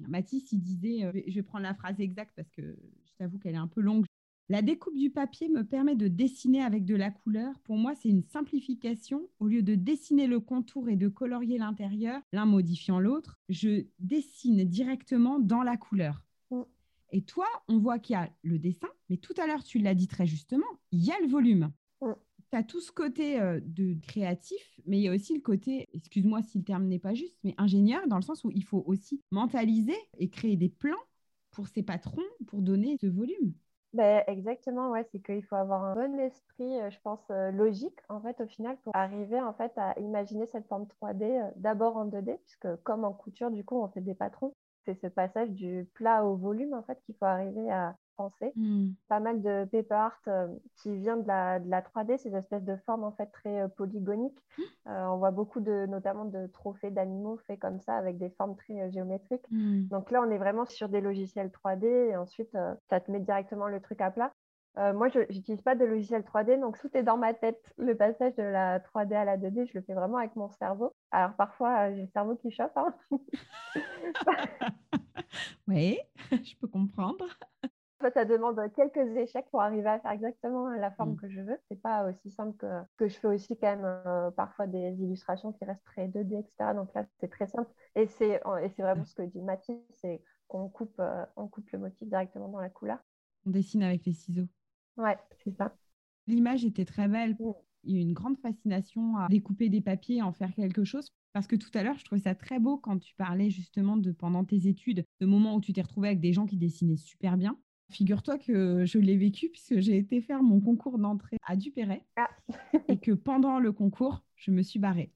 Mathis, 0.09 0.51
il 0.51 0.59
disait, 0.59 1.05
euh, 1.05 1.11
je 1.27 1.35
vais 1.35 1.43
prendre 1.43 1.63
la 1.63 1.73
phrase 1.73 1.99
exacte 1.99 2.33
parce 2.35 2.49
que 2.49 2.61
je 3.05 3.13
t'avoue 3.17 3.39
qu'elle 3.39 3.55
est 3.55 3.59
un 3.59 3.67
peu 3.67 3.81
longue. 3.81 4.05
La 4.51 4.61
découpe 4.61 4.97
du 4.97 5.09
papier 5.09 5.47
me 5.47 5.63
permet 5.63 5.95
de 5.95 6.09
dessiner 6.09 6.61
avec 6.61 6.83
de 6.83 6.93
la 6.93 7.09
couleur. 7.09 7.57
Pour 7.59 7.77
moi, 7.77 7.95
c'est 7.95 8.09
une 8.09 8.25
simplification. 8.25 9.29
Au 9.39 9.47
lieu 9.47 9.61
de 9.61 9.75
dessiner 9.75 10.27
le 10.27 10.41
contour 10.41 10.89
et 10.89 10.97
de 10.97 11.07
colorier 11.07 11.57
l'intérieur, 11.57 12.21
l'un 12.33 12.45
modifiant 12.45 12.99
l'autre, 12.99 13.39
je 13.47 13.85
dessine 13.99 14.65
directement 14.65 15.39
dans 15.39 15.63
la 15.63 15.77
couleur. 15.77 16.25
Mm. 16.49 16.63
Et 17.13 17.21
toi, 17.21 17.45
on 17.69 17.79
voit 17.79 17.97
qu'il 17.97 18.15
y 18.15 18.17
a 18.17 18.29
le 18.43 18.59
dessin, 18.59 18.89
mais 19.09 19.15
tout 19.15 19.33
à 19.37 19.47
l'heure, 19.47 19.63
tu 19.63 19.79
l'as 19.79 19.95
dit 19.95 20.09
très 20.09 20.27
justement, 20.27 20.67
il 20.91 21.01
y 21.01 21.11
a 21.11 21.19
le 21.21 21.29
volume. 21.29 21.71
Mm. 22.01 22.11
Tu 22.51 22.57
as 22.57 22.63
tout 22.63 22.81
ce 22.81 22.91
côté 22.91 23.39
euh, 23.39 23.61
de 23.63 23.95
créatif, 24.01 24.81
mais 24.85 24.97
il 24.97 25.03
y 25.03 25.07
a 25.07 25.13
aussi 25.13 25.33
le 25.33 25.39
côté, 25.39 25.87
excuse-moi 25.93 26.41
si 26.41 26.57
le 26.57 26.65
terme 26.65 26.87
n'est 26.87 26.99
pas 26.99 27.13
juste, 27.13 27.37
mais 27.45 27.55
ingénieur, 27.57 28.05
dans 28.09 28.17
le 28.17 28.21
sens 28.21 28.43
où 28.43 28.51
il 28.51 28.65
faut 28.65 28.83
aussi 28.85 29.21
mentaliser 29.31 29.95
et 30.17 30.29
créer 30.29 30.57
des 30.57 30.67
plans 30.67 30.99
pour 31.51 31.69
ses 31.69 31.83
patrons 31.83 32.21
pour 32.47 32.61
donner 32.61 32.97
ce 32.99 33.07
volume. 33.07 33.53
Ben, 33.93 34.23
exactement, 34.27 34.89
ouais, 34.91 35.03
c'est 35.11 35.21
qu'il 35.21 35.43
faut 35.43 35.55
avoir 35.55 35.83
un 35.83 35.95
bon 35.95 36.17
esprit, 36.19 36.79
euh, 36.79 36.89
je 36.89 36.99
pense, 37.01 37.29
euh, 37.29 37.51
logique, 37.51 37.99
en 38.07 38.21
fait, 38.21 38.39
au 38.39 38.47
final, 38.47 38.77
pour 38.83 38.95
arriver, 38.95 39.39
en 39.41 39.53
fait, 39.53 39.73
à 39.77 39.97
imaginer 39.99 40.45
cette 40.45 40.67
forme 40.67 40.87
3D 40.87 41.25
euh, 41.25 41.51
d'abord 41.57 41.97
en 41.97 42.05
2D, 42.05 42.37
puisque 42.37 42.73
comme 42.83 43.03
en 43.03 43.11
couture, 43.13 43.51
du 43.51 43.65
coup, 43.65 43.81
on 43.81 43.89
fait 43.89 43.99
des 44.01 44.15
patrons. 44.15 44.55
C'est 44.85 44.99
ce 44.99 45.07
passage 45.07 45.49
du 45.51 45.87
plat 45.93 46.25
au 46.25 46.35
volume, 46.35 46.73
en 46.73 46.83
fait, 46.83 46.99
qu'il 47.05 47.15
faut 47.15 47.25
arriver 47.25 47.71
à, 47.71 47.95
Hmm. 48.55 48.89
Pas 49.07 49.19
mal 49.19 49.41
de 49.41 49.65
paper 49.65 49.93
art 49.93 50.21
euh, 50.27 50.47
qui 50.77 50.95
vient 50.97 51.17
de 51.17 51.27
la, 51.27 51.59
de 51.59 51.69
la 51.69 51.81
3D, 51.81 52.17
ces 52.17 52.35
espèces 52.35 52.63
de 52.63 52.75
formes 52.85 53.03
en 53.03 53.11
fait 53.11 53.27
très 53.27 53.61
euh, 53.61 53.67
polygoniques. 53.67 54.39
Hmm. 54.57 54.61
Euh, 54.87 55.07
on 55.09 55.17
voit 55.17 55.31
beaucoup 55.31 55.59
de, 55.59 55.85
notamment 55.87 56.25
de 56.25 56.47
trophées 56.47 56.91
d'animaux 56.91 57.37
faits 57.47 57.59
comme 57.59 57.79
ça 57.79 57.95
avec 57.95 58.17
des 58.17 58.29
formes 58.31 58.55
très 58.55 58.91
géométriques. 58.91 59.49
Hmm. 59.49 59.87
Donc 59.87 60.11
là, 60.11 60.21
on 60.25 60.29
est 60.29 60.37
vraiment 60.37 60.65
sur 60.65 60.89
des 60.89 61.01
logiciels 61.01 61.49
3D 61.49 61.85
et 61.85 62.15
ensuite, 62.15 62.55
ça 62.89 62.99
te 62.99 63.11
met 63.11 63.19
directement 63.19 63.67
le 63.67 63.79
truc 63.79 64.01
à 64.01 64.11
plat. 64.11 64.31
moi, 64.75 65.09
je 65.09 65.19
n'utilise 65.19 65.61
pas 65.61 65.75
de 65.75 65.85
logiciel 65.85 66.21
3D, 66.21 66.59
donc 66.59 66.79
tout 66.79 66.89
est 66.95 67.03
dans 67.03 67.17
ma 67.17 67.33
tête. 67.33 67.61
Le 67.77 67.95
passage 67.95 68.35
de 68.35 68.43
la 68.43 68.79
3D 68.79 69.13
à 69.13 69.25
la 69.25 69.37
2D, 69.37 69.67
je 69.67 69.77
le 69.77 69.81
fais 69.81 69.93
vraiment 69.93 70.17
avec 70.17 70.35
mon 70.35 70.49
cerveau. 70.49 70.93
Alors 71.11 71.35
parfois, 71.35 71.93
j'ai 71.93 72.03
le 72.03 72.07
cerveau 72.07 72.35
qui 72.35 72.51
chauffe. 72.51 72.75
Hein. 72.75 72.95
oui, 75.67 75.99
je 76.31 76.55
peux 76.55 76.67
comprendre 76.67 77.25
ça 78.09 78.25
demande 78.25 78.59
quelques 78.75 79.15
échecs 79.17 79.45
pour 79.51 79.61
arriver 79.61 79.87
à 79.87 79.99
faire 79.99 80.11
exactement 80.11 80.69
la 80.69 80.89
forme 80.91 81.13
mm. 81.13 81.17
que 81.17 81.29
je 81.29 81.41
veux. 81.41 81.57
C'est 81.69 81.81
pas 81.81 82.09
aussi 82.09 82.31
simple 82.31 82.57
que, 82.57 82.65
que 82.97 83.07
je 83.07 83.15
fais 83.19 83.27
aussi 83.27 83.57
quand 83.57 83.75
même 83.75 83.85
euh, 83.85 84.31
parfois 84.31 84.65
des 84.65 84.93
illustrations 85.01 85.51
qui 85.51 85.65
restent 85.65 85.83
très 85.85 86.07
2D, 86.07 86.39
etc. 86.39 86.73
Donc 86.73 86.93
là, 86.95 87.05
c'est 87.19 87.29
très 87.29 87.47
simple. 87.47 87.69
Et 87.95 88.07
c'est, 88.07 88.41
et 88.63 88.69
c'est 88.69 88.81
vraiment 88.81 89.05
ce 89.05 89.13
que 89.13 89.21
dit 89.21 89.41
Mathis, 89.41 89.77
c'est 90.01 90.23
qu'on 90.47 90.69
coupe, 90.69 90.99
euh, 90.99 91.25
on 91.35 91.47
coupe 91.47 91.69
le 91.71 91.79
motif 91.79 92.07
directement 92.07 92.47
dans 92.47 92.59
la 92.59 92.69
couleur. 92.69 92.97
On 93.45 93.51
dessine 93.51 93.83
avec 93.83 94.05
les 94.05 94.13
ciseaux. 94.13 94.47
Ouais, 94.97 95.17
c'est 95.43 95.51
ça. 95.51 95.73
L'image 96.27 96.65
était 96.65 96.85
très 96.85 97.07
belle. 97.07 97.35
Mm. 97.39 97.51
Il 97.83 97.95
y 97.95 97.97
a 97.97 98.01
une 98.01 98.13
grande 98.13 98.37
fascination 98.37 99.17
à 99.17 99.27
découper 99.27 99.69
des 99.69 99.81
papiers 99.81 100.17
et 100.17 100.21
en 100.21 100.31
faire 100.31 100.53
quelque 100.53 100.83
chose. 100.83 101.11
Parce 101.33 101.47
que 101.47 101.55
tout 101.55 101.69
à 101.73 101.83
l'heure, 101.83 101.97
je 101.97 102.05
trouvais 102.05 102.21
ça 102.21 102.35
très 102.35 102.59
beau 102.59 102.77
quand 102.77 102.99
tu 102.99 103.15
parlais 103.15 103.49
justement 103.49 103.97
de 103.97 104.11
pendant 104.11 104.43
tes 104.43 104.67
études, 104.67 105.05
de 105.19 105.25
moments 105.25 105.55
où 105.55 105.61
tu 105.61 105.73
t'es 105.73 105.81
retrouvé 105.81 106.09
avec 106.09 106.19
des 106.19 106.33
gens 106.33 106.45
qui 106.45 106.57
dessinaient 106.57 106.97
super 106.97 107.37
bien. 107.37 107.57
Figure-toi 107.89 108.37
que 108.37 108.85
je 108.85 108.99
l'ai 108.99 109.17
vécu 109.17 109.49
puisque 109.49 109.79
j'ai 109.79 109.97
été 109.97 110.21
faire 110.21 110.43
mon 110.43 110.61
concours 110.61 110.97
d'entrée 110.97 111.37
à 111.45 111.55
Dupéret 111.55 112.05
ah. 112.15 112.29
et 112.87 112.97
que 112.97 113.11
pendant 113.11 113.59
le 113.59 113.71
concours, 113.71 114.23
je 114.35 114.51
me 114.51 114.61
suis 114.61 114.79
barrée. 114.79 115.11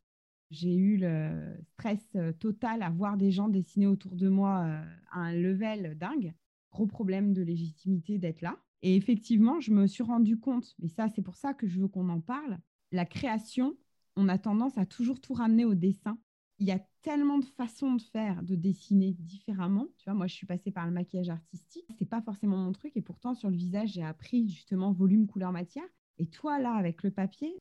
J'ai 0.52 0.76
eu 0.76 0.98
le 0.98 1.58
stress 1.74 2.06
euh, 2.16 2.32
total 2.34 2.84
à 2.84 2.90
voir 2.90 3.18
des 3.18 3.32
gens 3.32 3.48
dessiner 3.48 3.88
autour 3.88 4.16
de 4.16 4.30
moi 4.30 4.64
euh, 4.66 4.84
à 5.12 5.20
un 5.22 5.34
level 5.34 5.98
dingue. 5.98 6.34
Gros 6.72 6.86
problème 6.86 7.34
de 7.34 7.42
légitimité 7.42 8.18
d'être 8.18 8.42
là. 8.42 8.58
Et 8.82 8.96
effectivement, 8.96 9.60
je 9.60 9.72
me 9.72 9.88
suis 9.88 10.04
rendu 10.04 10.40
compte, 10.40 10.76
mais 10.80 10.90
ça, 10.90 11.08
c'est 11.10 11.22
pour 11.22 11.36
ça 11.36 11.54
que 11.54 11.68
je 11.68 11.80
veux 11.80 11.88
qu'on 11.88 12.10
en 12.10 12.22
parle. 12.22 12.60
La 12.92 13.06
création, 13.06 13.78
on 14.16 14.30
a 14.30 14.38
tendance 14.38 14.78
à 14.78 14.86
toujours 14.86 15.20
tout 15.22 15.34
ramener 15.34 15.66
au 15.66 15.74
dessin 15.76 16.18
il 16.60 16.68
y 16.68 16.72
a 16.72 16.80
tellement 17.02 17.38
de 17.40 17.46
façons 17.46 17.94
de 17.96 18.02
faire, 18.02 18.42
de 18.44 18.56
dessiner 18.56 19.14
différemment. 19.20 19.88
Tu 19.98 20.06
vois, 20.06 20.14
moi, 20.14 20.28
je 20.28 20.34
suis 20.36 20.48
passée 20.48 20.72
par 20.72 20.86
le 20.86 20.92
maquillage 20.92 21.30
artistique. 21.30 21.86
C'est 21.98 22.10
pas 22.10 22.22
forcément 22.22 22.58
mon 22.58 22.72
truc. 22.72 22.96
Et 22.96 23.02
pourtant, 23.02 23.34
sur 23.36 23.50
le 23.50 23.56
visage, 23.56 23.90
j'ai 23.94 24.04
appris 24.04 24.48
justement 24.48 24.92
volume, 24.94 25.28
couleur, 25.28 25.52
matière. 25.52 25.84
Et 26.18 26.28
toi, 26.28 26.60
là, 26.60 26.74
avec 26.74 27.04
le 27.04 27.12
papier, 27.12 27.58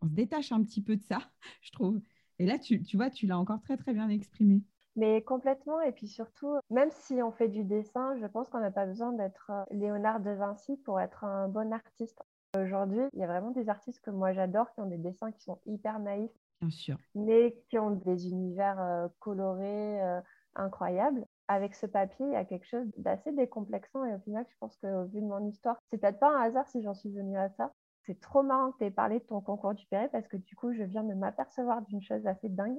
on 0.00 0.08
se 0.08 0.12
détache 0.12 0.52
un 0.52 0.62
petit 0.62 0.82
peu 0.82 0.96
de 0.96 1.02
ça, 1.02 1.18
je 1.62 1.72
trouve. 1.72 2.00
Et 2.38 2.46
là, 2.46 2.58
tu, 2.58 2.82
tu 2.82 2.96
vois, 2.96 3.10
tu 3.10 3.26
l'as 3.26 3.38
encore 3.38 3.60
très, 3.60 3.76
très 3.76 3.92
bien 3.94 4.08
exprimé. 4.08 4.62
Mais 4.96 5.22
complètement. 5.22 5.80
Et 5.82 5.92
puis 5.92 6.08
surtout, 6.08 6.56
même 6.70 6.90
si 6.90 7.22
on 7.22 7.30
fait 7.30 7.48
du 7.48 7.64
dessin, 7.64 8.16
je 8.18 8.26
pense 8.26 8.48
qu'on 8.48 8.60
n'a 8.60 8.70
pas 8.70 8.86
besoin 8.86 9.12
d'être 9.12 9.50
euh, 9.50 9.64
Léonard 9.70 10.20
de 10.20 10.30
Vinci 10.30 10.76
pour 10.78 11.00
être 11.00 11.24
un 11.24 11.48
bon 11.48 11.72
artiste. 11.72 12.18
Aujourd'hui, 12.58 13.02
il 13.12 13.20
y 13.20 13.24
a 13.24 13.26
vraiment 13.26 13.50
des 13.50 13.68
artistes 13.68 14.00
que 14.00 14.10
moi 14.10 14.32
j'adore 14.32 14.72
qui 14.72 14.80
ont 14.80 14.86
des 14.86 14.96
dessins 14.96 15.30
qui 15.30 15.42
sont 15.42 15.60
hyper 15.66 15.98
naïfs, 15.98 16.30
Bien 16.60 16.70
sûr. 16.70 16.96
Mais 17.14 17.56
qui 17.68 17.78
ont 17.78 17.90
des 17.90 18.28
univers 18.28 18.80
euh, 18.80 19.08
colorés 19.20 20.02
euh, 20.02 20.20
incroyables. 20.54 21.26
Avec 21.48 21.74
ce 21.74 21.86
papier, 21.86 22.26
il 22.26 22.32
y 22.32 22.36
a 22.36 22.44
quelque 22.44 22.66
chose 22.66 22.86
d'assez 22.96 23.30
décomplexant 23.32 24.04
et 24.04 24.14
au 24.14 24.18
final, 24.20 24.44
je 24.48 24.56
pense 24.58 24.76
qu'au 24.78 25.04
vu 25.04 25.20
de 25.20 25.26
mon 25.26 25.46
histoire, 25.46 25.76
c'est 25.90 25.98
peut-être 25.98 26.18
pas 26.18 26.36
un 26.36 26.42
hasard 26.42 26.66
si 26.68 26.82
j'en 26.82 26.94
suis 26.94 27.12
venue 27.12 27.38
à 27.38 27.50
ça. 27.50 27.72
C'est 28.04 28.20
trop 28.20 28.42
marrant 28.42 28.72
que 28.72 28.78
tu 28.78 28.84
aies 28.84 28.90
parlé 28.90 29.18
de 29.18 29.24
ton 29.24 29.40
concours 29.40 29.74
du 29.74 29.86
Perret 29.86 30.08
parce 30.10 30.26
que 30.28 30.36
du 30.36 30.56
coup, 30.56 30.72
je 30.72 30.82
viens 30.82 31.04
de 31.04 31.14
m'apercevoir 31.14 31.82
d'une 31.82 32.02
chose 32.02 32.26
assez 32.26 32.48
dingue. 32.48 32.78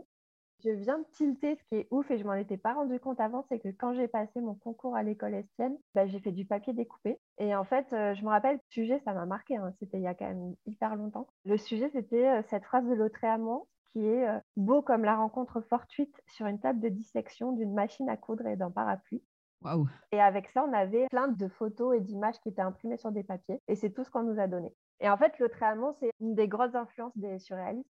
Je 0.64 0.72
viens 0.72 0.98
de 0.98 1.06
tilter, 1.12 1.56
ce 1.56 1.64
qui 1.66 1.76
est 1.82 1.88
ouf 1.92 2.10
et 2.10 2.18
je 2.18 2.24
m'en 2.24 2.34
étais 2.34 2.58
pas 2.58 2.74
rendu 2.74 3.00
compte 3.00 3.20
avant, 3.20 3.46
c'est 3.48 3.60
que 3.60 3.70
quand 3.70 3.94
j'ai 3.94 4.08
passé 4.08 4.42
mon 4.42 4.56
concours 4.56 4.96
à 4.96 5.04
l'école 5.04 5.36
Estienne, 5.36 5.78
bah, 5.94 6.08
j'ai 6.08 6.20
fait 6.20 6.32
du 6.32 6.46
papier 6.46 6.74
découpé. 6.74 7.20
Et 7.38 7.56
en 7.56 7.64
fait, 7.64 7.86
euh, 7.94 8.16
je 8.16 8.24
me 8.24 8.30
rappelle, 8.30 8.56
le 8.56 8.62
sujet, 8.70 9.00
ça 9.06 9.14
m'a 9.14 9.26
marqué, 9.26 9.56
hein. 9.58 9.72
c'était 9.80 9.98
il 9.98 10.04
y 10.04 10.08
a 10.08 10.16
quand 10.16 10.28
même 10.28 10.56
hyper 10.66 10.96
longtemps. 10.96 11.28
Le 11.46 11.58
sujet, 11.58 11.90
c'était 11.94 12.28
euh, 12.28 12.42
cette 12.50 12.64
phrase 12.64 12.88
de 12.88 12.94
Lautréamont 12.94 13.68
qui 13.94 14.06
est 14.06 14.28
euh, 14.28 14.40
beau 14.56 14.82
comme 14.82 15.04
la 15.04 15.16
rencontre 15.16 15.62
fortuite 15.62 16.22
sur 16.28 16.48
une 16.48 16.60
table 16.60 16.80
de 16.80 16.90
dissection 16.90 17.52
d'une 17.52 17.74
machine 17.74 18.10
à 18.10 18.18
coudre 18.18 18.48
et 18.48 18.56
d'un 18.56 18.72
parapluie. 18.72 19.24
Waouh 19.64 19.88
Et 20.12 20.22
avec 20.22 20.50
ça, 20.50 20.64
on 20.68 20.74
avait 20.74 21.08
plein 21.10 21.28
de 21.28 21.48
photos 21.48 21.96
et 21.96 22.00
d'images 22.00 22.40
qui 22.42 22.50
étaient 22.50 22.62
imprimées 22.62 22.98
sur 22.98 23.12
des 23.12 23.24
papiers. 23.24 23.62
Et 23.68 23.76
c'est 23.76 23.92
tout 23.92 24.04
ce 24.04 24.10
qu'on 24.10 24.24
nous 24.24 24.40
a 24.40 24.48
donné. 24.48 24.74
Et 25.00 25.10
en 25.10 25.18
fait, 25.18 25.38
le 25.40 25.50
Tréamont, 25.50 25.94
c'est 26.00 26.12
une 26.20 26.36
des 26.36 26.48
grosses 26.48 26.76
influences 26.76 27.18
des 27.18 27.40
surréalistes. 27.40 27.90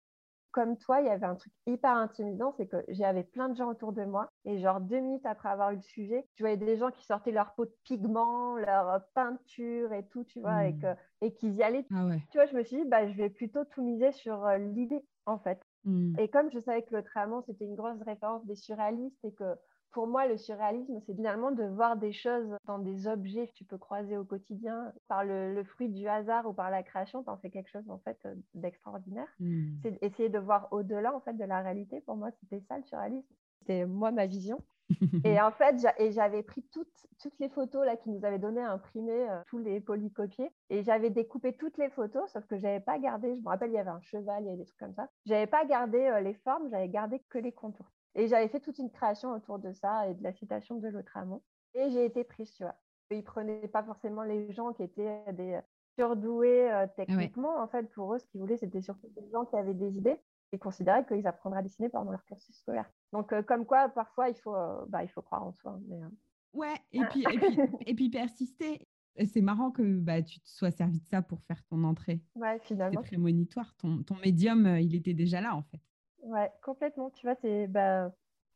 Comme 0.55 0.77
toi, 0.77 1.01
il 1.01 1.07
y 1.07 1.09
avait 1.09 1.25
un 1.25 1.35
truc 1.35 1.51
hyper 1.65 1.91
intimidant, 1.91 2.53
c'est 2.55 2.67
que 2.67 2.77
j'avais 2.87 3.25
plein 3.25 3.49
de 3.49 3.55
gens 3.57 3.69
autour 3.69 3.91
de 3.91 4.05
moi. 4.05 4.29
Et 4.45 4.57
genre 4.57 4.79
deux 4.79 4.99
minutes 5.01 5.25
après 5.25 5.49
avoir 5.49 5.71
eu 5.71 5.75
le 5.75 5.81
sujet, 5.81 6.29
tu 6.33 6.43
voyais 6.43 6.55
des 6.57 6.77
gens 6.77 6.91
qui 6.91 7.05
sortaient 7.05 7.31
leur 7.33 7.55
peau 7.55 7.65
de 7.65 7.75
pigments, 7.83 8.55
leur 8.55 9.01
peinture 9.13 9.91
et 9.91 10.07
tout, 10.07 10.23
tu 10.23 10.39
vois, 10.39 10.67
et, 10.67 10.73
Hmm. 10.73 10.79
que- 10.81 10.95
et 11.21 11.33
qu'ils 11.33 11.55
y 11.55 11.63
allaient. 11.63 11.85
Ah 11.91 12.05
ouais. 12.07 12.21
Tu 12.29 12.37
vois, 12.37 12.45
je 12.45 12.55
me 12.55 12.63
suis 12.63 12.77
dit, 12.77 12.85
bah, 12.85 13.07
je 13.07 13.17
vais 13.17 13.29
plutôt 13.29 13.65
tout 13.65 13.83
miser 13.83 14.13
sur 14.13 14.45
euh, 14.45 14.57
l'idée, 14.57 15.05
en 15.25 15.39
fait. 15.39 15.61
Hmm. 15.83 16.15
Et 16.17 16.29
comme 16.29 16.49
je 16.51 16.59
savais 16.59 16.83
que 16.83 16.95
le 16.95 17.03
Tréamont, 17.03 17.41
c'était 17.41 17.65
une 17.65 17.75
grosse 17.75 18.01
référence 18.01 18.45
des 18.45 18.55
surréalistes 18.55 19.23
et 19.25 19.33
que 19.33 19.55
pour 19.95 20.07
moi, 20.07 20.27
le 20.27 20.35
surréalisme, 20.35 20.99
c'est 21.05 21.15
finalement 21.15 21.51
de 21.51 21.63
voir 21.63 21.95
des 21.95 22.11
choses 22.11 22.53
dans 22.65 22.79
des 22.79 23.07
objets 23.07 23.47
que 23.47 23.53
tu 23.53 23.63
peux 23.63 23.77
croiser 23.77 24.17
au 24.17 24.25
quotidien. 24.25 24.91
Par 25.07 25.23
le, 25.23 25.53
le 25.55 25.63
fruit 25.63 25.87
du 25.87 26.05
hasard 26.05 26.45
ou 26.45 26.51
par 26.51 26.69
la 26.69 26.83
création, 26.83 27.23
tu 27.23 27.29
en 27.29 27.37
fais 27.37 27.49
quelque 27.49 27.69
chose 27.69 27.89
en 27.89 27.99
fait 27.99 28.17
euh, 28.25 28.35
d'extraordinaire. 28.55 29.29
Hmm. 29.39 29.77
C'est 29.81 29.97
essayer 30.03 30.27
de 30.27 30.37
voir 30.37 30.67
au-delà 30.71 31.15
en 31.15 31.21
fait 31.21 31.37
de 31.37 31.45
la 31.45 31.61
réalité. 31.61 32.01
Pour 32.01 32.17
moi, 32.17 32.29
c'était 32.41 32.59
ça 32.67 32.77
le 32.77 32.83
surréalisme. 32.83 33.33
C'était 33.59 33.85
moi 33.85 34.11
ma 34.11 34.25
vision. 34.25 34.61
Et 35.23 35.39
en 35.39 35.51
fait, 35.51 35.77
j'avais 36.11 36.43
pris 36.43 36.61
toutes, 36.73 37.07
toutes 37.21 37.39
les 37.39 37.47
photos 37.47 37.85
là 37.85 37.95
qui 37.95 38.09
nous 38.09 38.25
avaient 38.25 38.37
donné 38.37 38.59
à 38.59 38.73
imprimer, 38.73 39.29
euh, 39.29 39.41
tous 39.47 39.59
les 39.59 39.79
polycopiés. 39.79 40.51
Et 40.69 40.83
j'avais 40.83 41.09
découpé 41.09 41.53
toutes 41.53 41.77
les 41.77 41.89
photos, 41.89 42.29
sauf 42.33 42.45
que 42.47 42.57
j'avais 42.57 42.81
pas 42.81 42.99
gardé. 42.99 43.33
Je 43.33 43.41
me 43.41 43.47
rappelle, 43.47 43.71
il 43.71 43.75
y 43.75 43.79
avait 43.79 43.91
un 43.91 44.01
cheval, 44.01 44.43
il 44.43 44.47
y 44.47 44.49
avait 44.49 44.57
des 44.57 44.65
trucs 44.65 44.77
comme 44.77 44.93
ça. 44.93 45.07
J'avais 45.25 45.47
pas 45.47 45.63
gardé 45.63 45.99
euh, 45.99 46.19
les 46.19 46.33
formes, 46.33 46.69
j'avais 46.69 46.89
gardé 46.89 47.21
que 47.29 47.37
les 47.37 47.53
contours. 47.53 47.94
Et 48.15 48.27
j'avais 48.27 48.47
fait 48.47 48.59
toute 48.59 48.77
une 48.79 48.89
création 48.89 49.31
autour 49.33 49.59
de 49.59 49.71
ça 49.73 50.07
et 50.09 50.13
de 50.13 50.23
la 50.23 50.33
citation 50.33 50.77
de 50.77 50.87
l'Autramont. 50.87 51.41
Et 51.73 51.89
j'ai 51.89 52.05
été 52.05 52.23
prise, 52.23 52.51
tu 52.53 52.63
vois. 52.63 52.75
Ils 53.11 53.23
prenaient 53.23 53.67
pas 53.67 53.83
forcément 53.83 54.23
les 54.23 54.51
gens 54.53 54.73
qui 54.73 54.83
étaient 54.83 55.21
des 55.33 55.59
surdoués 55.97 56.71
euh, 56.71 56.87
techniquement. 56.95 57.59
En 57.61 57.67
fait, 57.67 57.83
pour 57.91 58.13
eux, 58.13 58.19
ce 58.19 58.25
qu'ils 58.27 58.41
voulaient, 58.41 58.57
c'était 58.57 58.81
surtout 58.81 59.07
des 59.15 59.29
gens 59.31 59.45
qui 59.45 59.55
avaient 59.55 59.73
des 59.73 59.97
idées 59.97 60.19
et 60.51 60.57
considéraient 60.57 61.05
qu'ils 61.05 61.27
apprendraient 61.27 61.59
à 61.59 61.63
dessiner 61.63 61.89
pendant 61.89 62.11
leur 62.11 62.23
cursus 62.25 62.55
scolaire. 62.55 62.89
Donc, 63.11 63.33
euh, 63.33 63.43
comme 63.43 63.65
quoi, 63.65 63.89
parfois, 63.89 64.29
il 64.29 64.35
faut, 64.35 64.55
euh, 64.55 64.85
bah, 64.87 65.03
il 65.03 65.09
faut 65.09 65.21
croire 65.21 65.43
en 65.43 65.53
soi. 65.53 65.77
Mais, 65.87 66.01
euh, 66.01 66.09
Ouais, 66.53 66.75
et 66.93 67.01
puis, 67.09 67.25
et 67.29 67.37
puis, 67.37 67.59
et 67.85 67.95
puis 67.95 68.09
persister. 68.09 68.87
C'est 69.25 69.41
marrant 69.41 69.71
que 69.71 69.99
bah, 69.99 70.21
tu 70.21 70.39
te 70.39 70.47
sois 70.49 70.71
servi 70.71 70.99
de 70.99 71.05
ça 71.05 71.21
pour 71.21 71.41
faire 71.43 71.63
ton 71.65 71.83
entrée. 71.83 72.21
ouais, 72.35 72.57
C'est 72.59 72.67
finalement, 72.67 73.01
prémonitoire. 73.01 73.73
Ton, 73.77 74.03
ton 74.03 74.15
médium, 74.15 74.65
euh, 74.65 74.79
il 74.79 74.95
était 74.95 75.13
déjà 75.13 75.41
là, 75.41 75.55
en 75.55 75.63
fait. 75.63 75.81
Ouais, 76.25 76.51
complètement. 76.63 77.09
Tu 77.11 77.25
vois, 77.25 77.35
c'est, 77.41 77.67
bah, 77.67 78.11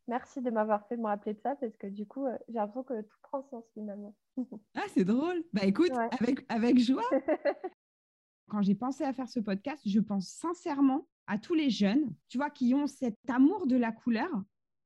merci 0.08 0.42
de 0.42 0.50
m'avoir 0.50 0.88
fait 0.88 0.98
me 0.98 1.06
rappeler 1.06 1.34
de 1.34 1.40
ça 1.42 1.56
parce 1.56 1.76
que 1.78 1.88
du 1.88 2.06
coup, 2.06 2.26
euh, 2.26 2.38
j'ai 2.48 2.56
l'impression 2.56 2.84
que 2.84 3.02
tout 3.02 3.18
prend 3.24 3.44
sens 3.50 3.64
finalement. 3.74 4.16
Ah, 4.76 4.86
c'est 4.94 5.04
drôle. 5.06 5.44
Bah 5.54 5.66
écoute, 5.66 5.92
Ouais. 5.92 6.10
avec, 6.20 6.46
avec 6.50 6.80
joie. 6.80 7.04
Quand 8.50 8.62
j'ai 8.62 8.76
pensé 8.76 9.04
à 9.04 9.14
faire 9.14 9.30
ce 9.30 9.40
podcast, 9.40 9.82
je 9.86 10.00
pense 10.00 10.28
sincèrement 10.28 11.08
à 11.28 11.38
tous 11.38 11.54
les 11.54 11.70
jeunes, 11.70 12.14
tu 12.30 12.38
vois, 12.38 12.50
qui 12.50 12.74
ont 12.74 12.88
cet 12.88 13.18
amour 13.30 13.68
de 13.68 13.76
la 13.76 13.92
couleur, 13.92 14.30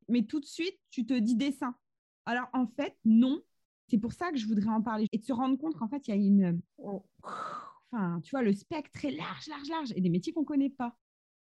mais 0.10 0.24
tout 0.24 0.40
de 0.42 0.46
suite, 0.46 0.78
tu 0.90 1.06
te 1.06 1.14
dis 1.14 1.36
dessin. 1.36 1.76
Alors 2.26 2.50
en 2.54 2.68
fait, 2.68 2.98
non. 3.06 3.42
C'est 3.90 3.98
pour 4.00 4.14
ça 4.14 4.32
que 4.32 4.38
je 4.38 4.48
voudrais 4.48 4.70
en 4.70 4.82
parler 4.82 5.08
et 5.12 5.18
de 5.18 5.24
se 5.24 5.34
rendre 5.34 5.58
compte 5.58 5.76
qu'en 5.76 5.88
fait, 5.88 6.08
il 6.08 6.12
y 6.12 6.14
a 6.14 6.18
une. 6.18 6.62
Enfin, 7.92 8.20
tu 8.24 8.32
vois, 8.32 8.42
le 8.42 8.54
spectre 8.54 9.06
est 9.06 9.12
large, 9.12 9.48
large, 9.48 9.70
large 9.70 9.94
et 9.96 10.02
des 10.02 10.10
métiers 10.10 10.34
qu'on 10.34 10.42
ne 10.42 10.46
connaît 10.46 10.70
pas. 10.70 10.98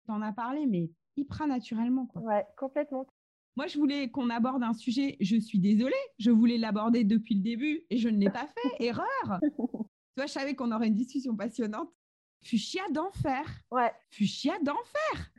Tu 0.06 0.10
en 0.10 0.22
as 0.22 0.32
parlé, 0.32 0.66
mais 0.66 0.90
hyper 1.20 1.46
naturellement. 1.46 2.06
Quoi. 2.06 2.22
Ouais, 2.22 2.46
complètement. 2.56 3.06
Moi, 3.56 3.66
je 3.66 3.78
voulais 3.78 4.10
qu'on 4.10 4.30
aborde 4.30 4.62
un 4.62 4.72
sujet, 4.72 5.16
je 5.20 5.36
suis 5.36 5.58
désolée, 5.58 5.92
je 6.18 6.30
voulais 6.30 6.56
l'aborder 6.56 7.04
depuis 7.04 7.34
le 7.34 7.42
début 7.42 7.82
et 7.90 7.98
je 7.98 8.08
ne 8.08 8.18
l'ai 8.18 8.30
pas 8.30 8.46
fait. 8.46 8.68
Erreur. 8.84 9.40
tu 9.40 9.50
vois, 10.16 10.26
je 10.26 10.32
savais 10.32 10.54
qu'on 10.54 10.72
aurait 10.72 10.88
une 10.88 10.94
discussion 10.94 11.36
passionnante. 11.36 11.90
Fuchsia 12.42 12.82
d'enfer. 12.90 13.44
Ouais, 13.70 13.92
Fuchsia 14.10 14.54
d'enfer. 14.62 15.32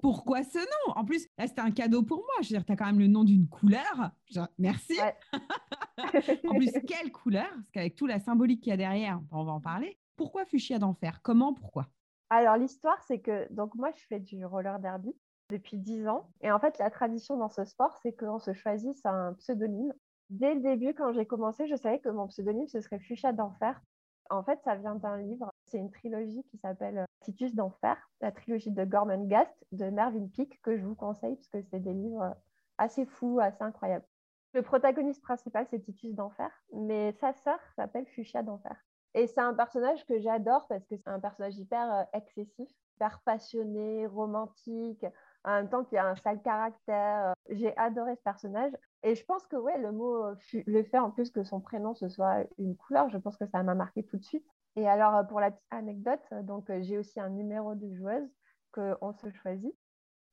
Pourquoi 0.00 0.42
ce 0.42 0.58
nom? 0.58 0.94
En 0.96 1.04
plus, 1.04 1.26
là, 1.38 1.46
c'était 1.46 1.60
un 1.60 1.70
cadeau 1.70 2.02
pour 2.02 2.18
moi. 2.18 2.34
Je 2.42 2.48
veux 2.48 2.56
dire, 2.56 2.64
tu 2.64 2.72
as 2.72 2.76
quand 2.76 2.86
même 2.86 2.98
le 2.98 3.06
nom 3.06 3.24
d'une 3.24 3.48
couleur. 3.48 4.10
Merci. 4.58 4.94
Ouais. 5.00 5.16
en 6.48 6.54
plus, 6.56 6.72
quelle 6.86 7.10
couleur? 7.10 7.48
Parce 7.48 7.70
qu'avec 7.72 7.96
toute 7.96 8.08
la 8.08 8.18
symbolique 8.18 8.60
qu'il 8.60 8.70
y 8.70 8.74
a 8.74 8.76
derrière, 8.76 9.20
on 9.30 9.44
va 9.44 9.52
en 9.52 9.60
parler. 9.60 9.98
Pourquoi 10.16 10.44
fuchsia 10.44 10.78
d'enfer? 10.78 11.20
Comment? 11.22 11.54
Pourquoi? 11.54 11.88
Alors, 12.30 12.56
l'histoire, 12.56 13.00
c'est 13.04 13.20
que 13.20 13.46
donc 13.52 13.74
moi, 13.74 13.90
je 13.92 14.04
fais 14.08 14.20
du 14.20 14.44
roller 14.44 14.78
derby 14.80 15.14
depuis 15.50 15.78
10 15.78 16.08
ans. 16.08 16.28
Et 16.40 16.50
en 16.50 16.58
fait, 16.58 16.78
la 16.78 16.90
tradition 16.90 17.36
dans 17.36 17.48
ce 17.48 17.64
sport, 17.64 17.96
c'est 18.02 18.12
qu'on 18.12 18.38
se 18.38 18.52
choisisse 18.52 19.04
un 19.06 19.34
pseudonyme. 19.34 19.92
Dès 20.30 20.54
le 20.54 20.60
début, 20.60 20.92
quand 20.92 21.12
j'ai 21.12 21.26
commencé, 21.26 21.68
je 21.68 21.76
savais 21.76 22.00
que 22.00 22.08
mon 22.08 22.26
pseudonyme, 22.26 22.66
ce 22.66 22.80
serait 22.80 22.98
Fuchsia 22.98 23.32
d'enfer. 23.32 23.80
En 24.28 24.42
fait, 24.42 24.60
ça 24.64 24.74
vient 24.74 24.96
d'un 24.96 25.18
livre. 25.18 25.50
C'est 25.66 25.78
une 25.78 25.90
trilogie 25.90 26.42
qui 26.50 26.58
s'appelle 26.58 27.04
Titus 27.20 27.54
d'enfer, 27.54 27.96
la 28.20 28.32
trilogie 28.32 28.72
de 28.72 28.84
Gorman 28.84 29.28
Gast, 29.28 29.54
de 29.70 29.88
Mervyn 29.88 30.26
Peake, 30.28 30.60
que 30.62 30.76
je 30.76 30.84
vous 30.84 30.96
conseille 30.96 31.36
parce 31.36 31.48
que 31.48 31.62
c'est 31.70 31.80
des 31.80 31.94
livres 31.94 32.34
assez 32.78 33.06
fous, 33.06 33.38
assez 33.40 33.62
incroyables. 33.62 34.04
Le 34.52 34.62
protagoniste 34.62 35.22
principal, 35.22 35.66
c'est 35.70 35.80
Titus 35.80 36.14
d'enfer, 36.14 36.50
mais 36.72 37.12
sa 37.20 37.32
sœur 37.34 37.58
s'appelle 37.76 38.06
Fuchsia 38.06 38.42
d'enfer. 38.42 38.76
Et 39.16 39.26
c'est 39.26 39.40
un 39.40 39.54
personnage 39.54 40.04
que 40.06 40.20
j'adore 40.20 40.68
parce 40.68 40.86
que 40.86 40.96
c'est 40.96 41.08
un 41.08 41.18
personnage 41.18 41.56
hyper 41.58 41.92
euh, 41.92 42.02
excessif, 42.12 42.68
hyper 42.94 43.20
passionné, 43.24 44.06
romantique, 44.06 45.04
en 45.42 45.52
même 45.56 45.68
temps 45.68 45.84
qu'il 45.84 45.98
a 45.98 46.06
un 46.06 46.16
sale 46.16 46.40
caractère. 46.42 47.34
J'ai 47.50 47.76
adoré 47.76 48.14
ce 48.14 48.22
personnage. 48.22 48.72
Et 49.02 49.16
je 49.16 49.24
pense 49.24 49.44
que 49.48 49.56
ouais, 49.56 49.78
le 49.78 49.90
mot, 49.90 50.24
euh, 50.24 50.34
le 50.52 50.82
fait 50.84 50.98
en 50.98 51.10
plus 51.10 51.30
que 51.30 51.42
son 51.42 51.60
prénom 51.60 51.94
ce 51.94 52.08
soit 52.08 52.44
une 52.58 52.76
couleur, 52.76 53.10
je 53.10 53.18
pense 53.18 53.36
que 53.36 53.46
ça 53.46 53.62
m'a 53.64 53.74
marqué 53.74 54.04
tout 54.04 54.16
de 54.18 54.24
suite. 54.24 54.46
Et 54.76 54.86
alors, 54.86 55.16
euh, 55.16 55.22
pour 55.24 55.40
la 55.40 55.50
petite 55.50 55.66
anecdote, 55.70 56.20
euh, 56.32 56.42
euh, 56.70 56.82
j'ai 56.82 56.98
aussi 56.98 57.18
un 57.18 57.30
numéro 57.30 57.74
de 57.74 57.92
joueuse 57.94 58.28
qu'on 58.72 59.12
se 59.14 59.30
choisit. 59.30 59.74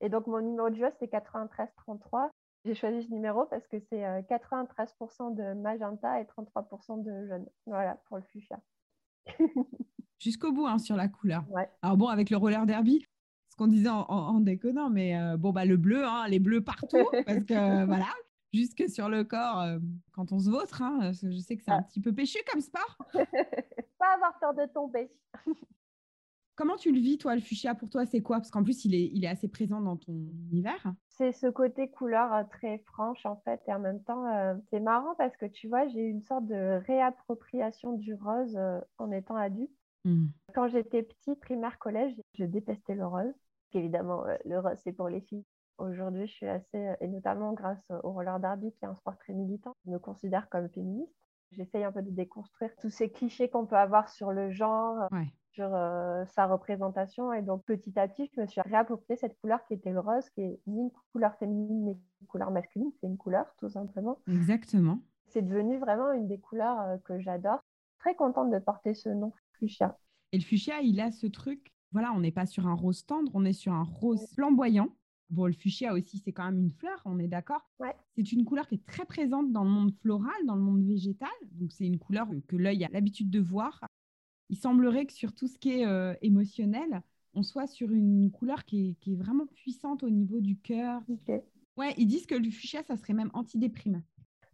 Et 0.02 0.10
donc, 0.10 0.28
mon 0.28 0.42
numéro 0.42 0.70
de 0.70 0.76
joueuse, 0.76 0.92
c'est 1.00 1.12
9333. 1.12 2.30
J'ai 2.66 2.76
choisi 2.76 3.04
ce 3.06 3.12
numéro 3.12 3.46
parce 3.46 3.68
que 3.68 3.78
c'est 3.90 4.06
euh, 4.06 4.22
93% 4.22 5.36
de 5.36 5.54
magenta 5.54 6.22
et 6.22 6.24
33% 6.26 7.04
de 7.04 7.28
jaune. 7.28 7.46
Voilà, 7.66 7.96
pour 8.08 8.18
le 8.18 8.24
fuchsia. 8.24 8.60
Jusqu'au 10.20 10.52
bout 10.54 10.66
hein, 10.68 10.78
sur 10.78 10.96
la 10.96 11.08
couleur. 11.10 11.44
Ouais. 11.50 11.70
Alors 11.82 11.98
bon, 11.98 12.08
avec 12.08 12.30
le 12.30 12.38
roller 12.38 12.66
derby, 12.66 13.06
ce 13.50 13.56
qu'on 13.58 13.68
disait 13.68 13.90
en, 13.90 14.06
en- 14.08 14.36
en 14.36 14.40
déconnant, 14.40 14.90
mais 14.90 15.18
euh, 15.20 15.36
bon, 15.38 15.52
bah, 15.52 15.66
le 15.66 15.76
bleu, 15.76 16.06
hein, 16.06 16.28
les 16.30 16.40
bleus 16.40 16.62
partout, 16.64 16.88
parce 17.26 17.44
que 17.44 17.54
euh, 17.54 17.86
voilà, 17.86 18.08
jusque 18.54 18.88
sur 18.90 19.10
le 19.10 19.26
corps, 19.26 19.60
euh, 19.62 19.80
quand 20.14 20.32
on 20.32 20.40
se 20.40 20.50
vautre, 20.50 20.82
hein, 20.82 21.12
je 21.12 21.38
sais 21.40 21.58
que 21.58 21.64
c'est 21.64 21.72
un 21.72 21.80
Ah. 21.80 21.84
petit 21.84 22.00
peu 22.00 22.14
péchu 22.14 22.38
comme 22.50 22.62
sport. 22.62 22.98
Pas 24.00 24.14
avoir 24.16 24.40
peur 24.40 24.54
de 24.54 24.66
tomber. 24.74 25.12
Comment 26.64 26.78
tu 26.78 26.94
le 26.94 27.00
vis, 27.02 27.18
toi, 27.18 27.36
le 27.36 27.42
fuchsia 27.42 27.76
Pour 27.76 27.90
toi, 27.90 28.06
c'est 28.06 28.22
quoi? 28.22 28.38
Parce 28.38 28.50
qu'en 28.50 28.64
plus, 28.64 28.86
il 28.86 28.96
est, 28.96 29.12
il 29.14 29.26
est 29.26 29.28
assez 29.28 29.50
présent 29.50 29.82
dans 29.82 29.98
ton 29.98 30.14
univers. 30.50 30.94
C'est 31.10 31.34
ce 31.34 31.48
côté 31.48 31.90
couleur 31.90 32.34
euh, 32.34 32.44
très 32.50 32.78
franche 32.86 33.26
en 33.26 33.36
fait 33.44 33.62
et 33.68 33.74
en 33.74 33.80
même 33.80 34.02
temps 34.02 34.26
euh, 34.34 34.56
c'est 34.70 34.80
marrant 34.80 35.14
parce 35.18 35.36
que 35.36 35.46
tu 35.46 35.68
vois 35.68 35.88
j'ai 35.90 36.00
eu 36.00 36.10
une 36.10 36.24
sorte 36.24 36.46
de 36.48 36.82
réappropriation 36.88 37.92
du 37.98 38.14
rose 38.14 38.56
euh, 38.56 38.80
en 38.98 39.12
étant 39.12 39.36
adulte. 39.36 39.70
Hmm. 40.06 40.28
Quand 40.56 40.70
j'étais 40.70 41.04
petite, 41.04 41.42
primaire, 41.42 41.78
collège, 41.80 42.16
je 42.34 42.46
détestais 42.46 42.96
le 42.96 43.06
rose. 43.06 43.34
Euh, 43.76 44.38
le 44.46 44.60
rose 44.60 44.78
c'est 44.86 44.94
pour 44.94 45.10
les 45.10 45.20
filles. 45.20 45.44
Aujourd'hui 45.80 46.28
je 46.28 46.32
suis 46.32 46.48
assez, 46.48 46.94
et 47.02 47.08
notamment 47.10 47.52
grâce 47.52 47.86
au 48.04 48.14
roller 48.14 48.40
derby 48.40 48.72
qui 48.72 48.86
est 48.86 48.88
un 48.88 48.96
sport 48.96 49.18
très 49.18 49.34
militant, 49.34 49.76
je 49.86 49.92
me 49.92 50.00
considère 50.00 50.48
comme 50.48 50.70
féministe. 50.70 51.14
J'essaye 51.52 51.84
un 51.84 51.92
peu 51.92 52.02
de 52.02 52.10
déconstruire 52.10 52.72
tous 52.80 52.90
ces 52.90 53.12
clichés 53.12 53.50
qu'on 53.50 53.66
peut 53.66 53.76
avoir 53.76 54.08
sur 54.08 54.32
le 54.32 54.50
genre, 54.50 55.10
Ouais. 55.12 55.28
Sur 55.54 55.74
euh, 55.74 56.26
sa 56.26 56.48
représentation. 56.48 57.32
Et 57.34 57.42
donc, 57.42 57.64
petit 57.66 57.98
à 57.98 58.08
petit, 58.08 58.30
je 58.36 58.42
me 58.42 58.48
suis 58.48 58.62
réapproprié 58.62 59.18
cette 59.18 59.40
couleur 59.40 59.66
qui 59.68 59.76
était 59.76 59.92
le 59.92 60.00
rose, 60.00 60.30
qui 60.32 60.42
est 60.42 60.60
ni 60.68 60.82
une 60.82 60.92
couleur 61.12 61.36
féminine, 61.36 61.86
ni 61.86 61.92
une 62.22 62.28
couleur 62.28 62.52
masculine, 62.52 62.92
c'est 63.00 63.08
une 63.08 63.18
couleur, 63.18 63.46
tout 63.60 63.70
simplement. 63.70 64.20
Exactement. 64.28 65.00
C'est 65.28 65.42
devenu 65.42 65.78
vraiment 65.78 66.12
une 66.12 66.28
des 66.28 66.40
couleurs 66.40 66.80
euh, 66.82 66.98
que 67.06 67.20
j'adore. 67.20 67.60
Très 68.00 68.16
contente 68.16 68.52
de 68.52 68.60
porter 68.60 68.94
ce 68.94 69.10
nom, 69.10 69.32
fuchsia. 69.60 69.98
Et 70.32 70.38
le 70.38 70.44
fuchsia, 70.44 70.82
il 70.82 71.00
a 71.00 71.12
ce 71.12 71.28
truc. 71.28 71.72
Voilà, 71.92 72.12
on 72.14 72.20
n'est 72.20 72.32
pas 72.32 72.48
sur 72.48 72.68
un 72.68 72.74
rose 72.74 73.06
tendre, 73.06 73.32
on 73.36 73.46
est 73.46 73.54
sur 73.54 73.74
un 73.74 73.84
rose 73.84 74.28
flamboyant. 74.34 74.90
Bon, 75.30 75.46
le 75.46 75.54
fuchsia 75.54 75.94
aussi, 75.94 76.20
c'est 76.20 76.32
quand 76.32 76.46
même 76.46 76.60
une 76.60 76.72
fleur, 76.72 77.02
on 77.06 77.18
est 77.20 77.28
d'accord 77.28 77.62
Ouais. 77.80 77.96
C'est 78.16 78.32
une 78.32 78.46
couleur 78.46 78.68
qui 78.68 78.76
est 78.76 78.86
très 78.86 79.06
présente 79.06 79.52
dans 79.52 79.64
le 79.64 79.70
monde 79.70 79.94
floral, 80.02 80.34
dans 80.46 80.56
le 80.56 80.62
monde 80.62 80.84
végétal. 80.86 81.30
Donc, 81.52 81.72
c'est 81.72 81.86
une 81.86 82.00
couleur 82.00 82.28
que 82.48 82.56
l'œil 82.56 82.84
a 82.84 82.90
l'habitude 82.90 83.30
de 83.30 83.40
voir. 83.40 83.80
Il 84.50 84.58
semblerait 84.58 85.06
que 85.06 85.14
sur 85.14 85.34
tout 85.34 85.48
ce 85.48 85.58
qui 85.58 85.80
est 85.80 85.86
euh, 85.86 86.14
émotionnel, 86.22 87.02
on 87.34 87.44
soit 87.44 87.68
sur 87.68 87.92
une 87.92 88.32
couleur 88.32 88.66
qui 88.66 88.90
est, 88.90 88.94
qui 89.00 89.14
est 89.14 89.16
vraiment 89.16 89.48
puissante 89.48 90.04
au 90.04 90.10
niveau 90.10 90.40
du 90.40 90.58
cœur. 90.58 91.02
Ouais, 91.78 91.94
ils 91.98 92.06
disent 92.06 92.28
que 92.28 92.36
le 92.36 92.50
fuchsia, 92.52 92.84
ça 92.84 92.98
serait 92.98 93.14
même 93.14 93.32
antidéprimant. 93.34 94.04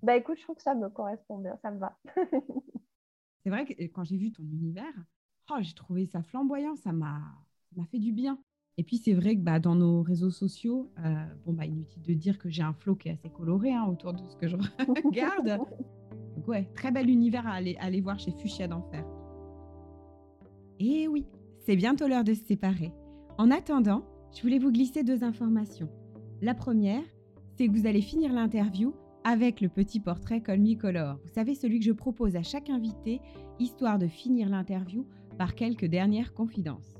Bah 0.01 0.15
écoute, 0.15 0.37
je 0.37 0.43
trouve 0.43 0.55
que 0.55 0.61
ça 0.61 0.75
me 0.75 0.89
correspond 0.89 1.39
bien, 1.39 1.57
ça 1.61 1.71
me 1.71 1.79
va. 1.79 1.99
C'est 3.43 3.49
vrai 3.49 3.65
que 3.65 3.73
euh, 3.81 3.87
quand 3.93 4.03
j'ai 4.03 4.17
vu 4.17 4.31
ton 4.31 4.43
univers, 4.43 4.93
oh, 5.51 5.57
j'ai 5.59 5.73
trouvé 5.73 6.05
ça 6.05 6.23
flamboyant, 6.23 6.75
ça 6.75 6.91
m'a 6.91 7.21
fait 7.91 7.99
du 7.99 8.11
bien. 8.11 8.39
Et 8.77 8.83
puis 8.83 8.97
c'est 8.97 9.13
vrai 9.13 9.35
que 9.35 9.41
bah, 9.41 9.59
dans 9.59 9.75
nos 9.75 10.01
réseaux 10.01 10.31
sociaux, 10.31 10.89
euh, 11.03 11.25
bon 11.45 11.51
bah 11.51 11.65
inutile 11.65 12.01
de 12.01 12.13
dire 12.13 12.37
que 12.37 12.49
j'ai 12.49 12.63
un 12.63 12.73
flow 12.73 12.95
qui 12.95 13.09
est 13.09 13.11
assez 13.11 13.29
coloré 13.29 13.73
hein, 13.73 13.85
autour 13.85 14.13
de 14.13 14.25
ce 14.25 14.37
que 14.37 14.47
je 14.47 14.55
regarde. 15.03 15.59
Donc 16.35 16.47
ouais, 16.47 16.63
très 16.75 16.91
bel 16.91 17.09
univers 17.09 17.45
à 17.45 17.51
aller, 17.51 17.75
aller 17.79 17.99
voir 17.99 18.19
chez 18.19 18.31
Fuchsia 18.31 18.67
d'Enfer. 18.69 19.03
Et 20.79 21.07
oui, 21.07 21.25
c'est 21.65 21.75
bientôt 21.75 22.07
l'heure 22.07 22.23
de 22.23 22.33
se 22.33 22.45
séparer. 22.45 22.93
En 23.37 23.51
attendant, 23.51 24.05
je 24.33 24.41
voulais 24.41 24.59
vous 24.59 24.71
glisser 24.71 25.03
deux 25.03 25.23
informations. 25.23 25.89
La 26.41 26.53
première, 26.53 27.03
c'est 27.57 27.67
que 27.67 27.73
vous 27.73 27.85
allez 27.85 28.01
finir 28.01 28.31
l'interview 28.31 28.93
avec 29.25 29.59
le 29.59 29.67
petit 29.67 29.99
portrait 29.99 30.41
Color. 30.41 31.19
Vous 31.21 31.33
savez, 31.33 31.53
celui 31.53 31.79
que 31.79 31.85
je 31.85 31.91
propose 31.91 32.37
à 32.37 32.43
chaque 32.43 32.69
invité, 32.69 33.19
histoire 33.59 33.99
de 33.99 34.07
finir 34.07 34.47
l'interview 34.47 35.05
par 35.37 35.53
quelques 35.53 35.85
dernières 35.85 36.33
confidences. 36.33 36.95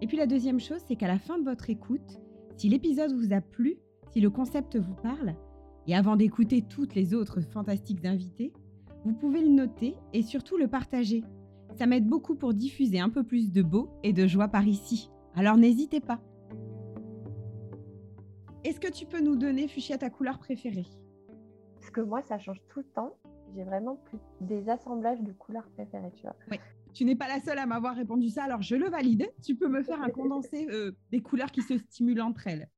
Et 0.00 0.06
puis 0.06 0.16
la 0.16 0.26
deuxième 0.26 0.60
chose, 0.60 0.80
c'est 0.86 0.94
qu'à 0.94 1.08
la 1.08 1.18
fin 1.18 1.38
de 1.38 1.44
votre 1.44 1.70
écoute, 1.70 2.20
si 2.56 2.68
l'épisode 2.68 3.12
vous 3.12 3.32
a 3.32 3.40
plu, 3.40 3.78
si 4.12 4.20
le 4.20 4.30
concept 4.30 4.76
vous 4.76 4.94
parle, 4.94 5.34
et 5.88 5.96
avant 5.96 6.14
d'écouter 6.14 6.62
toutes 6.62 6.94
les 6.94 7.14
autres 7.14 7.40
fantastiques 7.40 8.04
invités, 8.04 8.52
vous 9.04 9.14
pouvez 9.14 9.40
le 9.40 9.48
noter 9.48 9.96
et 10.12 10.22
surtout 10.22 10.56
le 10.56 10.68
partager. 10.68 11.24
Ça 11.76 11.86
m'aide 11.86 12.06
beaucoup 12.06 12.34
pour 12.34 12.54
diffuser 12.54 13.00
un 13.00 13.10
peu 13.10 13.22
plus 13.22 13.52
de 13.52 13.62
beau 13.62 13.90
et 14.02 14.12
de 14.12 14.26
joie 14.26 14.48
par 14.48 14.66
ici. 14.66 15.10
Alors 15.34 15.56
n'hésitez 15.56 16.00
pas. 16.00 16.20
Est-ce 18.64 18.80
que 18.80 18.90
tu 18.90 19.06
peux 19.06 19.20
nous 19.20 19.36
donner, 19.36 19.68
Fuchsia, 19.68 19.98
ta 19.98 20.10
couleur 20.10 20.38
préférée? 20.38 20.86
Parce 21.76 21.90
que 21.90 22.00
moi, 22.00 22.22
ça 22.22 22.38
change 22.38 22.60
tout 22.68 22.80
le 22.80 22.86
temps. 22.86 23.14
J'ai 23.54 23.64
vraiment 23.64 23.96
plus 23.96 24.18
des 24.40 24.68
assemblages 24.68 25.22
de 25.22 25.32
couleurs 25.32 25.68
préférées, 25.70 26.12
tu 26.16 26.22
vois. 26.22 26.36
Oui. 26.50 26.58
Tu 26.92 27.04
n'es 27.04 27.14
pas 27.14 27.28
la 27.28 27.40
seule 27.40 27.58
à 27.58 27.66
m'avoir 27.66 27.94
répondu 27.94 28.28
ça, 28.28 28.44
alors 28.44 28.62
je 28.62 28.74
le 28.74 28.88
valide. 28.88 29.30
Tu 29.44 29.54
peux 29.54 29.68
me 29.68 29.82
faire 29.82 30.02
un 30.02 30.08
condensé 30.10 30.66
euh, 30.70 30.92
des 31.12 31.20
couleurs 31.20 31.52
qui 31.52 31.62
se 31.62 31.78
stimulent 31.78 32.22
entre 32.22 32.46
elles. 32.46 32.68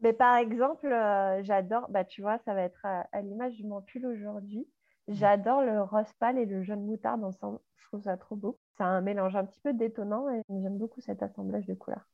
Mais 0.00 0.12
par 0.12 0.36
exemple, 0.36 0.86
euh, 0.86 1.42
j'adore, 1.42 1.86
bah, 1.90 2.04
tu 2.04 2.22
vois, 2.22 2.38
ça 2.38 2.54
va 2.54 2.62
être 2.62 2.84
à, 2.84 3.22
l'image 3.22 3.58
de 3.58 3.66
mon 3.66 3.82
pull 3.82 4.06
aujourd'hui. 4.06 4.66
Mmh. 5.10 5.14
J'adore 5.14 5.62
le 5.62 5.82
rose 5.82 6.12
pâle 6.18 6.38
et 6.38 6.46
le 6.46 6.62
jaune 6.62 6.86
moutarde 6.86 7.24
ensemble. 7.24 7.58
Je 7.76 7.86
trouve 7.86 8.02
ça 8.02 8.16
trop 8.16 8.36
beau. 8.36 8.58
C'est 8.76 8.84
un 8.84 9.00
mélange 9.00 9.34
un 9.34 9.44
petit 9.44 9.60
peu 9.60 9.72
détonnant 9.72 10.28
et 10.30 10.42
j'aime 10.48 10.78
beaucoup 10.78 11.00
cet 11.00 11.22
assemblage 11.22 11.66
de 11.66 11.74
couleurs. 11.74 12.08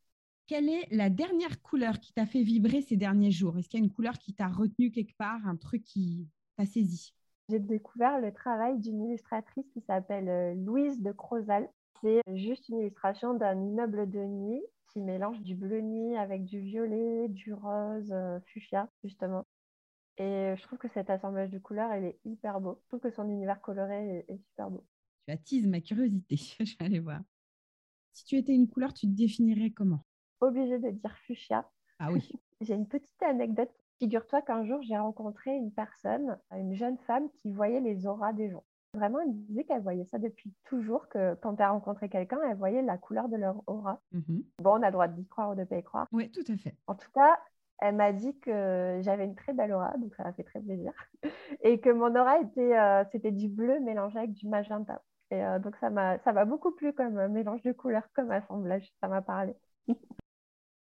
Quelle 0.46 0.68
est 0.68 0.86
la 0.92 1.10
dernière 1.10 1.60
couleur 1.60 2.00
qui 2.00 2.14
t'a 2.14 2.24
fait 2.24 2.42
vibrer 2.42 2.80
ces 2.80 2.96
derniers 2.96 3.32
jours? 3.32 3.58
Est-ce 3.58 3.68
qu'il 3.68 3.80
y 3.80 3.82
a 3.82 3.84
une 3.84 3.92
couleur 3.92 4.16
qui 4.18 4.32
t'a 4.32 4.48
retenu 4.48 4.90
quelque 4.90 5.16
part, 5.18 5.40
un 5.46 5.56
truc 5.56 5.82
qui 5.84 6.26
t'a 6.56 6.64
saisi? 6.64 7.12
J'ai 7.50 7.58
découvert 7.58 8.20
le 8.20 8.32
travail 8.32 8.78
d'une 8.78 9.02
illustratrice 9.02 9.68
qui 9.72 9.80
s'appelle 9.82 10.28
euh, 10.28 10.54
Louise 10.54 11.02
de 11.02 11.12
Crozal. 11.12 11.68
C'est 12.00 12.22
juste 12.34 12.68
une 12.68 12.78
illustration 12.78 13.34
d'un 13.34 13.60
immeuble 13.60 14.08
de 14.08 14.20
nuit 14.20 14.62
qui 14.92 15.00
mélange 15.00 15.40
du 15.42 15.54
bleu 15.54 15.80
nuit 15.80 16.16
avec 16.16 16.44
du 16.44 16.60
violet, 16.60 17.28
du 17.28 17.52
rose, 17.52 18.10
euh, 18.12 18.40
fuchsia, 18.46 18.88
justement. 19.04 19.44
Et 20.18 20.54
je 20.56 20.62
trouve 20.62 20.78
que 20.78 20.88
cet 20.88 21.10
assemblage 21.10 21.50
de 21.50 21.58
couleurs, 21.58 21.92
elle 21.92 22.04
est 22.04 22.18
hyper 22.24 22.60
beau. 22.60 22.80
Je 22.82 22.88
trouve 22.88 23.00
que 23.00 23.10
son 23.10 23.28
univers 23.28 23.60
coloré 23.60 24.24
est, 24.28 24.38
super 24.38 24.70
beau. 24.70 24.84
Tu 25.26 25.32
attises 25.32 25.66
ma 25.66 25.80
curiosité. 25.80 26.36
je 26.60 26.76
vais 26.78 26.84
aller 26.84 27.00
voir. 27.00 27.20
Si 28.12 28.24
tu 28.24 28.36
étais 28.36 28.54
une 28.54 28.68
couleur, 28.68 28.94
tu 28.94 29.06
te 29.06 29.12
définirais 29.12 29.70
comment? 29.70 30.04
Obligée 30.40 30.78
de 30.78 30.90
dire 30.90 31.16
fuchsia. 31.18 31.70
Ah 31.98 32.10
oui. 32.12 32.30
J'ai 32.62 32.74
une 32.74 32.88
petite 32.88 33.22
anecdote 33.22 33.70
Figure-toi 33.98 34.42
qu'un 34.42 34.64
jour, 34.66 34.82
j'ai 34.82 34.96
rencontré 34.96 35.56
une 35.56 35.72
personne, 35.72 36.38
une 36.54 36.74
jeune 36.74 36.98
femme 37.06 37.28
qui 37.40 37.50
voyait 37.50 37.80
les 37.80 38.06
auras 38.06 38.34
des 38.34 38.50
gens. 38.50 38.64
Vraiment, 38.92 39.20
elle 39.20 39.34
disait 39.46 39.64
qu'elle 39.64 39.82
voyait 39.82 40.04
ça 40.04 40.18
depuis 40.18 40.52
toujours, 40.64 41.08
que 41.08 41.34
quand 41.36 41.58
elle 41.60 41.66
rencontré 41.66 42.08
quelqu'un, 42.08 42.38
elle 42.48 42.56
voyait 42.56 42.82
la 42.82 42.98
couleur 42.98 43.28
de 43.28 43.36
leur 43.36 43.62
aura. 43.66 44.00
Mhm. 44.12 44.44
Bon, 44.62 44.72
on 44.72 44.82
a 44.82 44.86
le 44.86 44.92
droit 44.92 45.08
d'y 45.08 45.26
croire 45.26 45.50
ou 45.50 45.54
de 45.54 45.60
ne 45.60 45.64
pas 45.64 45.78
y 45.78 45.82
croire. 45.82 46.06
Oui, 46.12 46.30
tout 46.30 46.44
à 46.48 46.56
fait. 46.56 46.76
En 46.86 46.94
tout 46.94 47.10
cas, 47.12 47.38
elle 47.78 47.96
m'a 47.96 48.12
dit 48.12 48.38
que 48.40 49.00
j'avais 49.02 49.24
une 49.24 49.34
très 49.34 49.52
belle 49.52 49.72
aura, 49.72 49.96
donc 49.98 50.14
ça 50.14 50.24
m'a 50.24 50.32
fait 50.32 50.44
très 50.44 50.60
plaisir. 50.60 50.92
Et 51.62 51.80
que 51.80 51.90
mon 51.90 52.14
aura 52.14 52.40
était, 52.40 52.78
euh, 52.78 53.04
c'était 53.12 53.32
du 53.32 53.48
bleu 53.48 53.80
mélangé 53.80 54.18
avec 54.18 54.32
du 54.32 54.48
magenta. 54.48 55.02
Et 55.30 55.44
euh, 55.44 55.58
donc 55.58 55.76
ça 55.76 55.90
m'a, 55.90 56.18
ça 56.20 56.32
m'a 56.32 56.44
beaucoup 56.44 56.72
plu 56.72 56.92
comme 56.92 57.28
mélange 57.28 57.62
de 57.62 57.72
couleurs, 57.72 58.08
comme 58.14 58.30
assemblage. 58.30 58.92
Ça 59.00 59.08
m'a 59.08 59.22
parlé. 59.22 59.54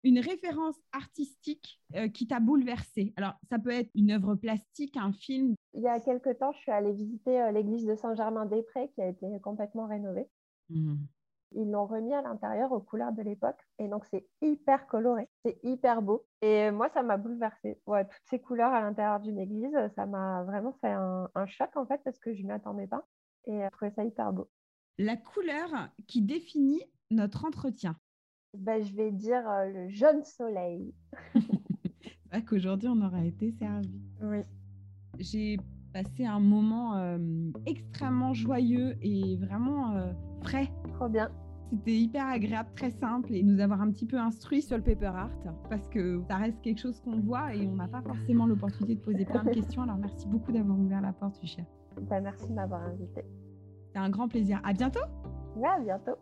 une 0.02 0.18
référence 0.18 0.76
artistique 0.92 1.80
euh, 1.94 2.08
qui 2.08 2.26
t'a 2.26 2.40
bouleversé 2.40 3.12
Alors, 3.16 3.34
ça 3.48 3.58
peut 3.58 3.70
être 3.70 3.90
une 3.94 4.12
œuvre 4.12 4.34
plastique, 4.34 4.96
un 4.96 5.12
film. 5.12 5.54
Il 5.74 5.82
y 5.82 5.88
a 5.88 6.00
quelques 6.00 6.38
temps, 6.38 6.52
je 6.52 6.58
suis 6.58 6.72
allée 6.72 6.92
visiter 6.92 7.40
euh, 7.40 7.52
l'église 7.52 7.84
de 7.84 7.94
Saint-Germain-des-Prés 7.94 8.90
qui 8.94 9.02
a 9.02 9.08
été 9.08 9.26
complètement 9.42 9.86
rénovée. 9.86 10.26
Mmh. 10.70 10.96
Ils 11.52 11.70
l'ont 11.70 11.86
remis 11.86 12.14
à 12.14 12.22
l'intérieur 12.22 12.72
aux 12.72 12.80
couleurs 12.80 13.12
de 13.12 13.22
l'époque. 13.22 13.58
Et 13.78 13.88
donc, 13.88 14.04
c'est 14.10 14.26
hyper 14.40 14.86
coloré. 14.86 15.28
C'est 15.44 15.58
hyper 15.62 16.02
beau. 16.02 16.24
Et 16.42 16.70
moi, 16.70 16.88
ça 16.94 17.02
m'a 17.02 17.16
bouleversée. 17.16 17.80
Ouais, 17.86 18.04
toutes 18.04 18.22
ces 18.28 18.40
couleurs 18.40 18.72
à 18.72 18.80
l'intérieur 18.80 19.20
d'une 19.20 19.38
église, 19.38 19.76
ça 19.96 20.06
m'a 20.06 20.44
vraiment 20.44 20.72
fait 20.80 20.92
un, 20.92 21.46
choc, 21.46 21.70
en 21.76 21.86
fait, 21.86 22.00
parce 22.04 22.18
que 22.18 22.34
je 22.34 22.42
ne 22.42 22.48
m'y 22.48 22.52
attendais 22.52 22.86
pas. 22.86 23.04
Et 23.46 23.62
je 23.62 23.70
trouvais 23.70 23.90
ça 23.90 24.04
hyper 24.04 24.32
beau. 24.32 24.48
La 24.98 25.16
couleur 25.16 25.90
qui 26.06 26.22
définit 26.22 26.82
notre 27.10 27.44
entretien. 27.44 27.96
Ben, 28.56 28.82
je 28.82 28.94
vais 28.94 29.12
dire 29.12 29.48
euh, 29.48 29.66
le 29.66 29.88
jaune 29.88 30.24
soleil. 30.24 30.92
Vrai 32.30 32.44
qu'aujourd'hui, 32.44 32.88
on 32.88 33.00
aura 33.00 33.24
été 33.24 33.52
servi. 33.52 34.00
Oui. 34.22 34.42
J'ai 35.18 35.58
passé 35.92 36.24
un 36.24 36.40
moment 36.40 36.96
euh, 36.96 37.18
extrêmement 37.66 38.32
joyeux 38.32 38.96
et 39.02 39.36
vraiment 39.36 39.96
euh, 39.96 40.12
frais. 40.42 40.70
Trop 40.94 41.08
bien. 41.08 41.30
C'était 41.70 41.96
hyper 41.96 42.26
agréable, 42.26 42.68
très 42.74 42.90
simple 42.90 43.32
et 43.32 43.44
nous 43.44 43.60
avoir 43.60 43.80
un 43.80 43.90
petit 43.92 44.06
peu 44.06 44.18
instruit 44.18 44.60
sur 44.60 44.76
le 44.76 44.82
paper 44.82 45.06
art 45.06 45.30
parce 45.68 45.86
que 45.88 46.20
ça 46.26 46.36
reste 46.36 46.60
quelque 46.62 46.80
chose 46.80 47.00
qu'on 47.00 47.20
voit 47.20 47.54
et 47.54 47.64
on 47.66 47.76
n'a 47.76 47.86
pas 47.86 48.02
forcément 48.02 48.46
l'opportunité 48.46 48.96
de 48.96 49.00
poser 49.00 49.24
plein 49.24 49.44
de 49.44 49.50
questions. 49.54 49.82
Alors 49.82 49.96
merci 49.96 50.26
beaucoup 50.26 50.50
d'avoir 50.50 50.78
ouvert 50.78 51.00
la 51.00 51.12
porte, 51.12 51.38
Fuchsia. 51.38 51.64
Ben, 52.02 52.22
merci 52.22 52.48
de 52.48 52.54
m'avoir 52.54 52.82
invité. 52.82 53.24
C'est 53.92 53.98
un 53.98 54.10
grand 54.10 54.26
plaisir. 54.26 54.60
À 54.64 54.72
bientôt. 54.72 55.00
Ouais, 55.56 55.68
à 55.68 55.80
bientôt. 55.80 56.16